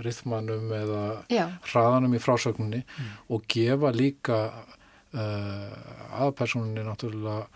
rithmanum 0.05 0.71
eða 0.77 1.05
Já. 1.33 1.47
hraðanum 1.71 2.17
í 2.17 2.23
frásögninni 2.23 2.83
mm. 2.85 3.11
og 3.35 3.47
gefa 3.51 3.93
líka 3.95 4.41
uh, 4.51 6.23
aðpersoninni 6.27 6.87
náttúrulega 6.87 7.47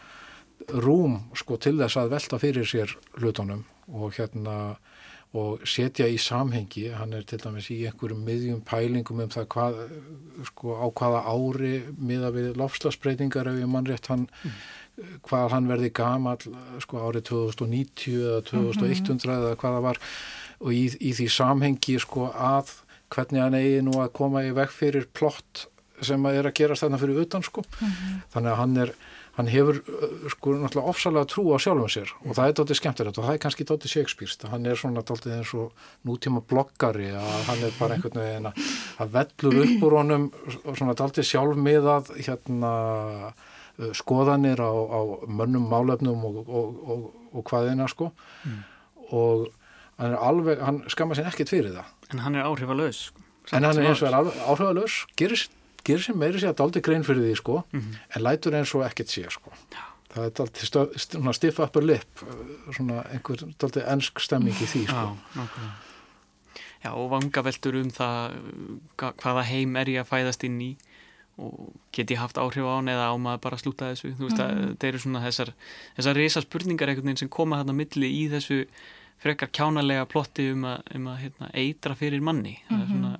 rúm 0.84 1.18
sko 1.36 1.58
til 1.60 1.76
þess 1.80 2.00
að 2.00 2.14
velta 2.14 2.40
fyrir 2.40 2.68
sér 2.68 2.94
hlutunum 3.18 3.64
og 3.92 4.14
hérna 4.16 4.76
og 5.34 5.64
setja 5.66 6.06
í 6.06 6.14
samhengi, 6.20 6.86
hann 6.94 7.14
er 7.16 7.24
til 7.26 7.40
dæmis 7.42 7.66
í 7.74 7.80
einhverjum 7.88 8.20
miðjum 8.22 8.60
pælingum 8.66 9.24
um 9.24 9.32
það 9.32 9.48
hvað, 9.50 9.80
sko, 10.50 10.76
á 10.78 10.86
hvaða 10.94 11.22
ári 11.26 11.72
miða 11.98 12.30
við 12.34 12.52
lofslagsbreytingar 12.60 13.50
ef 13.50 13.58
ég 13.58 13.70
mann 13.70 13.88
rétt 13.88 14.06
hann, 14.12 14.28
mm. 14.30 14.60
hvað 15.26 15.56
hann 15.56 15.66
verði 15.72 15.90
gamal, 15.98 16.38
sko, 16.84 17.02
árið 17.02 17.26
2090 17.32 18.20
eða 18.20 18.44
2100 18.46 19.10
mm 19.10 19.18
-hmm. 19.18 19.34
eða 19.40 19.58
hvaða 19.58 19.82
var 19.88 19.98
og 20.60 20.72
í, 20.72 20.84
í 21.00 21.14
því 21.16 21.28
samhengi, 21.32 21.98
sko, 22.02 22.30
að 22.34 22.76
hvernig 23.14 23.44
hann 23.44 23.58
eigi 23.58 23.82
nú 23.86 23.98
að 24.02 24.14
koma 24.18 24.44
í 24.46 24.54
veg 24.56 24.72
fyrir 24.74 25.08
plott 25.14 25.68
sem 26.04 26.24
að 26.26 26.40
er 26.40 26.48
að 26.50 26.56
gerast 26.58 26.84
þarna 26.84 26.98
fyrir 27.00 27.20
utan, 27.22 27.44
sko, 27.46 27.62
mm 27.62 27.90
-hmm. 27.90 28.22
þannig 28.34 28.52
að 28.52 28.60
hann 28.62 28.76
er 28.76 28.96
hann 29.34 29.50
hefur 29.50 29.80
sko 30.30 30.54
náttúrulega 30.60 30.90
ofsalega 30.92 31.26
trú 31.30 31.44
á 31.50 31.58
sjálfum 31.58 31.90
sér 31.90 32.12
og 32.22 32.36
það 32.36 32.46
er 32.46 32.56
dóttið 32.58 32.78
skemmtilegt 32.78 33.18
og 33.18 33.26
það 33.26 33.34
er 33.34 33.40
kannski 33.42 33.66
dóttið 33.66 33.94
Shakespeare 33.94 34.50
hann 34.52 34.68
er 34.70 34.78
svona 34.78 35.02
dóttið 35.02 35.34
eins 35.38 35.54
og 35.58 35.88
nútíma 36.06 36.42
bloggari 36.50 37.10
að 37.18 37.40
hann 37.48 37.64
er 37.66 37.74
bara 37.78 37.96
einhvern 37.96 38.22
veginn 38.22 38.46
að 38.52 39.16
vellur 39.16 39.58
upp 39.64 39.88
úr 39.88 39.98
honum 39.98 40.28
svona 40.68 40.94
dóttið 41.00 41.28
sjálfmiðað 41.32 42.12
hérna 42.20 42.72
skoðanir 43.98 44.62
á, 44.62 44.70
á 44.70 45.00
mönnum 45.26 45.66
málefnum 45.66 46.22
og, 46.30 46.40
og, 46.46 46.80
og, 46.94 47.04
og 47.34 47.46
hvaðina 47.50 47.90
sko 47.90 48.12
mm. 48.46 48.60
og 49.18 49.48
hann 49.98 50.16
alveg, 50.16 50.60
hann 50.60 50.82
skamma 50.88 51.14
sér 51.14 51.28
ekkert 51.30 51.52
fyrir 51.54 51.74
það. 51.74 51.92
En 52.12 52.18
hann 52.18 52.34
er 52.34 52.48
áhrifalös 52.48 53.08
sko. 53.08 53.20
En 53.52 53.64
hann 53.64 53.78
er 53.78 53.90
eins 53.90 54.02
og 54.02 54.08
er 54.08 54.14
áhrifalös 54.48 55.04
gerist 55.16 55.52
gerir 55.84 56.04
sem 56.04 56.18
meiri 56.18 56.40
sé 56.40 56.50
að 56.50 56.60
daldi 56.62 56.82
grein 56.84 57.04
fyrir 57.06 57.26
því 57.26 57.34
sko 57.40 57.58
mm 57.62 57.80
-hmm. 57.80 57.98
en 58.16 58.22
lætur 58.22 58.56
eins 58.56 58.74
og 58.74 58.84
ekkert 58.86 59.10
sé 59.12 59.24
sko. 59.30 59.52
Það 60.14 60.24
er 60.24 60.30
daldi 60.38 61.34
stiff 61.34 61.58
upper 61.60 61.82
lip 61.82 62.24
svona 62.72 63.04
einhver 63.12 63.44
daldi 63.60 63.80
ennsk 63.80 64.20
stemming 64.20 64.54
í 64.54 64.66
því 64.66 64.86
sko. 64.88 65.16
Já, 65.34 65.42
Já 66.84 66.90
og 66.92 67.10
vangaveltur 67.10 67.74
um 67.74 67.90
það 67.90 68.32
hvaða 68.96 69.42
heim 69.42 69.76
er 69.76 69.88
ég 69.88 70.00
að 70.00 70.10
fæðast 70.10 70.44
inn 70.44 70.60
í 70.60 70.76
og 71.38 71.72
get 71.92 72.10
ég 72.10 72.18
haft 72.18 72.38
áhrif 72.38 72.62
á 72.62 72.76
hann 72.76 72.88
eða 72.88 73.10
á 73.10 73.14
maður 73.18 73.40
bara 73.40 73.56
að 73.56 73.62
slúta 73.62 73.90
þessu? 73.90 74.14
Þú 74.14 74.24
veist 74.28 74.38
mm 74.38 74.44
-hmm. 74.44 74.62
að 74.62 74.68
þetta 74.68 74.86
eru 74.86 74.98
svona 74.98 75.24
þessar 75.24 75.52
þessar 75.96 76.14
reysa 76.16 76.40
spurningar 76.40 76.88
einhvern 76.88 77.06
veginn 77.06 77.16
sem 77.16 77.28
koma 77.28 77.56
þarna 77.56 77.72
milli 77.72 78.08
í 78.22 78.28
þessu 78.30 78.66
frekar 79.22 79.50
kjánalega 79.54 80.06
plotti 80.10 80.50
um 80.52 80.66
að, 80.68 80.82
um 80.96 81.08
að 81.12 81.20
heitna, 81.22 81.50
eitra 81.54 81.96
fyrir 81.98 82.24
manni 82.24 82.58
mm 82.68 82.76
-hmm. 82.76 82.88
svona, 82.90 83.18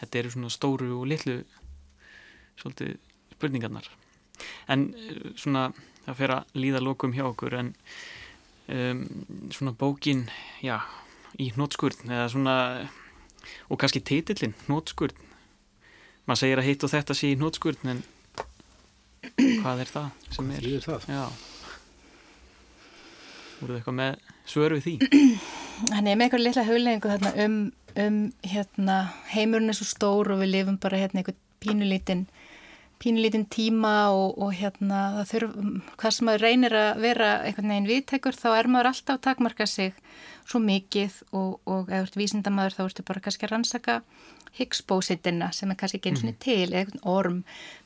þetta 0.00 0.18
eru 0.18 0.30
svona 0.30 0.50
stóru 0.50 0.90
og 1.00 1.06
litlu 1.06 1.44
svolítið 2.60 2.96
spurningarnar 3.34 3.90
en 4.68 4.94
eh, 4.94 5.32
svona 5.36 5.72
það 6.06 6.16
fer 6.16 6.30
að 6.30 6.44
líða 6.54 6.80
lokum 6.80 7.12
hjá 7.12 7.24
okkur 7.24 7.54
en 7.54 7.74
um, 8.68 9.06
svona 9.50 9.72
bókin 9.72 10.28
já, 10.62 10.80
í 11.38 11.52
nótskurð 11.56 12.04
eða 12.04 12.28
svona 12.28 12.88
og 13.68 13.78
kannski 13.78 14.00
teitillin, 14.00 14.54
nótskurð 14.68 15.16
maður 16.26 16.38
segir 16.38 16.58
að 16.58 16.68
hitt 16.68 16.84
og 16.84 16.90
þetta 16.90 17.14
sé 17.14 17.32
í 17.32 17.40
nótskurð 17.40 17.88
en 17.88 18.04
hvað 19.62 19.80
er 19.80 19.86
það 19.86 20.10
sem 20.30 20.50
er? 20.50 20.60
Hvað 20.60 20.74
er 20.74 20.80
það? 20.80 21.08
Já 21.08 21.24
voruð 23.60 23.80
eitthvað 23.80 23.98
með 24.00 24.33
svör 24.48 24.76
við 24.76 24.86
því? 24.88 24.94
Hann 25.94 26.06
er 26.06 26.18
með 26.18 26.28
eitthvað 26.28 26.44
litla 26.44 26.66
þarna 27.14 27.32
um, 27.44 27.58
um 28.04 28.18
hérna, 28.46 28.98
heimurinn 29.32 29.72
er 29.72 29.78
svo 29.78 29.88
stór 29.88 30.32
og 30.34 30.42
við 30.42 30.52
lifum 30.54 30.78
bara 30.82 31.00
hérna 31.00 31.22
eitthvað 31.22 31.40
pínulítinn 31.64 32.26
pínlítinn 33.02 33.46
tíma 33.50 33.94
og, 34.14 34.36
og 34.38 34.52
hérna 34.56 35.00
það 35.18 35.32
þurf, 35.32 35.56
hvað 36.00 36.14
sem 36.16 36.28
maður 36.28 36.46
reynir 36.46 36.76
að 36.78 37.02
vera 37.04 37.32
einhvern 37.46 37.72
veginn 37.72 37.90
viðtekur 37.90 38.38
þá 38.38 38.48
er 38.52 38.70
maður 38.70 38.90
alltaf 38.92 39.18
að 39.18 39.24
takmarka 39.28 39.66
sig 39.70 39.96
svo 40.44 40.60
mikið 40.60 41.18
og, 41.32 41.58
og 41.64 41.88
ef 41.88 41.94
þú 41.94 42.04
ert 42.04 42.18
vísindamæður 42.20 42.76
þá 42.78 42.82
ertu 42.86 43.06
bara 43.08 43.24
kannski 43.24 43.48
að 43.48 43.54
rannsaka 43.54 44.00
Higgs-bósitina 44.54 45.48
sem 45.50 45.72
er 45.72 45.78
kannski 45.78 45.98
ekki 45.98 46.12
eins 46.12 46.20
og 46.22 46.28
niður 46.28 46.42
til 46.44 46.68
eða 46.68 46.82
einhvern 46.84 47.06
orm, 47.10 47.38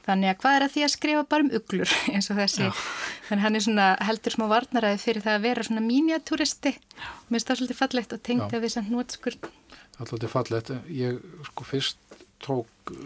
þannig 0.05 0.33
að 0.35 0.41
hvað 0.43 0.57
er 0.57 0.65
að 0.67 0.75
því 0.75 0.83
að 0.85 0.93
skrifa 0.93 1.23
bara 1.31 1.47
um 1.47 1.53
uglur 1.57 1.95
eins 2.13 2.29
og 2.29 2.41
þessi? 2.43 2.67
Já. 2.67 2.83
þannig 3.31 3.47
hann 3.47 3.59
er 3.59 3.65
svona 3.65 3.87
heldur 4.05 4.37
smá 4.37 4.45
varnaræði 4.53 5.01
fyrir 5.07 5.25
það 5.25 5.39
að 5.39 5.47
vera 5.49 5.69
svona 5.71 5.85
mínjatúristi 5.87 6.75
mér 6.75 7.39
finnst 7.39 7.49
það 7.49 7.61
svolítið 7.63 7.81
fallegt 7.81 8.17
og 8.19 8.25
tengt 8.29 8.53
af 8.53 8.67
þess 8.67 8.83
að 8.83 8.93
nótskurð 8.93 9.51
Alltaf 9.99 10.31
fallegt, 10.31 10.71
ég 10.95 11.17
sko 11.49 11.65
fyrst 11.67 12.18
tók 12.45 12.93
uh, 12.95 13.03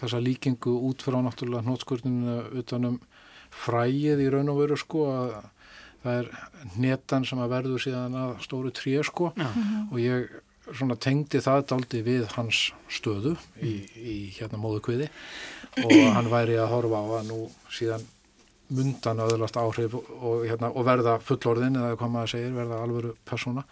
þessa 0.00 0.22
líkingu 0.22 0.78
út 0.88 1.04
frá 1.04 1.18
náttúrulega 1.22 1.66
hnótskurninu 1.66 2.38
utanum 2.62 2.98
fræið 3.56 4.24
í 4.24 4.30
raun 4.32 4.50
og 4.52 4.62
veru 4.64 4.78
sko 4.80 5.06
að 5.12 5.36
það 6.06 6.18
er 6.20 6.26
netan 6.78 7.24
sem 7.26 7.40
að 7.42 7.54
verður 7.54 7.82
síðan 7.82 8.18
að 8.20 8.34
stóru 8.44 8.72
tré 8.74 9.00
sko. 9.06 9.32
Já. 9.38 9.48
og 9.90 9.96
ég 10.02 10.26
svona 10.74 10.96
tengdi 10.98 11.40
það 11.42 11.64
daldi 11.70 12.02
við 12.06 12.26
hans 12.34 12.70
stöðu 12.90 13.36
í, 13.62 13.74
í 13.94 14.16
hérna 14.34 14.58
móðukviði 14.58 15.06
og 15.84 15.94
hann 16.16 16.30
væri 16.32 16.56
að 16.58 16.72
horfa 16.72 17.02
á 17.02 17.06
að 17.20 17.28
nú 17.30 17.38
síðan 17.70 18.06
mundan 18.74 19.22
öðurlast 19.22 19.58
áhrif 19.60 19.94
og, 19.94 20.42
hérna, 20.42 20.72
og 20.72 20.86
verða 20.88 21.20
fullorðin 21.22 21.78
eða 21.78 21.98
hvað 22.00 22.12
maður 22.16 22.32
segir, 22.32 22.56
verða 22.56 22.80
alvöru 22.82 23.12
persóna. 23.28 23.62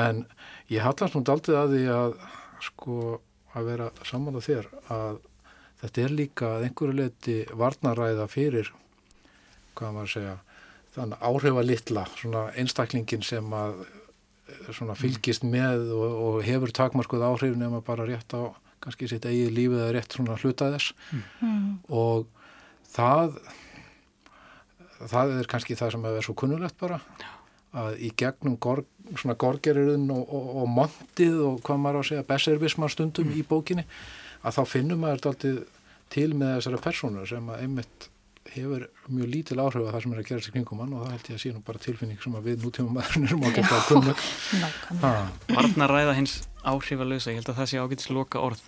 En 0.00 0.24
ég 0.72 0.84
hallast 0.84 1.16
nú 1.16 1.20
daldið 1.26 1.58
að 1.60 1.74
því 1.74 1.82
að 1.92 2.14
sko 2.64 2.96
að 3.54 3.70
vera 3.70 3.90
saman 4.06 4.38
á 4.38 4.42
þér 4.44 4.70
að 4.92 5.20
þetta 5.82 6.04
er 6.04 6.16
líka 6.18 6.50
að 6.56 6.66
einhverju 6.68 6.98
leiti 6.98 7.36
varnaræða 7.52 8.26
fyrir 8.30 8.72
hvað 9.78 9.96
maður 9.96 10.12
segja 10.14 10.34
þannig 10.94 11.26
áhrifa 11.28 11.64
litla 11.66 12.04
svona 12.14 12.44
einstaklingin 12.60 13.24
sem 13.26 13.56
að 13.58 13.82
eh, 13.84 14.68
svona 14.70 14.96
fylgist 14.98 15.46
með 15.46 15.90
og, 15.96 16.20
og 16.26 16.38
hefur 16.46 16.74
takmarkuð 16.74 17.26
áhrif 17.26 17.58
nema 17.58 17.82
bara 17.84 18.06
rétt 18.08 18.36
á 18.36 18.54
kannski 18.84 19.08
sitt 19.08 19.26
eigið 19.26 19.54
lífið 19.56 19.80
eða 19.80 19.92
rétt 19.96 20.14
svona 20.14 20.36
hluta 20.36 20.68
þess. 20.74 20.92
Mm. 21.40 21.78
og 21.88 22.26
það 22.94 23.38
það 25.04 25.38
er 25.38 25.48
kannski 25.50 25.76
það 25.78 25.94
sem 25.94 26.04
að 26.04 26.18
vera 26.18 26.26
svo 26.26 26.36
kunnulegt 26.38 26.76
bara 26.80 27.00
að 27.74 28.00
í 28.06 28.10
gegnum 28.18 28.56
gorg, 28.62 28.88
svona 29.18 29.36
gorgeririnn 29.40 30.08
og, 30.14 30.24
og, 30.24 30.50
og 30.62 30.72
montið 30.78 31.38
og 31.48 31.60
hvað 31.66 31.80
maður 31.82 31.98
á 31.98 32.02
að 32.02 32.08
segja 32.10 32.28
besservismar 32.28 32.92
stundum 32.94 33.30
mm. 33.30 33.38
í 33.40 33.46
bókinni 33.48 33.86
að 34.44 34.58
þá 34.58 34.62
finnum 34.70 35.00
maður 35.02 35.22
þetta 35.22 35.32
alltaf 35.32 35.80
til 36.14 36.28
með 36.38 36.58
þessara 36.58 36.82
personur 36.84 37.28
sem 37.28 37.48
að 37.50 37.64
einmitt 37.64 38.10
hefur 38.54 38.84
mjög 39.08 39.30
lítil 39.32 39.56
áhrif 39.62 39.86
að 39.86 39.94
það 39.94 40.02
sem 40.04 40.14
er 40.14 40.20
að 40.20 40.28
gera 40.28 40.44
sér 40.44 40.54
kringum 40.54 40.82
hann 40.84 40.92
og 40.94 41.04
það 41.04 41.14
held 41.14 41.30
ég 41.30 41.38
að 41.38 41.42
sé 41.42 41.52
nú 41.54 41.62
bara 41.64 41.82
tilfinning 41.82 42.20
sem 42.22 42.36
að 42.36 42.48
við 42.50 42.66
nútíma 42.66 42.92
maðurinn 42.98 43.26
erum 43.30 43.46
ágætt 43.48 43.72
að 43.72 43.86
kunna 43.88 45.14
Varna 45.48 45.88
ræða 45.90 46.14
hins 46.18 46.36
áhrifalösa 46.62 47.32
ég 47.32 47.40
held 47.40 47.50
að 47.50 47.60
það 47.62 47.70
sé 47.72 47.80
ágætt 47.80 48.06
að 48.06 48.16
loka 48.18 48.44
orð 48.44 48.62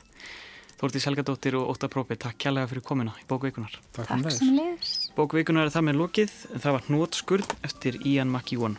Þórtís 0.76 1.06
Helgadóttir 1.08 1.54
og 1.56 1.70
Óta 1.72 1.88
Prófi, 1.88 2.18
takk 2.20 2.36
kjærlega 2.36 2.68
fyrir 2.68 2.82
komuna 2.84 3.14
í 3.16 3.22
bókveikunar. 3.30 3.78
Takk, 3.96 4.10
Takk 4.10 4.34
sem 4.34 4.50
leiðis. 4.52 4.90
Bókveikunar 5.16 5.70
er 5.70 5.72
það 5.72 5.86
með 5.86 5.96
lokið, 6.02 6.34
en 6.52 6.64
það 6.66 6.76
var 6.76 6.84
hnótskurð 6.90 7.54
eftir 7.64 7.96
Ian 8.04 8.28
McEwan. 8.28 8.76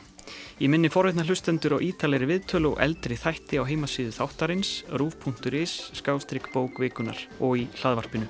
Ég 0.61 0.71
minni 0.73 0.89
forveitna 0.93 1.25
hlustendur 1.28 1.78
á 1.78 1.80
ítalegri 1.84 2.30
viðtölu 2.32 2.73
og 2.73 2.82
eldri 2.84 3.17
þætti 3.19 3.61
á 3.61 3.67
heimasíðu 3.67 4.15
þáttarins 4.17 4.71
rúf.is 4.93 5.78
skástrygg 5.99 6.49
bókveikunar 6.55 7.19
og 7.39 7.61
í 7.61 7.67
hlaðvarpinu. 7.82 8.30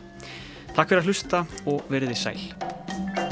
Takk 0.76 0.92
fyrir 0.92 1.02
að 1.04 1.10
hlusta 1.12 1.46
og 1.66 1.88
veriði 1.92 2.20
sæl. 2.20 3.27